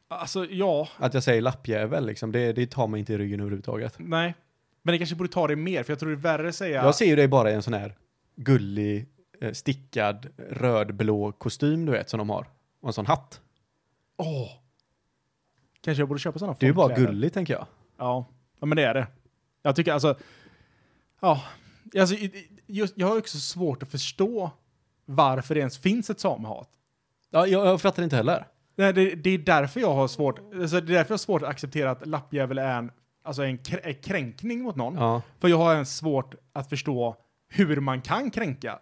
Alltså 0.08 0.46
ja, 0.50 0.88
Att 0.96 1.14
jag 1.14 1.22
säger 1.22 1.42
lappjävel 1.42 2.06
liksom, 2.06 2.32
det, 2.32 2.52
det 2.52 2.66
tar 2.66 2.86
mig 2.88 3.00
inte 3.00 3.12
i 3.12 3.18
ryggen 3.18 3.40
överhuvudtaget. 3.40 3.94
nej. 3.98 4.34
Men 4.82 4.92
det 4.92 4.98
kanske 4.98 5.16
borde 5.16 5.30
ta 5.30 5.46
det 5.48 5.56
mer, 5.56 5.82
för 5.82 5.92
jag 5.92 5.98
tror 5.98 6.10
det 6.10 6.14
är 6.16 6.20
värre 6.20 6.48
att 6.48 6.54
säga... 6.54 6.84
Jag 6.84 6.94
ser 6.94 7.06
ju 7.06 7.16
dig 7.16 7.28
bara 7.28 7.50
i 7.50 7.54
en 7.54 7.62
sån 7.62 7.74
här 7.74 7.96
gullig, 8.36 9.06
stickad, 9.52 10.26
rödblå 10.36 11.32
kostym 11.32 11.86
du 11.86 11.92
vet 11.92 12.10
som 12.10 12.18
de 12.18 12.30
har. 12.30 12.46
Och 12.80 12.88
en 12.88 12.92
sån 12.92 13.06
hatt. 13.06 13.40
Åh! 14.16 14.50
Kanske 15.80 16.00
jag 16.00 16.08
borde 16.08 16.20
köpa 16.20 16.38
sådana 16.38 16.56
Det 16.60 16.66
är 16.66 16.68
ju 16.68 16.74
bara 16.74 16.94
gulligt 16.94 17.34
tänker 17.34 17.54
jag. 17.54 17.66
Ja. 17.98 18.26
ja, 18.60 18.66
men 18.66 18.76
det 18.76 18.84
är 18.84 18.94
det. 18.94 19.06
Jag 19.62 19.76
tycker 19.76 19.92
alltså... 19.92 20.16
Ja. 21.20 21.42
Alltså, 21.98 22.16
just, 22.66 22.94
jag 22.96 23.06
har 23.06 23.18
också 23.18 23.38
svårt 23.38 23.82
att 23.82 23.90
förstå 23.90 24.50
varför 25.04 25.54
det 25.54 25.58
ens 25.58 25.78
finns 25.78 26.10
ett 26.10 26.20
samehat. 26.20 26.68
Ja, 27.30 27.46
jag, 27.46 27.66
jag 27.66 27.80
fattar 27.80 28.02
inte 28.02 28.16
heller. 28.16 28.46
Nej, 28.76 28.92
det, 28.92 29.14
det 29.14 29.30
är 29.30 29.38
därför 29.38 29.80
jag 29.80 29.94
har 29.94 30.08
svårt, 30.08 30.38
alltså 30.38 30.80
det 30.80 30.92
är 30.92 30.96
därför 30.96 31.10
jag 31.10 31.14
har 31.14 31.18
svårt 31.18 31.42
att 31.42 31.48
acceptera 31.48 31.90
att 31.90 32.06
lappjävel 32.06 32.58
är 32.58 32.78
en, 32.78 32.90
alltså 33.22 33.42
en 33.42 33.58
kränkning 34.02 34.62
mot 34.62 34.76
någon. 34.76 34.94
Ja. 34.94 35.22
För 35.38 35.48
jag 35.48 35.56
har 35.56 35.74
ens 35.74 35.96
svårt 35.96 36.34
att 36.52 36.68
förstå 36.68 37.16
hur 37.48 37.80
man 37.80 38.02
kan 38.02 38.30
kränka 38.30 38.78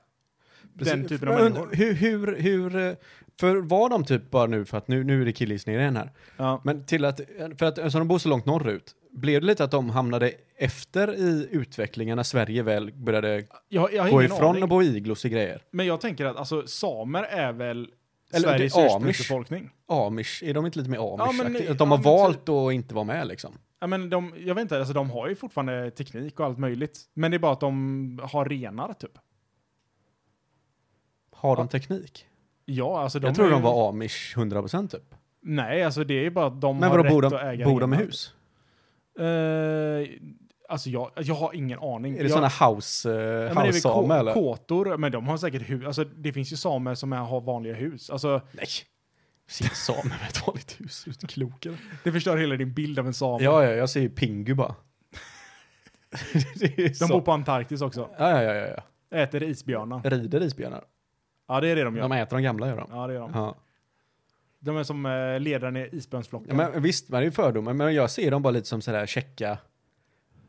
den 0.85 1.03
Precis. 1.03 1.21
typen 1.21 1.29
av 1.35 1.43
människor. 1.45 1.69
Hur, 1.73 1.95
hur, 1.95 2.37
hur, 2.37 2.97
för 3.41 3.57
var 3.57 3.91
de 3.91 4.05
typ 4.05 4.31
bara 4.31 4.47
nu, 4.47 4.65
för 4.65 4.79
att 4.79 4.89
nu, 4.89 5.05
nu 5.05 5.21
är 5.23 5.25
det 5.25 5.33
killgissningar 5.33 5.81
igen 5.81 5.97
här. 5.97 6.11
Ja. 6.37 6.61
Men 6.65 6.85
till 6.85 7.05
att, 7.05 7.21
för 7.59 7.67
att 7.67 7.79
eftersom 7.79 7.99
de 7.99 8.09
bor 8.09 8.19
så 8.19 8.29
långt 8.29 8.47
norrut, 8.47 8.95
blev 9.13 9.41
det 9.41 9.47
lite 9.47 9.65
att 9.65 9.71
de 9.71 9.91
hamnade 9.91 10.33
efter 10.57 11.15
i 11.15 11.49
utvecklingen 11.51 12.17
när 12.17 12.23
Sverige 12.23 12.63
väl 12.63 12.93
började 12.93 13.45
Jag, 13.69 13.95
jag 13.95 14.11
gå 14.11 14.23
ifrån 14.23 14.45
aning. 14.51 14.63
och 14.63 14.69
bo 14.69 14.83
i 14.83 14.97
iglos 14.97 15.25
och 15.25 15.31
grejer? 15.31 15.63
Men 15.71 15.87
jag 15.87 16.01
tänker 16.01 16.25
att 16.27 16.37
alltså, 16.37 16.67
samer 16.67 17.23
är 17.23 17.53
väl 17.53 17.89
Eller 18.33 18.49
Sveriges 18.49 18.77
ursprungsbefolkning. 18.79 19.71
Amish, 19.89 20.43
är 20.43 20.55
de 20.55 20.67
inte 20.67 20.79
lite 20.79 20.91
mer 20.91 21.15
amish? 21.15 21.37
Ja, 21.39 21.45
men- 21.45 21.57
att 21.57 21.63
de 21.63 21.75
ja, 21.79 21.85
har 21.85 21.87
men 21.87 22.03
valt 22.03 22.49
att 22.49 22.73
inte 22.73 22.95
vara 22.95 23.05
med 23.05 23.27
liksom? 23.27 23.55
Ja, 23.81 23.87
men 23.87 24.11
de, 24.11 24.35
jag 24.39 24.55
vet 24.55 24.63
inte, 24.63 24.79
alltså, 24.79 24.95
de 24.95 25.11
har 25.11 25.29
ju 25.29 25.35
fortfarande 25.35 25.91
teknik 25.91 26.41
och 26.41 26.47
allt 26.47 26.59
möjligt. 26.59 27.01
Men 27.15 27.31
det 27.31 27.37
är 27.37 27.39
bara 27.39 27.53
att 27.53 27.61
de 27.61 28.21
har 28.23 28.45
renar 28.45 28.93
typ. 28.93 29.19
Har 31.41 31.57
de 31.57 31.63
Ja. 31.63 31.69
teknik? 31.69 32.27
Ja, 32.65 33.01
alltså 33.03 33.19
de 33.19 33.27
jag 33.27 33.37
tror 33.37 33.47
är 33.47 33.51
de 33.51 33.63
var 33.63 33.89
amish 33.89 34.35
100% 34.37 34.89
typ. 34.89 35.15
Nej, 35.43 35.85
alltså 35.85 36.05
det 36.05 36.15
är 36.15 36.23
ju 36.23 36.31
bara 36.31 36.47
att 36.47 36.61
de 36.61 36.79
Men 36.79 36.91
har 36.91 36.99
rätt 37.05 37.13
bor 37.13 37.25
att 37.25 37.31
de, 37.33 37.39
äga 37.39 37.65
bor 37.65 37.81
de 37.81 37.95
i 37.95 37.97
hus? 37.97 38.35
Eh, 39.19 40.09
alltså 40.69 40.91
jag, 40.91 41.11
jag 41.17 41.35
har 41.35 41.55
ingen 41.55 41.79
aning. 41.79 42.13
Är 42.15 42.19
det 42.19 42.23
jag, 42.31 42.31
sådana 42.51 42.73
house, 42.75 43.09
Ja, 43.11 43.49
uh, 43.49 43.55
väl 43.55 43.67
house-samer 43.67 44.15
kå- 44.15 44.21
eller? 44.21 44.33
Kåtor, 44.33 44.97
men 44.97 45.13
de 45.13 45.29
har 45.29 45.37
säkert 45.37 45.71
hus. 45.71 45.87
Alltså 45.87 46.05
det 46.05 46.33
finns 46.33 46.53
ju 46.53 46.57
samer 46.57 46.95
som 46.95 47.13
är, 47.13 47.17
har 47.17 47.41
vanliga 47.41 47.75
hus. 47.75 48.11
Alltså 48.11 48.41
Nej. 48.53 48.67
Ser 49.49 49.69
samer 49.69 50.05
med 50.21 50.29
ett 50.29 50.47
vanligt 50.47 50.81
hus 50.81 51.05
ut 51.09 51.29
klok 51.31 51.67
eller? 51.67 51.79
det 52.05 52.13
förstör 52.13 52.37
hela 52.37 52.57
din 52.57 52.75
bild 52.75 52.99
av 52.99 53.07
en 53.07 53.15
same. 53.15 53.45
Ja, 53.45 53.65
ja, 53.65 53.71
jag 53.71 53.91
ser 53.91 54.01
ju 54.01 54.09
Pingu 54.11 54.55
bara. 54.55 54.75
de 56.79 56.95
så. 56.95 57.09
bor 57.09 57.21
på 57.21 57.33
Antarktis 57.33 57.81
också. 57.81 58.09
Ja, 58.19 58.43
ja, 58.43 58.55
ja, 58.55 58.67
ja, 59.11 59.19
Äter 59.19 59.43
isbjörnar. 59.43 60.01
ja. 60.05 60.11
Rider 60.11 60.41
isbjörnar. 60.43 60.85
Ja, 61.49 61.61
det 61.61 61.69
är 61.69 61.77
det 61.77 61.85
de 61.85 61.97
gör. 61.97 62.03
De 62.03 62.13
äter 62.13 62.37
de 62.37 62.43
gamla 62.43 62.69
gör 62.69 62.77
de. 62.77 62.89
Ja, 62.91 63.07
det 63.07 63.15
gör 63.15 63.21
de. 63.21 63.31
Ja. 63.35 63.57
De 64.59 64.77
är 64.77 64.83
som 64.83 65.07
eh, 65.07 65.41
ledaren 65.41 65.77
i 65.77 65.89
isbjörnsflocken. 65.93 66.59
Ja, 66.59 66.71
men 66.73 66.83
visst, 66.83 67.11
det 67.11 67.17
är 67.17 67.23
ju 67.23 67.31
fördomar, 67.31 67.73
men 67.73 67.95
jag 67.95 68.11
ser 68.11 68.31
dem 68.31 68.43
bara 68.43 68.51
lite 68.51 68.67
som 68.67 68.81
sådär 68.81 69.07
checka, 69.07 69.59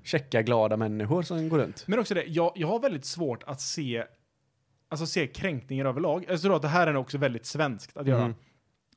checka 0.04 0.42
glada 0.42 0.78
människor 0.78 1.22
som 1.22 1.50
går 1.50 1.58
runt. 1.58 1.84
Men 1.88 2.00
också 2.00 2.14
det, 2.14 2.24
jag, 2.24 2.52
jag 2.56 2.68
har 2.68 2.80
väldigt 2.80 3.06
svårt 3.06 3.44
att 3.44 3.62
se, 3.62 4.06
alltså 4.90 5.06
se 5.06 5.28
kränkningar 5.28 5.86
överlag. 5.86 6.26
Jag 6.28 6.42
tror 6.42 6.56
att 6.56 6.62
det 6.62 6.68
här 6.68 6.88
är 6.88 6.96
också 6.96 7.18
väldigt 7.18 7.46
svenskt 7.46 7.98
att 7.98 8.08
göra. 8.08 8.24
Mm. 8.24 8.36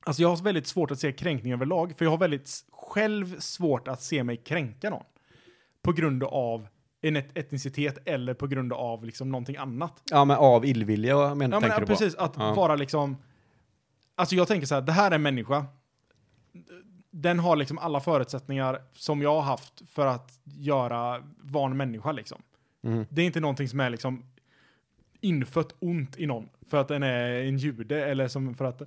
Alltså 0.06 0.22
jag 0.22 0.28
har 0.28 0.36
väldigt 0.36 0.66
svårt 0.66 0.90
att 0.90 0.98
se 0.98 1.12
kränkningar 1.12 1.56
överlag, 1.56 1.94
för 1.98 2.04
jag 2.04 2.10
har 2.10 2.18
väldigt 2.18 2.50
själv 2.72 3.38
svårt 3.38 3.88
att 3.88 4.02
se 4.02 4.24
mig 4.24 4.36
kränka 4.36 4.90
någon. 4.90 5.04
På 5.82 5.92
grund 5.92 6.24
av 6.24 6.68
en 7.02 7.16
et- 7.16 7.38
etnicitet 7.38 7.98
eller 8.04 8.34
på 8.34 8.46
grund 8.46 8.72
av 8.72 9.04
liksom 9.04 9.30
någonting 9.30 9.56
annat. 9.56 10.02
Ja, 10.10 10.24
men 10.24 10.36
av 10.36 10.64
illvilja 10.64 11.16
men, 11.16 11.26
Ja, 11.28 11.34
men, 11.34 11.50
tänker 11.50 11.68
ja, 11.68 11.74
du 11.80 11.86
på? 11.86 11.92
precis, 11.92 12.14
att 12.14 12.34
Ja. 12.36 12.54
vara 12.54 12.76
liksom... 12.76 13.16
Alltså 14.14 14.34
jag 14.34 14.48
tänker 14.48 14.66
så 14.66 14.74
här, 14.74 14.82
det 14.82 14.92
här 14.92 15.10
är 15.10 15.14
en 15.14 15.22
människa. 15.22 15.66
Den 17.10 17.38
har 17.38 17.56
liksom 17.56 17.78
alla 17.78 18.00
förutsättningar 18.00 18.82
som 18.92 19.22
jag 19.22 19.34
har 19.34 19.42
haft 19.42 19.82
för 19.90 20.06
att 20.06 20.40
göra, 20.44 21.22
vara 21.38 21.70
en 21.70 21.76
människa 21.76 22.12
liksom. 22.12 22.42
Mm. 22.84 23.06
Det 23.10 23.22
är 23.22 23.26
inte 23.26 23.40
någonting 23.40 23.68
som 23.68 23.80
är 23.80 23.90
liksom 23.90 24.24
infött 25.20 25.74
ont 25.78 26.18
i 26.18 26.26
någon 26.26 26.48
för 26.70 26.76
att 26.76 26.88
den 26.88 27.02
är 27.02 27.30
en 27.32 27.58
jude 27.58 28.04
eller 28.06 28.28
som 28.28 28.54
för 28.54 28.64
att 28.64 28.82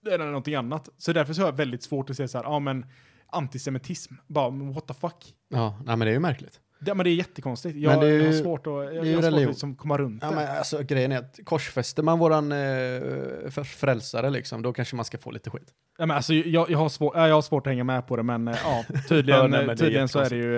det 0.00 0.14
är 0.14 0.18
någonting 0.18 0.54
annat. 0.54 0.88
Så 0.98 1.12
därför 1.12 1.32
så 1.34 1.40
har 1.42 1.48
jag 1.48 1.56
väldigt 1.56 1.82
svårt 1.82 2.10
att 2.10 2.16
se 2.16 2.28
så 2.28 2.38
här, 2.38 2.44
ja 2.44 2.58
men 2.58 2.86
antisemitism, 3.26 4.14
bara 4.26 4.50
men 4.50 4.72
what 4.72 4.86
the 4.86 4.94
fuck. 4.94 5.34
Ja, 5.48 5.76
nej, 5.84 5.96
men 5.96 5.98
det 6.06 6.10
är 6.10 6.14
ju 6.14 6.20
märkligt. 6.20 6.60
Det, 6.80 6.94
men 6.94 7.04
det 7.04 7.10
är 7.10 7.14
jättekonstigt. 7.14 7.76
Jag, 7.76 8.00
det 8.00 8.06
är 8.06 8.10
ju- 8.10 8.18
jag 8.18 8.26
har 8.26 8.32
svårt 8.32 8.66
att, 8.66 8.72
jag, 8.72 8.84
det 8.86 8.98
är 8.98 9.04
jag 9.04 9.22
har 9.22 9.30
svårt 9.30 9.48
liksom 9.48 9.76
komma 9.76 9.98
runt 9.98 10.22
Ja, 10.22 10.28
det. 10.30 10.34
men 10.36 10.56
alltså 10.58 10.82
grejen 10.82 11.12
är 11.12 11.18
att 11.18 11.38
korsfäster 11.44 12.02
man 12.02 12.18
våran 12.18 12.52
eh, 12.52 13.64
frälsare 13.64 14.30
liksom, 14.30 14.62
då 14.62 14.72
kanske 14.72 14.96
man 14.96 15.04
ska 15.04 15.18
få 15.18 15.30
lite 15.30 15.50
skit. 15.50 15.68
Ja, 15.98 16.06
men 16.06 16.16
alltså, 16.16 16.34
jag, 16.34 16.70
jag, 16.70 16.78
har 16.78 16.88
svår, 16.88 17.12
ja, 17.16 17.28
jag 17.28 17.34
har 17.34 17.42
svårt 17.42 17.66
att 17.66 17.70
hänga 17.70 17.84
med 17.84 18.06
på 18.06 18.16
det, 18.16 18.22
men 18.22 18.48
eh, 18.48 18.56
ja, 18.64 18.84
tydligen, 19.08 19.40
Ja, 19.40 19.46
nej, 19.46 19.58
men 19.58 19.66
det 19.66 19.72
är 19.72 19.76
tydligen 19.76 20.08
så 20.08 20.18
är 20.18 20.30
det 20.30 20.36
ju... 20.36 20.56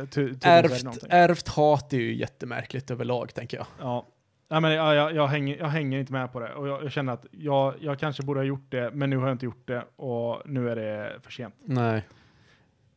eh, 0.00 0.04
Ty, 0.04 0.06
tydligen 0.28 0.40
Ärvt, 0.42 0.98
ärvt 1.08 1.48
hat 1.48 1.92
är 1.92 1.96
ju 1.98 2.14
jättemärkligt 2.14 2.90
överlag, 2.90 3.34
tänker 3.34 3.56
jag. 3.56 3.66
Ja. 3.80 4.06
Ja, 4.48 4.60
men, 4.60 4.72
ja, 4.72 4.94
jag, 4.94 5.14
jag, 5.14 5.26
hänger, 5.26 5.56
jag 5.58 5.66
hänger 5.66 5.98
inte 5.98 6.12
med 6.12 6.32
på 6.32 6.40
det. 6.40 6.54
Och 6.54 6.68
jag, 6.68 6.84
jag 6.84 6.92
känner 6.92 7.12
att 7.12 7.26
jag, 7.30 7.74
jag 7.80 7.98
kanske 7.98 8.22
borde 8.22 8.40
ha 8.40 8.44
gjort 8.44 8.66
det, 8.70 8.90
men 8.94 9.10
nu 9.10 9.16
har 9.16 9.26
jag 9.26 9.34
inte 9.34 9.44
gjort 9.44 9.66
det 9.68 9.84
och 9.96 10.42
nu 10.46 10.70
är 10.70 10.76
det 10.76 11.12
för 11.22 11.30
sent. 11.32 11.54
Nej. 11.64 12.02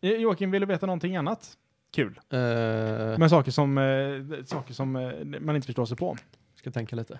Eh, 0.01 0.09
Joakim, 0.11 0.51
vill 0.51 0.61
du 0.61 0.65
veta 0.67 0.85
någonting 0.85 1.15
annat? 1.15 1.49
Kul. 1.95 2.19
Uh, 2.33 2.39
Men 3.19 3.29
saker 3.29 3.51
som, 3.51 3.77
eh, 3.77 4.43
saker 4.45 4.73
som 4.73 4.95
eh, 4.95 5.39
man 5.41 5.55
inte 5.55 5.65
förstår 5.65 5.85
sig 5.85 5.97
på. 5.97 6.15
ska 6.55 6.71
tänka 6.71 6.95
lite. 6.95 7.19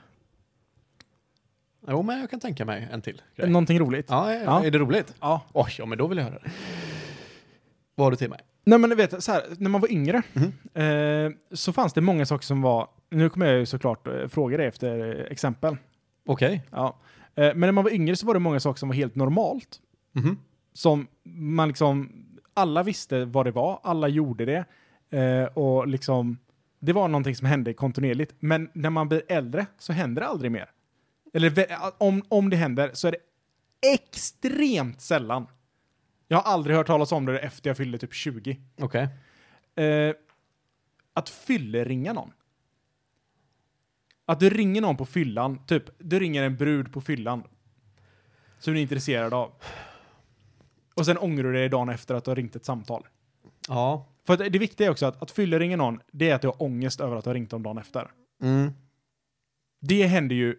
Jo, 1.87 2.01
men 2.01 2.19
jag 2.19 2.29
kan 2.29 2.39
tänka 2.39 2.65
mig 2.65 2.87
en 2.91 3.01
till 3.01 3.21
grej. 3.35 3.49
Någonting 3.49 3.79
roligt? 3.79 4.05
Ja, 4.09 4.33
ja, 4.33 4.41
Ja. 4.43 4.65
är 4.65 4.71
det 4.71 4.77
roligt? 4.77 5.13
Ja. 5.21 5.41
Oj, 5.53 5.69
ja 5.77 5.85
men 5.85 5.97
då 5.97 6.07
vill 6.07 6.17
jag 6.17 6.25
höra 6.25 6.39
det. 6.43 6.51
Vad 7.95 8.05
har 8.05 8.11
du 8.11 8.17
till 8.17 8.29
mig? 8.29 8.39
Nej 8.65 8.79
men 8.79 8.89
du 8.89 8.95
vet, 8.95 9.23
så 9.23 9.31
här, 9.31 9.43
när 9.57 9.69
man 9.69 9.81
var 9.81 9.91
yngre 9.91 10.21
Mhm. 10.33 10.53
eh, 10.73 11.31
så 11.55 11.73
fanns 11.73 11.93
det 11.93 12.01
många 12.01 12.25
saker 12.25 12.45
som 12.45 12.61
var, 12.61 12.87
nu 13.09 13.29
kommer 13.29 13.45
jag 13.45 13.59
ju 13.59 13.65
såklart 13.65 14.07
eh, 14.07 14.27
fråga 14.27 14.57
dig 14.57 14.65
efter 14.67 15.19
eh, 15.19 15.25
exempel. 15.31 15.77
Okej. 16.25 16.61
Ja. 16.71 16.97
Eh, 17.35 17.43
men 17.45 17.59
när 17.59 17.71
man 17.71 17.83
var 17.83 17.91
yngre 17.91 18.15
så 18.15 18.25
var 18.25 18.33
det 18.33 18.39
många 18.39 18.59
saker 18.59 18.79
som 18.79 18.89
var 18.89 18.95
helt 18.95 19.15
normalt. 19.15 19.79
Mhm. 20.11 20.37
Som 20.73 21.07
man 21.33 21.67
liksom, 21.67 22.24
alla 22.55 22.83
visste 22.83 23.25
vad 23.25 23.45
det 23.45 23.51
var, 23.51 23.79
alla 23.83 24.07
gjorde 24.07 24.45
det. 24.45 24.65
Eh, 25.17 25.45
och 25.45 25.87
liksom, 25.87 26.37
det 26.79 26.93
var 26.93 27.07
någonting 27.07 27.35
som 27.35 27.47
hände 27.47 27.73
kontinuerligt. 27.73 28.35
Men 28.39 28.69
när 28.73 28.89
man 28.89 29.09
blir 29.09 29.23
äldre 29.27 29.65
så 29.77 29.93
händer 29.93 30.21
det 30.21 30.27
aldrig 30.27 30.51
mer. 30.51 30.71
Eller 31.33 31.67
om, 31.97 32.23
om 32.29 32.49
det 32.49 32.57
händer 32.57 32.91
så 32.93 33.07
är 33.07 33.11
det 33.11 33.17
extremt 33.93 35.01
sällan. 35.01 35.47
Jag 36.27 36.37
har 36.37 36.53
aldrig 36.53 36.75
hört 36.75 36.87
talas 36.87 37.11
om 37.11 37.25
det 37.25 37.39
efter 37.39 37.69
jag 37.69 37.77
fyllde 37.77 37.97
typ 37.97 38.13
20. 38.13 38.57
Okej. 38.81 39.07
Eh, 39.75 40.15
att 41.13 41.29
fylleringa 41.29 42.13
någon. 42.13 42.31
Att 44.25 44.39
du 44.39 44.49
ringer 44.49 44.81
någon 44.81 44.97
på 44.97 45.05
fyllan, 45.05 45.65
typ 45.65 45.83
du 45.97 46.19
ringer 46.19 46.43
en 46.43 46.55
brud 46.55 46.93
på 46.93 47.01
fyllan. 47.01 47.43
Som 48.59 48.73
du 48.73 48.79
är 48.79 48.81
intresserad 48.81 49.33
av. 49.33 49.51
Och 50.95 51.05
sen 51.05 51.17
ångrar 51.17 51.43
du 51.43 51.53
dig 51.53 51.69
dagen 51.69 51.89
efter 51.89 52.15
att 52.15 52.23
du 52.25 52.31
har 52.31 52.35
ringt 52.35 52.55
ett 52.55 52.65
samtal. 52.65 53.07
Ja. 53.67 54.05
För 54.27 54.37
det 54.49 54.59
viktiga 54.59 54.87
är 54.87 54.91
också 54.91 55.05
att, 55.05 55.21
att 55.21 55.31
fylleringa 55.31 55.77
någon, 55.77 55.99
det 56.11 56.29
är 56.29 56.35
att 56.35 56.41
du 56.41 56.47
har 56.47 56.63
ångest 56.63 57.01
över 57.01 57.15
att 57.15 57.23
du 57.23 57.29
har 57.29 57.35
ringt 57.35 57.49
dem 57.49 57.63
dagen 57.63 57.77
efter. 57.77 58.11
Mm. 58.41 58.71
Det 59.81 60.05
händer 60.07 60.35
ju 60.35 60.55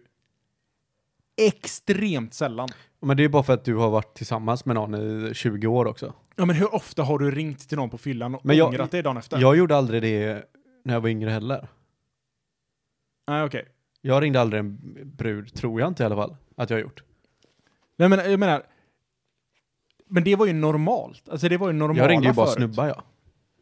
extremt 1.37 2.33
sällan. 2.33 2.69
Men 2.99 3.17
det 3.17 3.23
är 3.23 3.29
bara 3.29 3.43
för 3.43 3.53
att 3.53 3.65
du 3.65 3.75
har 3.75 3.89
varit 3.89 4.13
tillsammans 4.13 4.65
med 4.65 4.75
någon 4.75 4.95
i 5.27 5.33
20 5.33 5.67
år 5.67 5.85
också. 5.85 6.13
Ja 6.35 6.45
men 6.45 6.55
hur 6.55 6.75
ofta 6.75 7.03
har 7.03 7.19
du 7.19 7.31
ringt 7.31 7.69
till 7.69 7.77
någon 7.77 7.89
på 7.89 7.97
fyllan 7.97 8.35
och 8.35 8.45
Men 8.45 8.57
jag- 8.57 8.67
ångrat 8.67 8.91
dig 8.91 9.03
dagen 9.03 9.17
efter? 9.17 9.39
Jag 9.39 9.57
gjorde 9.57 9.75
aldrig 9.75 10.01
det 10.01 10.43
när 10.83 10.93
jag 10.93 11.01
var 11.01 11.09
yngre 11.09 11.29
heller. 11.29 11.67
Nej 13.27 13.43
okej. 13.43 13.65
Jag 14.01 14.23
ringde 14.23 14.41
aldrig 14.41 14.59
en 14.59 14.77
brud, 15.17 15.53
tror 15.53 15.79
jag 15.81 15.87
inte 15.87 16.03
i 16.03 16.05
alla 16.05 16.15
fall, 16.15 16.35
att 16.55 16.69
jag 16.69 16.77
har 16.77 16.81
gjort. 16.81 17.03
Nej 17.95 18.09
men 18.09 18.31
jag 18.31 18.39
menar, 18.39 18.63
men 20.07 20.23
det 20.23 20.35
var 20.35 20.45
ju 20.45 20.53
normalt. 20.53 21.29
Alltså 21.29 21.49
det 21.49 21.57
var 21.57 21.67
ju 21.67 21.73
normala 21.73 22.03
Jag 22.03 22.11
ringde 22.11 22.27
ju 22.27 22.33
bara 22.33 22.45
förut. 22.45 22.57
snubbar 22.57 22.87
ja. 22.87 23.03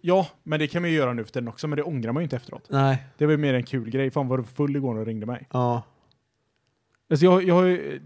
Ja, 0.01 0.27
men 0.43 0.59
det 0.59 0.67
kan 0.67 0.81
man 0.81 0.91
ju 0.91 0.97
göra 0.97 1.13
nu 1.13 1.23
för 1.23 1.31
tiden 1.31 1.47
också, 1.47 1.67
men 1.67 1.77
det 1.77 1.83
ångrar 1.83 2.11
man 2.11 2.21
ju 2.21 2.23
inte 2.23 2.35
efteråt. 2.35 2.67
Nej. 2.69 3.03
Det 3.17 3.25
var 3.25 3.31
ju 3.31 3.37
mer 3.37 3.53
en 3.53 3.63
kul 3.63 3.89
grej. 3.89 4.11
Fan 4.11 4.27
var 4.27 4.37
du 4.37 4.43
full 4.43 4.75
igår 4.75 4.95
och 4.97 5.05
ringde 5.05 5.25
mig? 5.25 5.47
Ja. 5.51 5.83
Alltså 7.09 7.25
jag, 7.25 7.43
jag, 7.43 7.55
har 7.55 7.63
ju, 7.63 8.01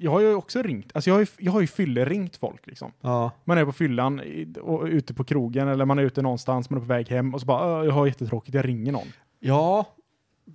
jag 0.00 0.10
har 0.10 0.20
ju 0.20 0.34
också 0.34 0.62
ringt, 0.62 0.90
alltså 0.94 1.10
jag 1.10 1.14
har 1.14 1.20
ju, 1.20 1.26
jag 1.38 1.52
har 1.52 1.60
ju 1.60 1.66
fylleringt 1.66 2.36
folk 2.36 2.66
liksom. 2.66 2.92
Ja. 3.00 3.30
Man 3.44 3.58
är 3.58 3.64
på 3.64 3.72
fyllan 3.72 4.20
i- 4.20 4.54
och 4.62 4.84
ute 4.84 5.14
på 5.14 5.24
krogen 5.24 5.68
eller 5.68 5.84
man 5.84 5.98
är 5.98 6.02
ute 6.02 6.22
någonstans, 6.22 6.70
man 6.70 6.76
är 6.76 6.80
på 6.80 6.86
väg 6.86 7.08
hem 7.08 7.34
och 7.34 7.40
så 7.40 7.46
bara 7.46 7.80
"Ö, 7.80 7.84
jag 7.84 7.92
har 7.92 8.06
jättetråkigt, 8.06 8.54
jag 8.54 8.68
ringer 8.68 8.92
någon. 8.92 9.06
Ja. 9.40 9.86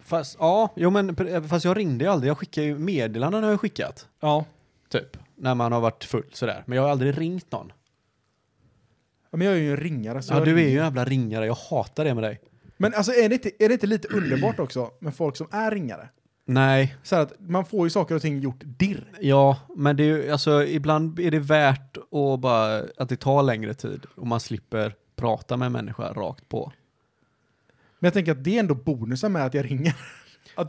Fast, 0.04 0.38
ja, 0.40 0.70
jo 0.76 0.90
men 0.90 1.16
fast 1.50 1.66
jag 1.66 1.78
ringde 1.78 2.06
ju 2.06 2.12
aldrig. 2.12 2.30
Jag 2.30 2.38
skickar 2.38 2.62
ju 2.62 2.78
meddelanden 2.78 3.44
har 3.44 3.52
jag 3.52 3.60
skickat. 3.62 4.08
Ja. 4.20 4.46
Typ. 4.90 5.18
När 5.40 5.56
man 5.56 5.72
har 5.72 5.82
varit 5.82 6.04
full 6.04 6.26
sådär. 6.32 6.64
Men 6.66 6.76
jag 6.76 6.84
har 6.84 6.90
aldrig 6.90 7.18
ringt 7.18 7.52
någon. 7.52 7.72
Ja, 9.32 9.38
Men 9.38 9.48
jag 9.48 9.56
är 9.56 9.60
ju 9.60 9.72
en 9.72 9.78
ringare. 9.78 10.22
Så 10.22 10.34
Ja, 10.34 10.38
jag 10.38 10.48
du 10.48 10.54
är 10.54 10.58
ju 10.58 10.68
en 10.68 10.74
jävla 10.74 11.06
ringare. 11.06 11.46
Jag 11.46 11.56
hatar 11.56 12.06
det 12.06 12.14
med 12.14 12.24
dig. 12.24 12.42
Men 12.78 12.94
alltså 12.94 13.12
är 13.12 13.30
det, 13.30 13.36
inte, 13.36 13.52
är 13.64 13.68
det 13.68 13.74
inte 13.74 13.88
lite 13.88 14.08
underbart 14.08 14.60
också 14.60 14.92
med 15.00 15.16
folk 15.16 15.38
som 15.38 15.48
är 15.52 15.72
ringare? 15.72 16.10
Nej. 16.46 16.98
Så 17.04 17.16
att 17.16 17.34
man 17.40 17.66
får 17.66 17.86
ju 17.86 17.90
saker 17.90 18.16
och 18.16 18.22
ting 18.22 18.40
gjort 18.40 18.62
dirr. 18.64 19.12
Ja, 19.20 19.60
men 19.76 19.98
det 19.98 20.04
är 20.04 20.08
ju, 20.08 20.32
alltså 20.32 20.64
ibland 20.64 21.20
är 21.20 21.32
det 21.32 21.40
värt 21.40 21.98
att 21.98 22.40
bara, 22.40 22.84
att 22.98 23.10
det 23.10 23.16
tar 23.16 23.44
längre 23.44 23.74
tid 23.74 24.06
och 24.16 24.28
man 24.28 24.40
slipper 24.40 24.96
prata 25.16 25.58
med 25.58 25.66
en 25.66 25.72
människa 25.72 26.14
rakt 26.14 26.50
på. 26.50 26.72
Men 28.00 28.08
jag 28.08 28.14
tänker 28.14 28.32
att 28.32 28.44
det 28.44 28.56
är 28.56 28.60
ändå 28.60 28.76
bonusen 28.76 29.32
med 29.32 29.46
att 29.46 29.54
jag 29.54 29.72
ringer. 29.72 29.96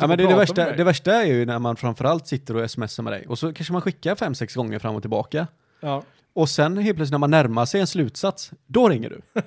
Ja, 0.00 0.06
men 0.06 0.18
det, 0.18 0.26
det, 0.26 0.34
värsta, 0.34 0.76
det 0.76 0.84
värsta 0.84 1.12
är 1.12 1.26
ju 1.26 1.46
när 1.46 1.58
man 1.58 1.76
framförallt 1.76 2.26
sitter 2.26 2.56
och 2.56 2.70
smsar 2.70 3.02
med 3.02 3.12
dig 3.12 3.26
och 3.26 3.38
så 3.38 3.52
kanske 3.52 3.72
man 3.72 3.82
skickar 3.82 4.14
fem, 4.14 4.34
sex 4.34 4.54
gånger 4.54 4.78
fram 4.78 4.94
och 4.94 5.02
tillbaka. 5.02 5.46
Ja. 5.80 6.02
Och 6.32 6.48
sen 6.48 6.76
helt 6.76 6.96
plötsligt 6.96 7.12
när 7.12 7.18
man 7.18 7.30
närmar 7.30 7.64
sig 7.64 7.80
en 7.80 7.86
slutsats, 7.86 8.50
då 8.66 8.88
ringer 8.88 9.10
du. 9.10 9.42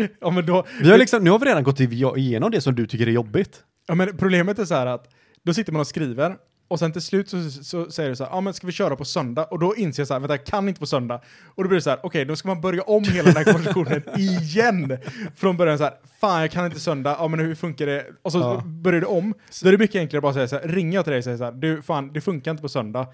ja, 0.20 0.30
men 0.30 0.46
då... 0.46 0.66
Vi 0.80 0.90
har 0.90 0.98
liksom, 0.98 1.24
nu 1.24 1.30
har 1.30 1.38
vi 1.38 1.46
redan 1.46 1.62
gått 1.62 1.80
igenom 1.80 2.50
det 2.50 2.60
som 2.60 2.74
du 2.74 2.86
tycker 2.86 3.06
är 3.06 3.10
jobbigt. 3.10 3.62
Ja, 3.86 3.94
men 3.94 4.16
problemet 4.16 4.58
är 4.58 4.64
så 4.64 4.74
här 4.74 4.86
att 4.86 5.08
då 5.42 5.54
sitter 5.54 5.72
man 5.72 5.80
och 5.80 5.86
skriver 5.86 6.36
och 6.68 6.78
sen 6.78 6.92
till 6.92 7.02
slut 7.02 7.28
så, 7.28 7.50
så 7.50 7.90
säger 7.90 8.10
du 8.10 8.16
så 8.16 8.24
här, 8.24 8.30
ja 8.30 8.40
men 8.40 8.54
ska 8.54 8.66
vi 8.66 8.72
köra 8.72 8.96
på 8.96 9.04
söndag? 9.04 9.44
Och 9.44 9.58
då 9.58 9.76
inser 9.76 10.00
jag 10.00 10.08
så 10.08 10.14
här, 10.14 10.20
vänta 10.20 10.34
jag 10.34 10.44
kan 10.46 10.68
inte 10.68 10.80
på 10.80 10.86
söndag. 10.86 11.20
Och 11.54 11.62
då 11.64 11.68
blir 11.68 11.76
det 11.78 11.82
så 11.82 11.90
här, 11.90 11.98
okej 12.02 12.24
då 12.24 12.36
ska 12.36 12.48
man 12.48 12.60
börja 12.60 12.82
om 12.82 13.04
hela 13.04 13.22
den 13.32 13.36
här 13.36 13.44
konversationen 13.52 14.02
igen. 14.16 14.98
Från 15.36 15.56
början 15.56 15.78
så 15.78 15.84
här, 15.84 15.94
fan 16.20 16.40
jag 16.40 16.50
kan 16.50 16.66
inte 16.66 16.80
söndag, 16.80 17.16
ja 17.18 17.28
men 17.28 17.40
hur 17.40 17.54
funkar 17.54 17.86
det? 17.86 18.06
Och 18.22 18.32
så 18.32 18.38
Ja. 18.38 18.62
börjar 18.66 19.00
det 19.00 19.06
om. 19.06 19.34
Då 19.62 19.68
är 19.68 19.72
det 19.72 19.78
mycket 19.78 19.96
enklare 20.00 20.18
att 20.18 20.22
bara 20.22 20.34
säga 20.34 20.48
så 20.48 20.56
här, 20.58 20.68
ringer 20.68 20.98
jag 20.98 21.04
till 21.04 21.10
dig 21.10 21.18
och 21.18 21.24
säger 21.24 21.36
så 21.38 21.44
här, 21.44 21.52
du 21.52 21.82
fan 21.82 22.12
det 22.12 22.20
funkar 22.20 22.50
inte 22.50 22.62
på 22.62 22.68
söndag. 22.68 23.06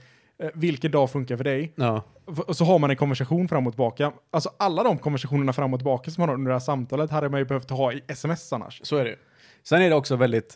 Eh, 0.42 0.48
vilken 0.54 0.90
dag 0.90 1.10
funkar 1.10 1.36
för 1.36 1.44
dig? 1.44 1.72
Ja. 1.76 2.02
Och 2.46 2.56
så 2.56 2.64
har 2.64 2.78
man 2.78 2.90
en 2.90 2.96
konversation 2.96 3.48
fram 3.48 3.66
och 3.66 3.72
tillbaka. 3.72 4.12
Alltså 4.32 4.50
alla 4.58 4.82
de 4.82 4.98
konversationerna 4.98 5.52
fram 5.52 5.74
och 5.74 5.80
tillbaka 5.80 6.10
som 6.10 6.22
man 6.22 6.28
har 6.28 6.34
under 6.36 6.48
det 6.48 6.54
här 6.54 6.60
samtalet 6.60 7.10
hade 7.10 7.28
man 7.28 7.40
ju 7.40 7.46
behövt 7.46 7.70
ha 7.70 7.92
i 7.92 8.02
sms 8.08 8.52
annars. 8.52 8.80
Så 8.84 8.96
är 8.96 9.04
det 9.04 9.10
ju. 9.10 9.16
Sen 9.62 9.82
är 9.82 9.88
det 9.90 9.94
också 9.96 10.16
väldigt, 10.16 10.54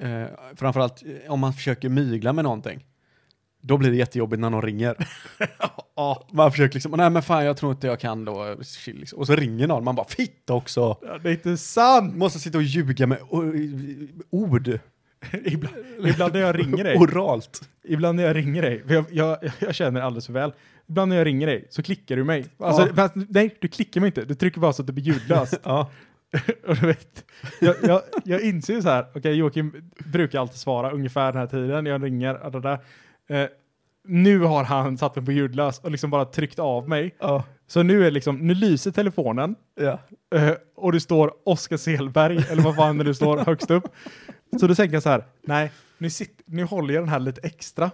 eh, 0.00 0.24
framförallt 0.56 1.02
eh, 1.24 1.32
om 1.32 1.40
man 1.40 1.52
försöker 1.52 1.88
mygla 1.88 2.32
med 2.32 2.44
någonting. 2.44 2.84
Då 3.62 3.76
blir 3.76 3.90
det 3.90 3.96
jättejobbigt 3.96 4.40
när 4.40 4.50
någon 4.50 4.62
ringer. 4.62 4.96
Ja, 5.96 6.26
Man 6.32 6.50
försöker 6.50 6.74
liksom, 6.74 6.92
nej 6.92 7.10
men 7.10 7.22
fan 7.22 7.44
jag 7.44 7.56
tror 7.56 7.72
inte 7.72 7.86
jag 7.86 8.00
kan 8.00 8.24
då. 8.24 8.56
Liksom. 8.86 9.18
Och 9.18 9.26
så 9.26 9.34
ringer 9.36 9.66
någon, 9.66 9.84
man 9.84 9.94
bara 9.94 10.06
fitta 10.08 10.54
också. 10.54 10.96
det 11.22 11.28
är 11.28 11.32
inte 11.32 11.56
sant! 11.56 12.16
Måste 12.16 12.38
sitta 12.38 12.58
och 12.58 12.64
ljuga 12.64 13.06
med 13.06 13.18
ord. 14.30 14.68
ibland, 15.44 15.76
ibland 16.06 16.32
när 16.32 16.40
jag 16.40 16.58
ringer 16.58 16.84
dig, 16.84 16.96
Oralt. 16.96 17.60
ibland 17.84 18.16
när 18.16 18.22
jag 18.24 18.36
ringer 18.36 18.62
dig, 18.62 18.82
för 18.86 18.94
jag, 18.94 19.04
jag, 19.10 19.38
jag 19.58 19.74
känner 19.74 20.00
alldeles 20.00 20.26
för 20.26 20.32
väl. 20.32 20.52
Ibland 20.88 21.08
när 21.08 21.16
jag 21.16 21.26
ringer 21.26 21.46
dig 21.46 21.66
så 21.70 21.82
klickar 21.82 22.16
du 22.16 22.24
mig. 22.24 22.46
Alltså, 22.58 22.88
Ja. 22.96 23.08
nej, 23.14 23.56
du 23.60 23.68
klickar 23.68 24.00
mig 24.00 24.08
inte. 24.08 24.24
Du 24.24 24.34
trycker 24.34 24.60
bara 24.60 24.72
så 24.72 24.82
att 24.82 24.86
det 24.86 24.92
blir 24.92 25.04
ljudlöst. 25.04 25.60
Ja. 25.62 25.90
och 26.66 26.76
du 26.76 26.86
vet, 26.86 27.24
jag, 27.60 27.74
jag, 27.82 28.02
jag 28.24 28.40
inser 28.40 28.74
ju 28.74 28.82
så 28.82 28.88
här, 28.88 29.06
okej 29.14 29.34
Joakim 29.34 29.90
brukar 29.98 30.40
alltid 30.40 30.58
svara 30.58 30.90
ungefär 30.90 31.32
den 31.32 31.40
här 31.40 31.46
tiden 31.46 31.86
jag 31.86 32.04
ringer. 32.04 32.34
och 32.34 32.52
Det 32.52 32.60
där. 32.60 32.78
Eh, 33.28 33.48
nu 34.04 34.38
har 34.38 34.64
han 34.64 34.98
satt 34.98 35.16
mig 35.16 35.24
på 35.24 35.32
ljudlös 35.32 35.78
och 35.78 35.90
liksom 35.90 36.10
bara 36.10 36.24
tryckt 36.24 36.58
av 36.58 36.88
mig. 36.88 37.14
Ja. 37.18 37.44
Så 37.66 37.82
nu 37.82 38.06
är 38.06 38.10
liksom, 38.10 38.36
nu 38.38 38.54
lyser 38.54 38.90
telefonen 38.90 39.54
ja. 39.80 39.98
eh, 40.38 40.52
och 40.76 40.92
det 40.92 41.00
står 41.00 41.32
Oskar 41.44 41.76
Selberg 41.76 42.44
eller 42.50 42.62
vad 42.62 42.76
fan 42.76 42.98
det 42.98 43.04
nu 43.04 43.14
står 43.14 43.38
högst 43.38 43.70
upp. 43.70 43.84
Så 44.60 44.66
då 44.66 44.74
tänker 44.74 44.94
jag 44.94 45.02
så 45.02 45.08
här, 45.08 45.24
nej, 45.42 45.72
nu, 45.98 46.10
sitt, 46.10 46.42
nu 46.44 46.64
håller 46.64 46.94
jag 46.94 47.02
den 47.02 47.08
här 47.08 47.18
lite 47.18 47.40
extra. 47.40 47.90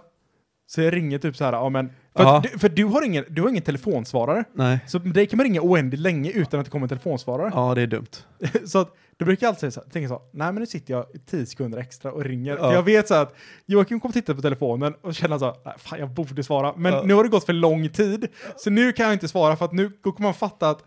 Så 0.69 0.81
jag 0.81 0.93
ringer 0.93 1.17
typ 1.17 1.35
så 1.35 1.43
här, 1.45 1.53
ja 1.53 1.69
men, 1.69 1.89
för, 2.15 2.23
Ja. 2.23 2.43
du, 2.51 2.59
för 2.59 2.69
du, 2.69 2.85
har 2.85 3.05
ingen, 3.05 3.25
du 3.29 3.41
har 3.41 3.49
ingen 3.49 3.63
telefonsvarare. 3.63 4.43
Nej. 4.53 4.79
Så 4.87 4.99
dig 4.99 5.27
kan 5.27 5.37
man 5.37 5.43
ringa 5.43 5.61
oändligt 5.61 5.99
länge 6.01 6.31
utan 6.31 6.59
att 6.59 6.65
det 6.65 6.69
kommer 6.71 6.85
en 6.85 6.89
telefonsvarare. 6.89 7.51
Ja, 7.53 7.75
det 7.75 7.81
är 7.81 7.87
dumt. 7.87 8.07
så 8.65 8.79
att, 8.79 8.93
då 9.17 9.25
brukar 9.25 9.47
jag 9.47 9.51
alltid 9.51 9.73
så, 9.73 9.81
tänka 9.81 10.07
så, 10.09 10.21
nej 10.31 10.47
men 10.53 10.55
nu 10.55 10.65
sitter 10.65 10.93
jag 10.93 11.05
i 11.13 11.19
10 11.19 11.45
sekunder 11.45 11.77
extra 11.79 12.11
och 12.11 12.23
ringer. 12.23 12.51
Ja. 12.57 12.57
För 12.63 12.73
jag 12.73 12.83
vet 12.83 13.07
så 13.07 13.13
att 13.13 13.35
Joakim 13.65 13.99
kommer 13.99 14.13
titta 14.13 14.35
på 14.35 14.41
telefonen 14.41 14.93
och 15.01 15.15
känna 15.15 15.39
så, 15.39 15.55
nej, 15.65 15.73
fan 15.77 15.99
jag 15.99 16.09
borde 16.09 16.43
svara. 16.43 16.73
Men 16.77 16.93
Ja. 16.93 17.03
nu 17.05 17.13
har 17.13 17.23
det 17.23 17.29
gått 17.29 17.45
för 17.45 17.53
lång 17.53 17.89
tid, 17.89 18.27
så 18.57 18.69
nu 18.69 18.91
kan 18.93 19.05
jag 19.05 19.13
inte 19.13 19.27
svara 19.27 19.55
för 19.55 19.65
att 19.65 19.73
nu 19.73 19.89
kommer 19.89 20.21
man 20.21 20.33
fatta 20.33 20.69
att, 20.69 20.83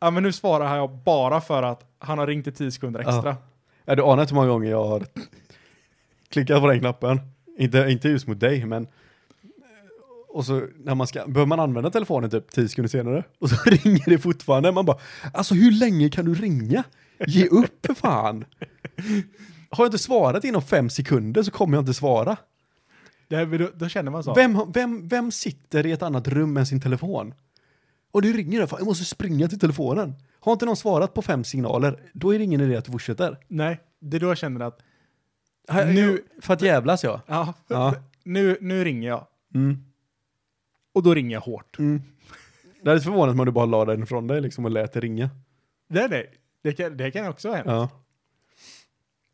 ja 0.00 0.10
men 0.10 0.22
nu 0.22 0.32
svarar 0.32 0.76
jag 0.76 0.90
bara 0.90 1.40
för 1.40 1.62
att 1.62 1.84
han 1.98 2.18
har 2.18 2.26
ringt 2.26 2.46
i 2.46 2.52
10 2.52 2.70
sekunder 2.70 3.00
extra. 3.00 3.36
Ja, 3.84 3.94
du 3.94 4.02
anar 4.02 4.22
inte 4.22 4.34
hur 4.34 4.40
många 4.40 4.48
gånger 4.52 4.70
jag 4.70 4.84
har 4.84 5.06
klickat 6.30 6.60
på 6.60 6.66
den 6.66 6.80
knappen. 6.80 7.20
Inte, 7.58 7.78
inte 7.88 8.08
just 8.08 8.26
mot 8.26 8.40
dig, 8.40 8.64
men 8.66 8.86
och 10.32 10.46
så 10.46 10.62
när 10.78 10.94
man 10.94 11.06
ska, 11.06 11.26
behöver 11.26 11.46
man 11.46 11.60
använda 11.60 11.90
telefonen 11.90 12.30
typ 12.30 12.50
10 12.50 12.68
sekunder 12.68 12.88
senare 12.88 13.24
och 13.38 13.50
så 13.50 13.56
ringer 13.70 14.10
det 14.10 14.18
fortfarande. 14.18 14.72
Man 14.72 14.84
bara, 14.84 14.98
alltså 15.34 15.54
hur 15.54 15.72
länge 15.72 16.08
kan 16.10 16.24
du 16.24 16.34
ringa? 16.34 16.84
Ge 17.26 17.46
upp 17.46 17.86
för 17.86 17.94
fan. 17.94 18.44
Har 19.70 19.84
jag 19.84 19.88
inte 19.88 19.98
svarat 19.98 20.44
inom 20.44 20.62
fem 20.62 20.90
sekunder 20.90 21.42
så 21.42 21.50
kommer 21.50 21.76
jag 21.76 21.82
inte 21.82 21.94
svara. 21.94 22.36
Det, 23.28 23.44
då, 23.58 23.68
då 23.74 23.88
känner 23.88 24.10
man 24.10 24.24
så. 24.24 24.34
Vem, 24.34 24.58
vem, 24.72 25.08
vem 25.08 25.30
sitter 25.32 25.86
i 25.86 25.92
ett 25.92 26.02
annat 26.02 26.28
rum 26.28 26.56
än 26.56 26.66
sin 26.66 26.80
telefon? 26.80 27.34
Och 28.12 28.22
du 28.22 28.32
ringer, 28.32 28.66
fan, 28.66 28.78
jag 28.78 28.86
måste 28.86 29.04
springa 29.04 29.48
till 29.48 29.58
telefonen. 29.58 30.14
Har 30.40 30.52
inte 30.52 30.64
någon 30.66 30.76
svarat 30.76 31.14
på 31.14 31.22
fem 31.22 31.44
signaler, 31.44 32.00
då 32.12 32.34
är 32.34 32.38
det 32.38 32.44
ingen 32.44 32.60
idé 32.60 32.76
att 32.76 32.84
du 32.84 32.92
fortsätter. 32.92 33.38
Nej, 33.48 33.80
det 34.00 34.16
är 34.16 34.20
då 34.20 34.26
jag 34.26 34.38
känner 34.38 34.60
att, 34.66 34.78
Nu, 35.72 35.92
Nu- 35.94 36.22
för 36.40 36.54
att 36.54 36.62
jävlas 36.62 37.04
ja. 37.04 37.20
ja, 37.26 37.54
Ja. 37.68 37.94
Nu, 38.24 38.58
nu 38.60 38.84
ringer 38.84 39.08
jag. 39.08 39.26
Mm. 39.54 39.84
Och 40.92 41.02
då 41.02 41.14
ringer 41.14 41.36
jag 41.36 41.40
hårt. 41.40 41.78
Mm. 41.78 42.02
Det 42.82 42.90
hade 42.90 43.00
förvånat 43.02 43.36
mig 43.36 43.40
om 43.42 43.46
du 43.46 43.52
bara 43.52 43.66
la 43.66 43.84
den 43.84 44.02
ifrån 44.02 44.26
dig 44.26 44.40
liksom 44.40 44.64
och 44.64 44.70
lät 44.70 44.92
det 44.92 45.00
ringa. 45.00 45.30
Nej, 45.88 46.06
nej. 46.10 46.30
Det 46.62 46.72
kan, 46.72 46.96
det 46.96 47.10
kan 47.10 47.28
också 47.28 47.48
ha 47.48 47.54
hänt. 47.56 47.66
Ja. 47.68 47.88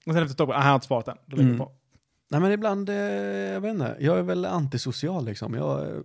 Och 0.07 0.13
sen 0.13 0.23
efter 0.23 0.33
ett 0.33 0.39
tag, 0.39 0.49
bara, 0.49 0.57
ah, 0.57 0.61
han 0.61 0.69
har 0.69 0.75
inte 0.75 0.87
svarat 0.87 1.09
än. 1.09 1.17
Då 1.27 1.37
lägger 1.37 1.49
Mm. 1.49 1.59
på. 1.59 1.73
Nej 2.31 2.41
men 2.41 2.53
ibland, 2.53 2.89
eh, 2.89 2.95
jag 2.97 3.61
vet 3.61 3.71
inte, 3.71 3.97
jag 4.01 4.19
är 4.19 4.23
väl 4.23 4.45
antisocial 4.45 5.25
liksom. 5.25 5.55
Jag, 5.55 5.89
eh, 5.89 5.97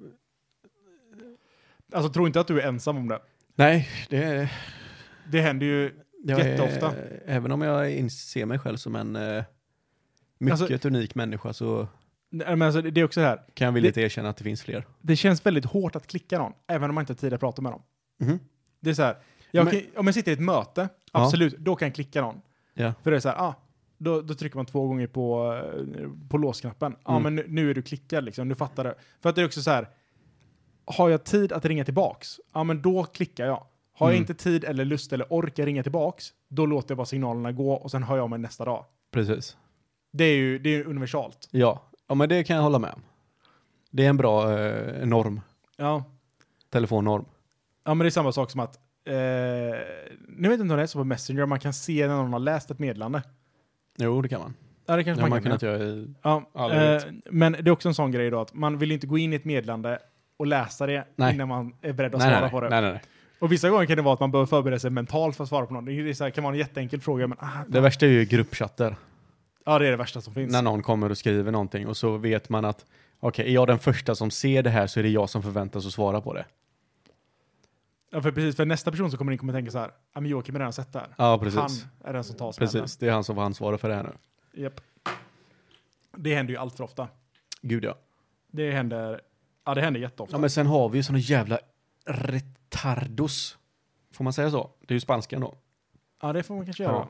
Alltså 1.93 2.13
tro 2.13 2.27
inte 2.27 2.39
att 2.39 2.47
du 2.47 2.61
är 2.61 2.67
ensam 2.67 2.97
om 2.97 3.07
det. 3.07 3.19
nej, 3.55 3.89
det. 4.09 4.51
Det 5.31 5.41
händer 5.41 5.65
ju, 5.65 5.95
Jag 6.23 6.39
Jätteofta. 6.39 6.91
Är, 6.95 7.23
även 7.25 7.51
om 7.51 7.61
jag 7.61 7.91
inser 7.91 8.45
mig 8.45 8.59
själv 8.59 8.77
som 8.77 8.95
en 8.95 9.15
eh, 9.15 9.43
mycket 10.37 10.61
Alltså- 10.61 10.87
unik 10.87 11.15
människa 11.15 11.53
så 11.53 11.87
nej, 12.31 12.55
men 12.55 12.61
alltså, 12.61 12.81
det 12.81 13.01
är 13.01 13.05
också 13.05 13.19
det 13.19 13.25
här. 13.25 13.41
kan 13.53 13.65
jag 13.65 13.71
villigt 13.71 13.97
erkänna 13.97 14.29
att 14.29 14.37
det 14.37 14.43
finns 14.43 14.61
fler. 14.63 14.85
Det 15.01 15.15
känns 15.15 15.45
väldigt 15.45 15.65
hårt 15.65 15.95
att 15.95 16.07
klicka 16.07 16.37
någon, 16.39 16.53
även 16.67 16.89
om 16.89 16.95
man 16.95 17.01
inte 17.01 17.13
har 17.13 17.17
tid 17.17 17.33
att 17.33 17.39
prata 17.39 17.61
med 17.61 17.71
dem. 17.71 17.81
Mhm. 18.19 18.39
Det 18.79 18.89
är 18.89 18.93
så 18.93 19.01
här, 19.03 19.17
jag 19.51 19.65
Men- 19.65 19.73
kan, 19.73 19.83
om 19.95 20.05
jag 20.05 20.13
sitter 20.15 20.31
i 20.31 20.33
ett 20.33 20.39
möte, 20.39 20.89
Ja. 21.13 21.23
absolut, 21.25 21.57
då 21.57 21.75
kan 21.75 21.87
jag 21.87 21.95
klicka 21.95 22.21
någon. 22.21 22.41
Ja. 22.73 22.93
För 23.03 23.11
det 23.11 23.17
är 23.17 23.21
så 23.21 23.29
här, 23.29 23.37
ah, 23.37 23.55
då, 23.97 24.21
då 24.21 24.33
trycker 24.33 24.55
man 24.57 24.65
två 24.65 24.87
gånger 24.87 25.07
på, 25.07 25.53
eh, 25.99 26.09
på 26.29 26.37
låsknappen. 26.37 26.95
Ja, 27.05 27.11
Mm. 27.11 27.23
men 27.23 27.35
nu, 27.35 27.45
nu 27.47 27.69
är 27.69 27.73
du 27.73 27.81
klickad 27.81 28.23
liksom, 28.23 28.49
du 28.49 28.55
fattar 28.55 28.83
det. 28.83 28.95
För 29.21 29.29
att 29.29 29.35
det 29.35 29.41
är 29.41 29.45
också 29.45 29.61
så 29.61 29.71
här, 29.71 29.87
har 30.85 31.09
jag 31.09 31.23
tid 31.23 31.51
att 31.51 31.65
ringa 31.65 31.85
tillbaks, 31.85 32.39
ja 32.53 32.63
men 32.63 32.81
då 32.81 33.03
klickar 33.03 33.45
jag. 33.45 33.63
Har 33.93 34.07
jag 34.07 34.17
Mm. 34.17 34.21
inte 34.23 34.33
tid 34.43 34.63
eller 34.63 34.85
lust 34.85 35.13
eller 35.13 35.25
orkar 35.29 35.65
ringa 35.65 35.83
tillbaks, 35.83 36.25
då 36.47 36.65
låter 36.65 36.91
jag 36.91 36.97
bara 36.97 37.05
signalerna 37.05 37.51
gå 37.51 37.73
och 37.73 37.91
sen 37.91 38.03
hör 38.03 38.17
jag 38.17 38.29
mig 38.29 38.39
nästa 38.39 38.65
dag. 38.65 38.85
Precis. 39.11 39.57
Det 40.13 40.23
är 40.23 40.35
ju 40.35 40.59
det 40.59 40.69
är 40.75 40.87
universalt. 40.87 41.47
Ja. 41.51 41.81
Ja, 42.11 42.15
men 42.15 42.29
det 42.29 42.43
kan 42.43 42.55
jag 42.55 42.63
hålla 42.63 42.79
med 42.79 42.91
om. 42.93 43.01
Det 43.91 44.05
är 44.05 44.09
en 44.09 44.17
bra 44.17 44.59
eh, 44.59 45.05
norm, 45.07 45.41
Ja. 45.77 46.03
telefonnorm. 46.69 47.25
Ja, 47.83 47.93
men 47.93 47.99
det 47.99 48.07
är 48.07 48.09
samma 48.09 48.31
sak 48.31 48.51
som 48.51 48.59
att, 48.59 48.75
eh, 49.05 49.13
nu 49.13 49.69
vet 50.37 50.43
jag 50.43 50.53
inte 50.53 50.61
om 50.61 50.67
det 50.67 50.81
är 50.83 50.87
så 50.87 50.99
på 50.99 51.03
Messenger, 51.03 51.45
man 51.45 51.59
kan 51.59 51.73
se 51.73 52.07
när 52.07 52.15
någon 52.15 52.33
har 52.33 52.39
läst 52.39 52.71
ett 52.71 52.79
meddelande. 52.79 53.23
Jo, 53.97 54.21
det 54.21 54.29
kan 54.29 54.41
man. 54.41 54.53
Ja, 54.85 54.93
det 54.93 54.99
Det 54.99 55.03
kanske 55.03 55.21
har 55.21 55.29
man, 55.29 55.35
man 55.35 55.39
kan. 55.43 55.43
kunnat 55.59 55.61
göra 55.61 55.83
i... 55.83 56.13
Ja, 56.21 56.49
Aldrig 56.53 56.81
eh, 56.81 57.01
men 57.31 57.51
det 57.51 57.67
är 57.67 57.71
också 57.71 57.87
en 57.87 57.93
sån 57.95 58.11
grej 58.11 58.29
då 58.29 58.41
att 58.41 58.53
man 58.53 58.77
vill 58.77 58.91
inte 58.91 59.07
gå 59.07 59.17
in 59.17 59.33
i 59.33 59.35
ett 59.35 59.45
meddelande 59.45 59.99
och 60.37 60.47
läsa 60.47 60.85
det 60.85 61.07
Nej. 61.15 61.33
innan 61.33 61.47
man 61.47 61.73
är 61.81 61.93
beredd 61.93 62.15
att 62.15 62.19
Nej, 62.21 62.29
svara 62.29 62.41
nej, 62.41 62.51
på 62.51 62.61
det. 62.61 62.69
nej, 62.69 62.81
nej, 62.81 62.91
nej. 62.91 63.01
Och 63.39 63.51
vissa 63.51 63.69
gånger 63.69 63.85
kan 63.85 63.95
det 63.97 64.01
vara 64.03 64.13
att 64.13 64.19
man 64.19 64.31
behöver 64.31 64.45
förbereda 64.47 64.79
sig 64.79 64.89
mentalt 64.91 65.35
för 65.35 65.43
att 65.43 65.49
svara 65.49 65.65
på 65.65 65.73
något. 65.73 65.85
Det 65.85 66.09
är 66.09 66.13
så 66.13 66.23
här, 66.23 66.31
kan 66.31 66.43
vara 66.43 66.53
en 66.53 66.59
jätteenkel 66.59 67.01
fråga, 67.01 67.27
men 67.27 67.37
ah, 67.41 67.47
Det 67.67 67.79
värsta 67.81 68.05
är 68.05 68.09
ju 68.09 68.25
gruppchatter. 68.25 68.95
Ja, 69.65 69.79
det 69.79 69.87
är 69.87 69.91
det 69.91 69.97
värsta 69.97 70.21
som 70.21 70.33
finns. 70.33 70.51
När 70.51 70.61
någon 70.61 70.83
kommer 70.83 71.09
och 71.09 71.17
skriver 71.17 71.51
någonting 71.51 71.87
och 71.87 71.97
så 71.97 72.17
vet 72.17 72.49
man 72.49 72.65
att 72.65 72.85
okej, 73.19 73.49
är 73.49 73.53
jag 73.53 73.67
den 73.67 73.79
första 73.79 74.15
som 74.15 74.31
ser 74.31 74.63
det 74.63 74.69
här 74.69 74.87
så 74.87 74.99
är 74.99 75.03
det 75.03 75.09
jag 75.09 75.29
som 75.29 75.43
förväntas 75.43 75.85
att 75.85 75.93
svara 75.93 76.21
på 76.21 76.33
det. 76.33 76.45
Ja, 78.13 78.21
för 78.21 78.31
precis, 78.31 78.55
för 78.55 78.65
nästa 78.65 78.91
person 78.91 79.09
som 79.09 79.17
kommer 79.17 79.31
in 79.31 79.37
kommer 79.37 79.53
tänka 79.53 79.71
så 79.71 79.79
här, 79.79 79.91
ja 80.13 80.21
men 80.21 80.31
Joakim 80.31 80.55
har 80.55 80.59
redan 80.59 80.73
sett 80.73 80.93
det 80.93 80.99
här. 80.99 81.15
Ja, 81.17 81.37
precis. 81.37 81.59
Han 81.59 81.69
är 82.03 82.13
den 82.13 82.23
som 82.23 82.35
tar 82.35 82.51
smällen. 82.51 82.71
Precis, 82.71 82.97
det 82.97 83.07
är 83.07 83.11
han 83.11 83.23
som 83.23 83.35
får 83.35 83.43
ansvara 83.43 83.77
för 83.77 83.89
det 83.89 83.95
här 83.95 84.03
nu. 84.03 84.13
Japp. 84.63 84.81
Det 86.17 86.35
händer 86.35 86.53
ju 86.53 86.59
allt 86.59 86.77
för 86.77 86.83
ofta. 86.83 87.07
Gud 87.61 87.83
ja. 87.83 87.95
Det 88.51 88.71
händer, 88.71 89.21
ja 89.65 89.73
det 89.73 89.81
händer 89.81 89.99
jätteofta. 89.99 90.35
Ja, 90.35 90.39
men 90.39 90.49
sen 90.49 90.67
har 90.67 90.89
vi 90.89 90.97
ju 90.97 91.03
såna 91.03 91.19
jävla 91.19 91.59
retardos. 92.05 93.57
Får 94.11 94.23
man 94.23 94.33
säga 94.33 94.51
så? 94.51 94.69
Det 94.79 94.91
är 94.91 94.95
ju 94.95 94.99
spanskan 94.99 95.41
då. 95.41 95.55
Ja, 96.21 96.33
det 96.33 96.43
får 96.43 96.55
man 96.55 96.65
kanske 96.65 96.83
göra. 96.83 97.07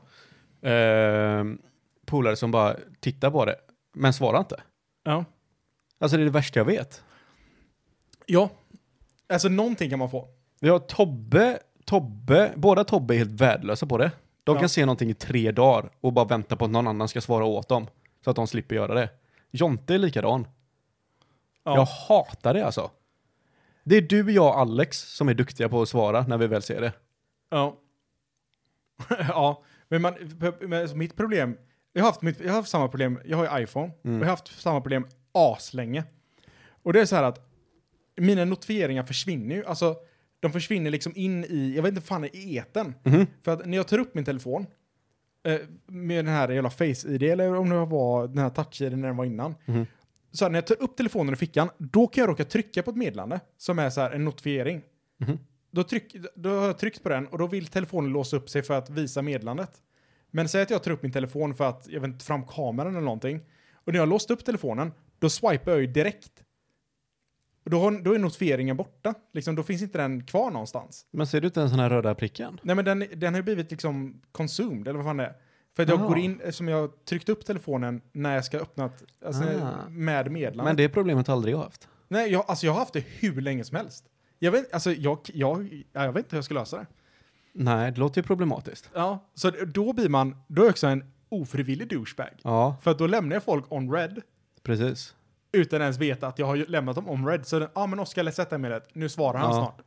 Ja. 0.60 0.68
Ehm, 0.68 1.58
polare 2.06 2.36
som 2.36 2.50
bara 2.50 2.76
tittar 3.00 3.30
på 3.30 3.44
det, 3.44 3.56
men 3.94 4.12
svarar 4.12 4.38
inte. 4.38 4.62
Ja. 5.02 5.24
Alltså 5.98 6.16
det 6.16 6.22
är 6.22 6.24
det 6.24 6.30
värsta 6.30 6.60
jag 6.60 6.64
vet. 6.64 7.04
ja. 8.26 8.50
Alltså 9.28 9.48
någonting 9.48 9.90
kan 9.90 9.98
man 9.98 10.10
få. 10.10 10.28
Vi 10.60 10.68
har 10.68 10.78
Tobbe, 10.78 11.58
Tobbe, 11.84 12.52
båda 12.56 12.84
Tobbe 12.84 13.14
är 13.14 13.18
helt 13.18 13.40
värdelösa 13.40 13.86
på 13.86 13.98
det. 13.98 14.10
De 14.44 14.54
Ja. 14.54 14.60
kan 14.60 14.68
se 14.68 14.86
någonting 14.86 15.10
i 15.10 15.14
tre 15.14 15.52
dagar 15.52 15.90
och 16.00 16.12
bara 16.12 16.24
vänta 16.24 16.56
på 16.56 16.64
att 16.64 16.70
någon 16.70 16.86
annan 16.86 17.08
ska 17.08 17.20
svara 17.20 17.44
åt 17.44 17.68
dem. 17.68 17.86
Så 18.24 18.30
att 18.30 18.36
de 18.36 18.46
slipper 18.46 18.74
göra 18.74 18.94
det. 18.94 19.10
Jonte 19.50 19.94
är 19.94 19.98
likadan. 19.98 20.46
Ja. 21.64 21.76
Jag 21.76 21.84
hatar 21.84 22.54
det 22.54 22.66
alltså. 22.66 22.90
Det 23.84 23.96
är 23.96 24.02
du, 24.02 24.32
jag 24.32 24.46
och 24.46 24.58
Alex 24.60 24.98
som 24.98 25.28
är 25.28 25.34
duktiga 25.34 25.68
på 25.68 25.82
att 25.82 25.88
svara 25.88 26.22
när 26.28 26.38
vi 26.38 26.46
väl 26.46 26.62
ser 26.62 26.80
det. 26.80 26.92
Ja. 27.50 27.76
ja, 29.28 29.62
men, 29.88 30.02
man, 30.02 30.14
men 30.60 30.80
alltså 30.82 30.96
mitt 30.96 31.16
problem, 31.16 31.56
jag 31.92 32.02
har, 32.02 32.08
haft 32.08 32.22
mitt, 32.22 32.40
jag 32.40 32.48
har 32.48 32.54
haft 32.56 32.70
samma 32.70 32.88
problem, 32.88 33.18
jag 33.24 33.36
har 33.36 33.58
ju 33.58 33.64
iPhone, 33.64 33.92
Mm. 34.04 34.16
och 34.16 34.22
jag 34.22 34.26
har 34.26 34.36
haft 34.36 34.60
samma 34.60 34.80
problem 34.80 35.06
aslänge. 35.32 36.04
Och 36.82 36.92
det 36.92 37.00
är 37.00 37.04
så 37.06 37.16
här 37.16 37.22
att 37.22 37.48
mina 38.16 38.44
notifieringar 38.44 39.02
försvinner 39.02 39.54
ju, 39.54 39.64
alltså 39.66 39.96
de 40.40 40.52
försvinner 40.52 40.90
liksom 40.90 41.12
in 41.16 41.44
i, 41.44 41.72
jag 41.76 41.82
vet 41.82 41.94
inte 41.94 42.06
fan, 42.06 42.24
i 42.24 42.56
eten. 42.56 42.94
Mhm. 43.02 43.26
För 43.42 43.52
att 43.52 43.66
när 43.66 43.76
jag 43.76 43.88
tar 43.88 43.98
upp 43.98 44.14
min 44.14 44.24
telefon, 44.24 44.66
eh, 45.46 45.58
med 45.86 46.24
den 46.24 46.34
här 46.34 46.48
jävla 46.48 46.70
face-id, 46.70 47.22
eller 47.22 47.54
om 47.54 47.68
det 47.68 47.84
var 47.84 48.28
den 48.28 48.38
här 48.38 48.50
touch-id 48.50 48.96
när 48.96 49.08
den 49.08 49.16
var 49.16 49.24
innan, 49.24 49.54
Mhm. 49.64 49.86
så 50.32 50.44
här, 50.44 50.50
när 50.50 50.56
jag 50.56 50.66
tar 50.66 50.82
upp 50.82 50.96
telefonen 50.96 51.34
i 51.34 51.36
fickan, 51.36 51.68
då 51.78 52.06
kan 52.06 52.22
jag 52.22 52.28
råka 52.28 52.44
trycka 52.44 52.82
på 52.82 52.90
ett 52.90 52.96
meddelande 52.96 53.40
som 53.56 53.78
är 53.78 53.90
så 53.90 54.00
här 54.00 54.10
en 54.10 54.24
notifiering. 54.24 54.82
Mhm. 55.20 55.38
Då, 55.70 55.84
tryck, 55.84 56.16
då 56.34 56.48
har 56.58 56.66
jag 56.66 56.78
tryckt 56.78 57.02
på 57.02 57.08
den 57.08 57.26
och 57.26 57.38
då 57.38 57.46
vill 57.46 57.66
telefonen 57.66 58.12
låsa 58.12 58.36
upp 58.36 58.50
sig 58.50 58.62
för 58.62 58.74
att 58.78 58.90
visa 58.90 59.22
meddelandet. 59.22 59.70
Men 60.34 60.48
säg 60.48 60.62
att 60.62 60.70
jag 60.70 60.82
tar 60.82 60.90
upp 60.90 61.02
min 61.02 61.12
telefon 61.12 61.54
för 61.54 61.68
att 61.68 61.86
jag 61.88 62.00
vet 62.00 62.08
inte, 62.08 62.24
fram 62.24 62.46
kameran 62.46 62.92
eller 62.92 63.04
någonting. 63.04 63.40
Och 63.74 63.92
när 63.92 64.00
jag 64.00 64.08
låst 64.08 64.30
upp 64.30 64.44
telefonen, 64.44 64.92
då 65.18 65.30
swipar 65.30 65.72
jag 65.72 65.80
ju 65.80 65.86
direkt. 65.86 66.32
Och 67.64 67.70
då, 67.70 67.78
har, 67.78 67.90
då 68.04 68.12
är 68.14 68.18
notifieringen 68.18 68.76
borta. 68.76 69.14
Liksom, 69.32 69.54
då 69.54 69.62
finns 69.62 69.82
inte 69.82 69.98
den 69.98 70.24
kvar 70.24 70.50
någonstans. 70.50 71.06
Men 71.10 71.26
ser 71.26 71.40
du 71.40 71.46
inte 71.46 71.60
den 71.60 71.70
sån 71.70 71.78
här 71.78 71.90
röda 71.90 72.14
pricken? 72.14 72.60
Nej 72.62 72.76
men 72.76 72.84
den, 72.84 73.04
den 73.14 73.34
har 73.34 73.38
ju 73.38 73.42
blivit 73.44 73.70
liksom 73.70 74.20
consumed, 74.32 74.88
eller 74.88 74.96
vad 74.98 75.06
fan 75.06 75.16
det 75.16 75.24
är. 75.24 75.34
För 75.76 75.82
att 75.82 75.88
jag 75.88 76.00
Jaha. 76.00 76.08
går 76.08 76.18
in, 76.18 76.40
som 76.52 76.68
jag 76.68 76.80
har 76.80 76.88
tryckt 76.88 77.28
upp 77.28 77.44
telefonen 77.46 78.00
när 78.12 78.34
jag 78.34 78.44
ska 78.44 78.58
öppna, 78.58 78.90
alltså 79.26 79.42
Ah. 79.62 79.88
med 79.88 80.30
meddelandet. 80.30 80.64
Men 80.64 80.76
det 80.76 80.88
problemet 80.88 81.26
har 81.26 81.34
aldrig 81.34 81.54
jag 81.54 81.58
haft. 81.58 81.88
Nej, 82.08 82.32
jag, 82.32 82.44
alltså 82.48 82.66
jag 82.66 82.72
har 82.72 82.78
haft 82.80 82.92
det 82.92 83.04
hur 83.06 83.40
länge 83.40 83.64
som 83.64 83.76
helst. 83.76 84.04
Jag 84.38 84.52
vet, 84.52 84.72
alltså 84.74 84.92
jag, 84.92 85.18
jag, 85.34 85.84
ja, 85.92 86.04
jag 86.04 86.12
vet 86.12 86.24
inte 86.24 86.36
hur 86.36 86.38
jag 86.38 86.44
ska 86.44 86.54
lösa 86.54 86.76
det. 86.76 86.86
Nej, 87.54 87.92
det 87.92 87.98
låter 88.00 88.20
ju 88.20 88.26
problematiskt. 88.26 88.90
Ja. 88.94 89.18
Så 89.34 89.50
då 89.66 89.92
blir 89.92 90.08
man, 90.08 90.36
då 90.48 90.62
är 90.62 90.66
jag 90.66 90.70
också 90.70 90.86
en 90.86 91.04
ofrivillig 91.28 91.88
douchebag. 91.88 92.28
Ja, 92.42 92.76
För 92.82 92.90
att 92.90 92.98
då 92.98 93.06
lämnar 93.06 93.36
jag 93.36 93.42
folk 93.42 93.64
on 93.68 93.92
red 93.92 94.20
precis. 94.62 95.14
utan 95.52 95.80
ens 95.82 95.98
veta 95.98 96.26
att 96.26 96.38
jag 96.38 96.46
har 96.46 96.54
ju 96.54 96.66
lämnat 96.66 96.94
dem 96.96 97.10
on 97.10 97.26
red. 97.28 97.46
Så 97.46 97.56
ja 97.60 97.68
ah, 97.72 97.86
men 97.86 97.98
Oskar 98.00 98.22
läs 98.22 98.36
detta 98.36 98.58
meddelandet, 98.58 98.90
nu 98.94 99.08
svarar 99.08 99.38
han 99.38 99.48
Ja. 99.50 99.54
snart. 99.56 99.78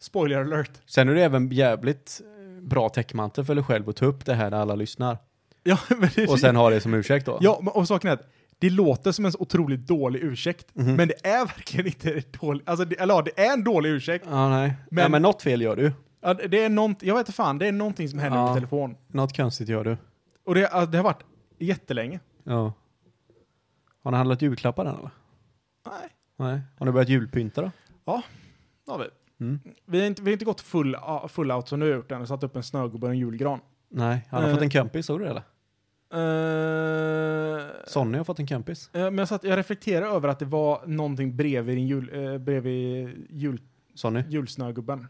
Spoiler 0.00 0.40
alert. 0.40 0.70
Sen 0.86 1.08
är 1.08 1.14
det 1.14 1.24
även 1.24 1.48
jävligt 1.52 2.20
eh, 2.24 2.62
bra 2.62 2.88
täckmantel 2.88 3.44
för 3.44 3.54
dig 3.54 3.64
själv 3.64 3.88
att 3.88 3.96
ta 3.96 4.06
upp 4.06 4.24
det 4.24 4.34
här 4.34 4.50
när 4.50 4.58
alla 4.58 4.74
lyssnar. 4.74 5.18
Ja, 5.62 5.78
men 5.88 6.08
det, 6.14 6.26
Och 6.28 6.38
sen 6.40 6.56
ha 6.56 6.70
det 6.70 6.80
som 6.80 6.94
ursäkt 6.94 7.26
då. 7.26 7.38
ja, 7.40 7.58
men- 7.62 7.68
och 7.72 7.88
saken 7.88 8.10
är 8.10 8.14
att 8.14 8.28
det 8.58 8.70
låter 8.70 9.12
som 9.12 9.24
en 9.24 9.32
så 9.32 9.38
otroligt 9.40 9.80
dålig 9.86 10.20
ursäkt, 10.22 10.66
Mhm. 10.74 10.94
men 10.96 11.08
det 11.08 11.26
är 11.26 11.46
verkligen 11.56 11.86
inte 11.86 12.22
dålig, 12.40 12.62
alltså 12.66 12.84
det, 12.84 12.96
eller 13.00 13.14
ja, 13.14 13.22
det 13.22 13.40
är 13.46 13.52
en 13.52 13.64
dålig 13.64 13.90
ursäkt. 13.90 14.26
Ja, 14.30 14.48
nej. 14.50 14.68
Men, 14.68 14.76
Men- 14.90 15.02
ja, 15.02 15.08
men 15.08 15.22
något 15.22 15.42
fel 15.42 15.62
gör 15.62 15.76
du. 15.76 15.92
Ja, 16.26 16.34
det 16.34 16.64
är 16.64 16.68
nånt, 16.68 17.02
jag 17.02 17.14
vet 17.14 17.20
inte 17.20 17.32
fan, 17.32 17.58
det 17.58 17.66
är 17.68 17.72
någonting 17.72 18.08
som 18.08 18.18
händer 18.18 18.38
Ja. 18.38 18.44
med 18.44 18.54
telefon. 18.54 18.96
Något 19.08 19.36
konstigt 19.36 19.68
gör 19.68 19.84
du. 19.84 19.96
Och 20.44 20.54
det, 20.54 20.60
ja, 20.72 20.86
det 20.86 20.96
har 20.98 21.04
varit 21.04 21.22
jättelänge. 21.58 22.20
Ja. 22.44 22.72
Har 24.02 24.10
ni 24.10 24.16
handlat 24.16 24.42
julklappar 24.42 24.84
än 24.86 24.94
eller? 24.96 25.10
Nej. 25.86 26.08
Nej. 26.36 26.60
Har 26.78 26.86
ni 26.86 26.92
börjat 26.92 27.08
julpynta 27.08 27.62
då? 27.62 27.70
Det 28.84 28.92
har 28.92 28.98
vi. 28.98 29.04
Mm. 29.44 29.60
Vi 29.84 30.00
har 30.00 30.06
inte, 30.06 30.22
vi 30.22 30.30
har 30.30 30.32
inte 30.32 30.44
gått 30.44 30.60
full, 30.60 30.96
full 31.28 31.52
out 31.52 31.68
som 31.68 31.80
du 31.80 31.86
har 31.90 31.96
gjort 31.96 32.12
än 32.12 32.20
och 32.20 32.28
satt 32.28 32.42
upp 32.44 32.56
en 32.56 32.62
snögubbe 32.62 33.06
och 33.06 33.12
en 33.12 33.18
julgran. 33.18 33.60
Nej. 33.88 34.26
Han 34.30 34.42
har 34.42 34.48
Eh. 34.50 34.54
fått 34.54 34.62
en 34.62 34.70
kompis, 34.70 35.06
såg 35.06 35.20
du 35.20 35.24
det 35.24 35.30
eller? 35.30 35.42
Uh, 36.14 37.66
Sonny 37.86 38.18
har 38.18 38.24
fått 38.24 38.38
en 38.38 38.46
kompis. 38.46 38.90
men 38.92 39.18
jag, 39.18 39.28
satt, 39.28 39.44
jag 39.44 39.56
reflekterar 39.58 40.06
över 40.06 40.28
att 40.28 40.38
det 40.38 40.44
var 40.44 40.86
någonting 40.86 41.36
bredvid, 41.36 41.76
din 41.76 41.86
jul, 41.86 42.10
uh, 42.10 42.38
bredvid 42.38 43.26
jul, 43.30 43.60
Sonny? 43.94 44.22
julsnögubben. 44.28 45.06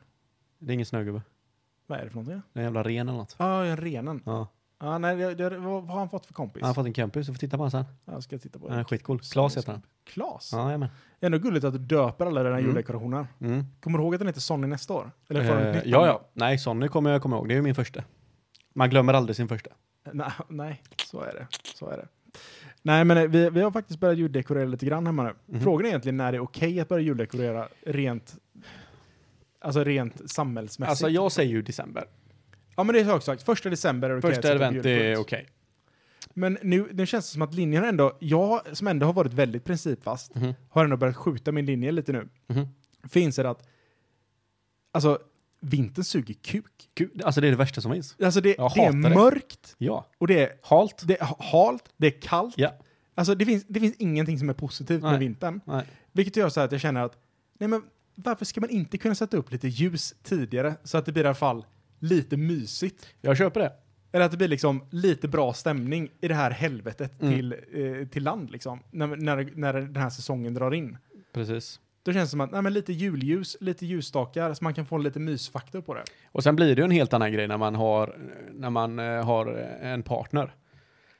Det 0.58 0.72
är 0.72 0.74
ingen 0.74 0.86
snögubbe. 0.86 1.22
Vad 1.86 1.98
är 2.00 2.04
det 2.04 2.10
för 2.10 2.16
någonting? 2.16 2.42
Det 2.52 2.58
är 2.58 2.60
en 2.60 2.64
jävla 2.66 2.82
ren 2.82 3.08
eller 3.08 3.18
något. 3.18 3.36
Ja, 3.38 3.44
ah, 3.46 3.64
en 3.64 3.76
renen. 3.76 4.22
Ja. 4.24 4.48
Ah, 4.78 4.98
nej, 4.98 5.16
det, 5.16 5.34
det, 5.34 5.58
vad, 5.58 5.84
har 5.84 5.98
han 5.98 6.08
fått 6.08 6.26
för 6.26 6.34
kompis? 6.34 6.62
Han 6.62 6.66
har 6.68 6.74
fått 6.74 6.86
en 6.86 6.92
kompis, 6.92 7.26
du 7.26 7.32
får 7.32 7.38
titta 7.38 7.56
på 7.56 7.62
honom 7.62 7.70
sen. 7.70 7.84
Jag 8.04 8.22
ska 8.22 8.38
titta 8.38 8.58
på 8.58 8.68
Han 8.68 8.74
är 8.78 8.82
det. 8.82 8.88
skitcool. 8.88 9.20
Klas 9.20 9.56
heter 9.56 9.72
han. 9.72 9.82
Klas? 10.04 10.50
Ja, 10.52 10.64
jajamän. 10.64 10.88
Ändå 11.20 11.38
gulligt 11.38 11.64
att 11.64 11.72
du 11.72 11.78
döper 11.78 12.26
alla 12.26 12.42
dina 12.42 12.54
Mm. 12.58 12.66
juldekorationer. 12.66 13.26
Mm. 13.40 13.64
Kommer 13.80 13.98
du 13.98 14.04
ihåg 14.04 14.14
att 14.14 14.18
den 14.20 14.26
heter 14.28 14.40
Sonny 14.40 14.66
nästa 14.66 14.94
år? 14.94 15.10
Eller 15.28 15.44
får 15.48 15.54
Eh, 15.60 15.82
ja, 15.84 16.06
ja. 16.06 16.28
Nej, 16.32 16.58
Sonny 16.58 16.88
kommer 16.88 17.10
jag 17.10 17.22
komma 17.22 17.36
ihåg. 17.36 17.48
Det 17.48 17.54
är 17.54 17.56
ju 17.56 17.62
min 17.62 17.74
första. 17.74 18.04
Man 18.74 18.90
glömmer 18.90 19.12
aldrig 19.14 19.36
sin 19.36 19.48
första. 19.48 19.70
Nej, 20.12 20.30
nej, 20.48 20.82
så 21.06 21.20
är 21.20 21.34
det. 21.34 21.46
Så 21.74 21.88
är 21.90 21.96
det. 21.96 22.08
Nej, 22.82 23.04
men 23.04 23.16
eh, 23.18 23.24
vi, 23.24 23.50
vi 23.50 23.60
har 23.60 23.70
faktiskt 23.70 24.00
börjat 24.00 24.18
juldekorera 24.18 24.64
lite 24.64 24.86
grann 24.86 25.06
hemma 25.06 25.22
nu. 25.22 25.34
Mhm. 25.46 25.60
Frågan 25.60 25.84
är 25.84 25.88
egentligen 25.88 26.16
när 26.16 26.32
det 26.32 26.38
är 26.38 26.42
okej 26.42 26.80
att 26.80 26.88
börja 26.88 27.02
juldekorera 27.04 27.68
rent, 27.86 28.36
alltså 29.66 29.84
rent 29.84 30.30
samhällsmässigt. 30.30 30.90
Alltså 30.90 31.08
jag 31.08 31.32
säger 31.32 31.50
ju 31.50 31.62
december. 31.62 32.04
Ja, 32.76 32.84
men 32.84 32.94
det 32.94 33.00
är 33.00 33.04
högt 33.04 33.24
sagt. 33.24 33.42
Första 33.42 33.70
december 33.70 34.10
är 34.10 34.18
okej 34.18 34.34
Första 34.34 34.52
advent 34.52 34.86
är 34.86 35.16
okej. 35.20 35.46
Men 36.34 36.58
nu, 36.62 36.88
nu 36.92 37.06
känns 37.06 37.26
det 37.26 37.32
som 37.32 37.42
att 37.42 37.54
linjen 37.54 37.84
ändå, 37.84 38.16
jag 38.20 38.60
som 38.76 38.86
ändå 38.88 39.06
har 39.06 39.12
varit 39.12 39.32
väldigt 39.32 39.64
principfast, 39.64 40.34
Mhm. 40.34 40.54
har 40.68 40.84
ändå 40.84 40.96
börjat 40.96 41.16
skjuta 41.16 41.52
min 41.52 41.66
linje 41.66 41.92
lite 41.92 42.12
nu. 42.12 42.28
Mhm. 42.46 42.66
För 43.08 43.20
jag 43.20 43.24
inser 43.24 43.44
att, 43.44 43.68
alltså, 44.92 45.18
vintern 45.60 46.04
suger 46.04 46.34
kuk. 46.34 46.88
Gud, 46.94 47.22
Alltså 47.22 47.40
det 47.40 47.46
är 47.46 47.50
det 47.50 47.56
värsta 47.56 47.80
som 47.80 47.92
finns. 47.92 48.16
Alltså 48.22 48.40
det, 48.40 48.48
det 48.48 48.58
är 48.58 48.62
hatar 48.62 48.92
det. 49.10 49.14
mörkt, 49.14 49.74
Ja. 49.78 50.06
och 50.18 50.26
det 50.26 50.38
är, 50.40 50.52
Halt. 50.62 51.02
det 51.06 51.20
är 51.20 51.28
halt, 51.38 51.84
det 51.96 52.06
är 52.06 52.20
kallt. 52.20 52.54
Ja. 52.58 52.74
Alltså 53.14 53.34
det 53.34 53.44
finns, 53.46 53.64
det 53.68 53.80
finns 53.80 53.96
ingenting 53.98 54.38
som 54.38 54.48
är 54.48 54.54
positivt 54.54 55.02
med 55.02 55.10
Nej. 55.10 55.20
vintern. 55.20 55.60
Nej. 55.64 55.84
Vilket 56.12 56.36
gör 56.36 56.48
så 56.48 56.60
här 56.60 56.64
att 56.64 56.72
jag 56.72 56.80
känner 56.80 57.02
att, 57.04 57.16
nej 57.58 57.68
men 57.68 57.82
varför 58.16 58.44
ska 58.44 58.60
man 58.60 58.70
inte 58.70 58.98
kunna 58.98 59.14
sätta 59.14 59.36
upp 59.36 59.52
lite 59.52 59.68
ljus 59.68 60.14
tidigare 60.22 60.74
så 60.84 60.98
att 60.98 61.06
det 61.06 61.12
blir 61.12 61.24
i 61.24 61.26
alla 61.26 61.34
fall 61.34 61.66
lite 61.98 62.36
mysigt? 62.36 63.06
Jag 63.20 63.36
köper 63.36 63.60
det. 63.60 63.72
Eller 64.12 64.24
att 64.24 64.30
det 64.30 64.36
blir 64.36 64.48
liksom 64.48 64.84
lite 64.90 65.28
bra 65.28 65.52
stämning 65.52 66.10
i 66.20 66.28
det 66.28 66.34
här 66.34 66.50
helvetet 66.50 67.22
Mm. 67.22 67.34
till, 67.34 67.52
eh, 67.52 68.08
till 68.08 68.22
land 68.22 68.50
liksom. 68.50 68.80
När, 68.90 69.06
när, 69.06 69.50
när 69.54 69.72
den 69.72 69.96
här 69.96 70.10
säsongen 70.10 70.54
drar 70.54 70.74
in. 70.74 70.98
Precis. 71.32 71.80
Då 72.02 72.12
känns 72.12 72.28
det 72.28 72.30
som 72.30 72.40
att, 72.40 72.50
nej 72.50 72.62
men 72.62 72.72
lite 72.72 72.92
julljus, 72.92 73.56
lite 73.60 73.86
ljusstakar 73.86 74.54
så 74.54 74.64
man 74.64 74.74
kan 74.74 74.86
få 74.86 74.98
lite 74.98 75.18
mysfaktor 75.20 75.80
på 75.80 75.94
det. 75.94 76.04
Och 76.32 76.42
sen 76.42 76.56
blir 76.56 76.76
det 76.76 76.80
ju 76.80 76.84
en 76.84 76.90
helt 76.90 77.12
annan 77.12 77.32
grej 77.32 77.48
när 77.48 77.56
man 77.58 77.74
har, 77.74 78.18
när 78.52 78.70
man 78.70 78.98
eh, 78.98 79.24
har 79.24 79.46
en 79.82 80.02
partner. 80.02 80.54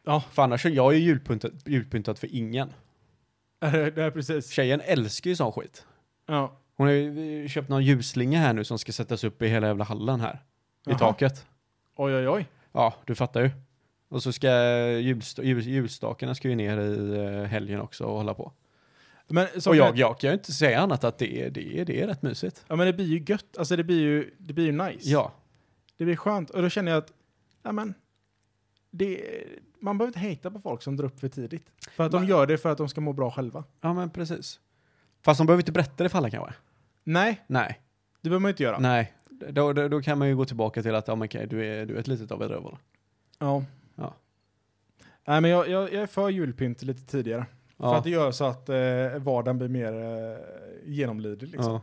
Ja. 0.04 0.24
För 0.32 0.42
annars 0.42 0.66
är 0.66 0.70
jag 0.70 0.94
ju 0.94 1.00
julpyntat, 1.00 1.52
julpyntat 1.66 2.18
för 2.18 2.34
ingen. 2.34 2.72
det 3.60 3.98
är 3.98 4.10
precis. 4.10 4.50
Tjejen 4.50 4.80
älskar 4.84 5.30
ju 5.30 5.36
sån 5.36 5.52
skit. 5.52 5.86
Ja. 6.26 6.60
Hon 6.76 6.86
har 6.86 6.94
ju 6.94 7.48
köpt 7.48 7.68
någon 7.68 7.84
ljusslinga 7.84 8.38
här 8.38 8.52
nu 8.52 8.64
som 8.64 8.78
ska 8.78 8.92
sättas 8.92 9.24
upp 9.24 9.42
i 9.42 9.48
hela 9.48 9.66
jävla 9.66 9.84
hallen 9.84 10.20
här. 10.20 10.34
I 10.34 10.38
Jaha. 10.90 10.98
taket. 10.98 11.46
Oj, 11.96 12.14
oj, 12.14 12.28
oj. 12.28 12.46
Ja, 12.72 12.94
du 13.04 13.14
fattar 13.14 13.40
ju. 13.40 13.50
Och 14.08 14.22
så 14.22 14.32
ska 14.32 14.48
julstakarna 15.62 16.34
ska 16.34 16.48
ju 16.48 16.54
ner 16.54 16.78
i 16.78 17.18
eh, 17.18 17.42
helgen 17.44 17.80
också 17.80 18.04
och 18.04 18.16
hålla 18.16 18.34
på. 18.34 18.52
Men, 19.28 19.46
och 19.66 19.76
jag, 19.76 19.96
jag 19.98 20.18
kan 20.18 20.30
ju 20.30 20.34
inte 20.34 20.52
säga 20.52 20.80
annat 20.80 21.04
att 21.04 21.18
det 21.18 21.42
är, 21.42 21.50
det 21.50 21.78
är, 21.80 21.84
det 21.84 22.00
är 22.02 22.06
rätt 22.06 22.22
mysigt. 22.22 22.64
Ja 22.68 22.76
men 22.76 22.86
det 22.86 22.92
blir 22.92 23.06
ju 23.06 23.24
gött, 23.26 23.58
alltså 23.58 23.76
det 23.76 23.84
blir 23.84 24.00
ju, 24.00 24.30
det 24.38 24.52
blir 24.52 24.64
ju 24.64 24.72
nice. 24.72 25.08
Ja, 25.10 25.32
Det 25.96 26.04
blir 26.04 26.16
skönt 26.16 26.50
och 26.50 26.62
då 26.62 26.68
känner 26.68 26.92
jag 26.92 26.98
att, 26.98 27.12
ja 27.62 27.72
men, 27.72 27.94
det, 28.90 29.24
man 29.80 29.98
behöver 29.98 30.08
inte 30.08 30.18
hejta 30.18 30.50
på 30.50 30.60
folk 30.60 30.82
som 30.82 30.96
drar 30.96 31.04
upp 31.06 31.20
för 31.20 31.28
tidigt. 31.28 31.70
För 31.90 32.04
att 32.04 32.12
de 32.12 32.20
Nej. 32.20 32.30
gör 32.30 32.46
det 32.46 32.58
för 32.58 32.68
att 32.72 32.78
de 32.78 32.88
ska 32.88 33.00
må 33.00 33.12
bra 33.12 33.30
själva. 33.30 33.64
ja 33.80 33.94
men 33.94 34.10
precis. 34.10 34.60
Fast 35.22 35.38
de 35.38 35.46
behöver 35.46 35.62
inte 35.62 35.72
berätta 35.72 36.02
det 36.02 36.08
för 36.08 36.18
alla 36.18 36.30
kanske. 36.30 36.54
Nej, 37.06 37.44
Nej, 37.46 37.80
det 38.20 38.28
behöver 38.28 38.40
man 38.42 38.48
inte 38.50 38.62
göra. 38.62 38.78
nej. 38.78 39.12
Då, 39.50 39.72
då, 39.72 39.88
då 39.88 40.02
kan 40.02 40.18
man 40.18 40.28
ju 40.28 40.36
gå 40.36 40.44
tillbaka 40.44 40.82
till 40.82 40.94
att, 40.94 41.08
ja 41.08 41.14
men 41.14 41.26
okej, 41.26 41.46
du 41.46 41.66
är, 41.66 41.86
du 41.86 41.94
är 41.96 42.00
ett 42.00 42.06
litet 42.08 42.32
av 42.32 42.42
ett 42.42 42.50
rövhål. 42.50 42.76
Ja. 43.38 43.64
Ja. 43.94 44.14
Nej 45.26 45.40
men 45.40 45.50
jag, 45.50 45.68
jag, 45.68 45.92
jag 45.92 46.02
är 46.02 46.06
för 46.06 46.28
julpynt 46.28 46.82
lite 46.82 47.06
tidigare. 47.06 47.46
För 47.76 47.84
Ja, 47.84 47.96
att 47.98 48.04
det 48.04 48.10
gör 48.10 48.30
så 48.30 48.44
att 48.44 48.68
eh, 48.68 48.76
vardagen 49.18 49.58
blir 49.58 49.68
mer 49.68 49.92
eh, 49.92 50.38
genomlidlig 50.84 51.48
liksom. 51.50 51.72
ja 51.72 51.82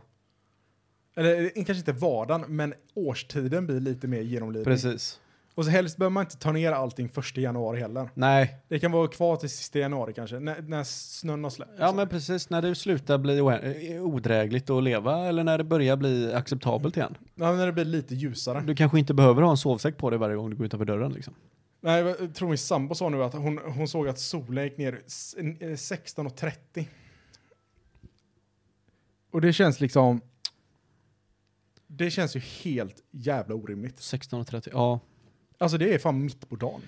Eller 1.14 1.42
eh, 1.44 1.48
kanske 1.54 1.74
inte 1.74 1.92
vardagen, 1.92 2.44
men 2.56 2.74
årstiden 2.94 3.66
blir 3.66 3.80
lite 3.80 4.08
mer 4.08 4.20
genomlidlig. 4.20 4.64
precis. 4.66 5.20
Och 5.56 5.64
så 5.64 5.70
helst 5.70 5.96
behöver 5.96 6.10
man 6.12 6.24
inte 6.24 6.36
ta 6.38 6.52
ner 6.52 6.72
allting 6.72 7.08
första 7.08 7.40
januari 7.40 7.80
heller. 7.80 8.10
Nej, 8.14 8.56
Det 8.68 8.78
kan 8.78 8.92
vara 8.92 9.08
kvar 9.08 9.36
till 9.36 9.50
sista 9.50 9.78
januari 9.78 10.12
kanske, 10.12 10.40
när, 10.40 10.62
när 10.62 10.84
snön 10.84 11.44
har 11.44 11.50
släppt. 11.50 11.70
ja 11.78 11.92
men 11.92 12.08
precis 12.08 12.50
när 12.50 12.62
det 12.62 12.74
slutar 12.74 13.18
bli 13.18 13.40
oä- 13.40 13.98
odrägligt 14.00 14.70
att 14.70 14.82
leva 14.82 15.26
eller 15.28 15.44
när 15.44 15.58
det 15.58 15.64
börjar 15.64 15.96
bli 15.96 16.32
acceptabelt 16.34 16.96
igen. 16.96 17.16
Ja, 17.34 17.52
när 17.52 17.66
det 17.66 17.72
blir 17.72 17.84
lite 17.84 18.14
ljusare. 18.14 18.60
Du 18.60 18.74
kanske 18.74 18.98
inte 18.98 19.14
behöver 19.14 19.42
ha 19.42 19.50
en 19.50 19.56
sovsäck 19.56 19.96
på 19.98 20.10
dig 20.10 20.18
varje 20.18 20.36
gång 20.36 20.50
du 20.50 20.56
går 20.56 20.66
utanför 20.66 20.84
dörren 20.84 21.12
liksom. 21.12 21.34
Nej, 21.80 22.02
jag 22.02 22.34
tror 22.34 22.48
min 22.48 22.58
sambo 22.58 22.94
sa 22.94 23.08
nu 23.08 23.22
att 23.24 23.32
hon, 23.34 23.58
hon 23.58 23.88
såg 23.88 24.08
att 24.08 24.18
solen 24.18 24.64
gick 24.64 24.76
ner 24.78 25.00
s- 25.06 25.34
eh, 25.38 25.42
16.30. 25.68 26.84
Och 29.30 29.40
det 29.40 29.52
känns 29.52 29.80
liksom... 29.80 30.20
Det 31.86 32.10
känns 32.10 32.36
ju 32.36 32.40
helt 32.40 33.02
jävla 33.10 33.54
orimligt. 33.54 33.96
16.30, 33.96 34.68
ja. 34.72 35.00
Alltså 35.58 35.78
det 35.78 35.94
är 35.94 35.98
fan 35.98 36.22
mitt 36.22 36.48
på 36.48 36.56
dagen. 36.56 36.80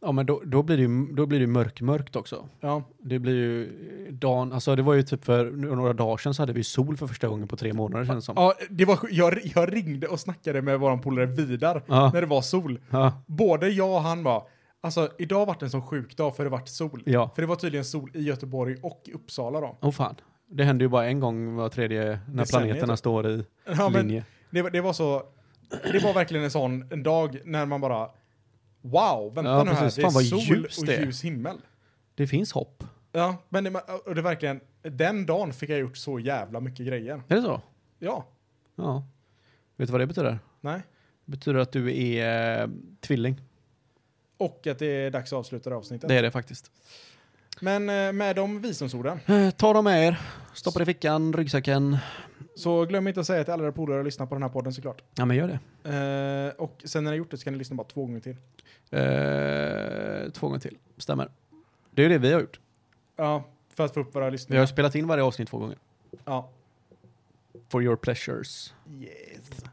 Ja 0.00 0.12
men 0.12 0.26
då, 0.26 0.42
då 0.44 0.62
blir 0.62 0.76
det 0.76 0.82
ju 0.82 1.06
då 1.14 1.26
blir 1.26 1.38
det 1.38 1.42
ju 1.44 1.50
mörk, 1.50 1.80
mörkt 1.80 2.16
också. 2.16 2.48
Ja, 2.60 2.82
Det 2.98 3.18
blir 3.18 3.34
ju 3.34 3.72
dagen, 4.10 4.52
alltså 4.52 4.76
det 4.76 4.82
var 4.82 4.94
ju 4.94 5.02
typ 5.02 5.24
för 5.24 5.50
några 5.50 5.92
dagar 5.92 6.16
sedan 6.16 6.34
så 6.34 6.42
hade 6.42 6.52
vi 6.52 6.64
sol 6.64 6.96
för 6.96 7.06
första 7.06 7.28
gången 7.28 7.48
på 7.48 7.56
tre 7.56 7.72
månader 7.72 8.04
känns 8.04 8.24
det 8.24 8.26
som. 8.26 8.34
ja 8.36 8.54
det 8.70 8.84
var, 8.84 8.98
jag, 9.10 9.38
jag 9.54 9.72
ringde 9.74 10.06
och 10.06 10.20
snackade 10.20 10.62
med 10.62 10.80
våran 10.80 11.00
polare 11.00 11.26
Vidar 11.26 11.82
Ja. 11.86 12.10
när 12.14 12.20
det 12.20 12.26
var 12.26 12.42
sol. 12.42 12.78
Ja. 12.90 13.22
Både 13.26 13.68
jag 13.68 13.90
och 13.90 14.00
han 14.00 14.22
var, 14.22 14.46
alltså 14.80 15.08
idag 15.18 15.38
har 15.38 15.46
varit 15.46 15.62
en 15.62 15.70
sån 15.70 15.86
sjuk 15.86 16.16
dag 16.16 16.36
för 16.36 16.44
det 16.44 16.50
varit 16.50 16.68
sol. 16.68 17.02
Ja. 17.06 17.30
För 17.34 17.42
det 17.42 17.48
var 17.48 17.56
tydligen 17.56 17.84
sol 17.84 18.10
i 18.14 18.22
Göteborg 18.22 18.76
och 18.82 19.08
Uppsala 19.14 19.60
då. 19.60 19.78
Åh 19.82 19.90
fan. 19.90 20.14
Det 20.50 20.64
händer 20.64 20.84
ju 20.84 20.88
bara 20.88 21.06
en 21.06 21.20
gång 21.20 21.54
var 21.54 21.68
tredje 21.68 22.04
när 22.04 22.12
Decenniet, 22.42 22.46
planeterna 22.48 22.96
står 22.96 23.26
i 23.30 23.44
Ja, 23.78 23.88
men 23.88 24.06
linje. 24.08 24.24
det, 24.50 24.62
var- 24.62 24.70
det 24.70 24.80
var 24.80 24.92
så, 24.92 25.22
det 25.68 26.02
var 26.02 26.14
verkligen 26.14 26.44
en 26.44 26.50
sån 26.50 26.92
en 26.92 27.02
dag 27.02 27.40
när 27.44 27.66
man 27.66 27.80
bara, 27.80 28.10
wow, 28.80 29.34
vänta 29.34 29.50
Ja, 29.50 29.64
nu 29.64 29.70
här, 29.70 29.80
det 29.96 30.02
är 30.02 30.10
sol 30.10 30.66
och 30.78 30.86
det 30.86 30.96
ljus 30.96 31.24
himmel. 31.24 31.56
Det 32.14 32.26
finns 32.26 32.52
hopp. 32.52 32.84
Ja, 33.12 33.36
men 33.48 33.64
det, 33.64 33.70
och 34.06 34.14
det 34.14 34.20
är 34.20 34.22
verkligen, 34.22 34.60
den 34.82 35.26
dagen 35.26 35.52
fick 35.52 35.70
jag 35.70 35.78
gjort 35.78 35.96
så 35.96 36.18
jävla 36.18 36.60
mycket 36.60 36.86
grejer. 36.86 37.22
Är 37.28 37.36
det 37.36 37.42
så? 37.42 37.60
Ja, 37.98 38.26
Ja. 38.76 39.04
Vet 39.76 39.88
du 39.88 39.92
vad 39.92 40.00
det 40.00 40.06
betyder? 40.06 40.38
nej. 40.60 40.82
Det 41.24 41.30
betyder 41.30 41.58
att 41.58 41.72
du 41.72 42.12
är 42.14 42.60
eh, 42.62 42.68
tvilling. 43.00 43.40
Och 44.36 44.66
att 44.66 44.78
det 44.78 44.86
är 44.86 45.10
dags 45.10 45.32
att 45.32 45.36
avsluta 45.36 45.70
det 45.70 45.76
avsnittet. 45.76 46.08
Det 46.08 46.14
är 46.14 46.22
det 46.22 46.30
faktiskt. 46.30 46.70
Men 47.60 47.88
eh, 47.88 48.12
med 48.12 48.36
de 48.36 48.60
visdomsorden, 48.60 49.20
Eh, 49.26 49.50
Ta 49.50 49.72
dem 49.72 49.84
med 49.84 50.06
er, 50.08 50.20
stoppa 50.54 50.78
det 50.78 50.82
i 50.82 50.86
fickan, 50.86 51.32
ryggsäcken. 51.32 51.96
så 52.56 52.84
glöm 52.84 53.08
inte 53.08 53.20
att 53.20 53.26
säga 53.26 53.44
till 53.44 53.52
alla 53.52 53.64
era 53.64 53.72
polare 53.72 53.98
att 53.98 54.04
lyssna 54.04 54.26
på 54.26 54.34
den 54.34 54.42
här 54.42 54.50
podden 54.50 54.72
såklart. 54.72 55.02
Ja 55.14 55.24
men 55.24 55.36
gör 55.36 55.48
det. 55.82 56.54
Eh, 56.56 56.62
och 56.62 56.82
sen 56.84 57.04
när 57.04 57.10
ni 57.10 57.14
har 57.16 57.18
gjort 57.18 57.30
det 57.30 57.36
så 57.38 57.44
kan 57.44 57.52
ni 57.52 57.58
lyssna 57.58 57.76
bara 57.76 57.86
två 57.86 58.00
gånger 58.06 58.20
till. 58.20 58.36
Eh, 58.90 60.30
två 60.32 60.46
gånger 60.46 60.60
till, 60.60 60.76
stämmer. 60.98 61.28
Det 61.90 62.04
är 62.04 62.08
det 62.08 62.18
vi 62.18 62.32
har 62.32 62.40
gjort. 62.40 62.60
Ja, 63.16 63.44
för 63.74 63.84
att 63.84 63.94
få 63.94 64.00
upp 64.00 64.14
våra 64.14 64.20
Vi 64.20 64.26
har 64.26 64.30
lyssningar. 64.30 64.66
spelat 64.66 64.94
in 64.94 65.06
varje 65.06 65.22
avsnitt 65.24 65.48
två 65.48 65.58
gånger. 65.58 65.76
Ja. 66.24 66.48
For 67.68 67.82
your 67.82 67.96
pleasures. 67.96 68.74
Yes. 69.00 69.64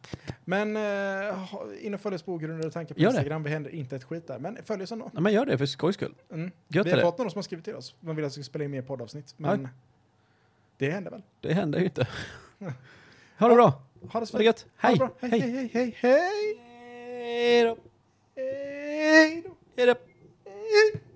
Men 0.45 0.77
uh, 0.77 1.85
in 1.85 1.93
och 1.93 2.01
följ 2.01 2.15
oss 2.15 2.23
på 2.23 2.33
ogrundade 2.33 2.71
tankar 2.71 2.95
på 2.95 3.01
gör 3.01 3.09
Instagram. 3.09 3.43
Det. 3.43 3.49
Vi 3.49 3.53
händer 3.53 3.71
inte 3.71 3.95
ett 3.95 4.03
skit 4.03 4.27
där. 4.27 4.39
Men 4.39 4.57
följ 4.63 4.83
oss 4.83 4.91
ändå. 4.91 5.11
Ja, 5.13 5.19
men 5.19 5.33
gör 5.33 5.45
det 5.45 5.57
för 5.57 5.65
skojs 5.65 5.95
skull. 5.95 6.15
Mm. 6.31 6.51
Vi 6.67 6.77
har 6.77 7.01
fått 7.01 7.17
några 7.17 7.29
som 7.29 7.37
har 7.37 7.43
skrivit 7.43 7.65
till 7.65 7.75
oss. 7.75 7.95
Man 7.99 8.15
vill 8.15 8.25
att 8.25 8.31
vi 8.31 8.43
ska 8.43 8.43
spela 8.43 8.65
in 8.65 8.71
mer 8.71 8.81
poddavsnitt. 8.81 9.33
Men 9.37 9.61
ja. 9.61 9.69
det 10.77 10.91
händer 10.91 11.11
väl? 11.11 11.21
Det 11.41 11.53
händer 11.53 11.79
ju 11.79 11.85
inte. 11.85 12.07
ha 13.37 13.47
det 13.47 13.55
bra. 13.55 13.81
Ha 14.11 14.19
det, 14.19 14.31
ha 14.33 14.41
gött. 14.41 14.65
Hej. 14.77 14.99
Hej. 15.19 15.29
Hej, 15.31 15.39
hej, 15.39 15.69
hej, 15.73 15.95
hej. 15.99 16.59
Hej 17.23 17.63
då. 17.63 17.77
Hej 18.35 19.41
då. 19.41 19.55
Hej 19.75 19.85
då. 19.85 19.95
Hej 20.45 20.91
då. 20.93 21.12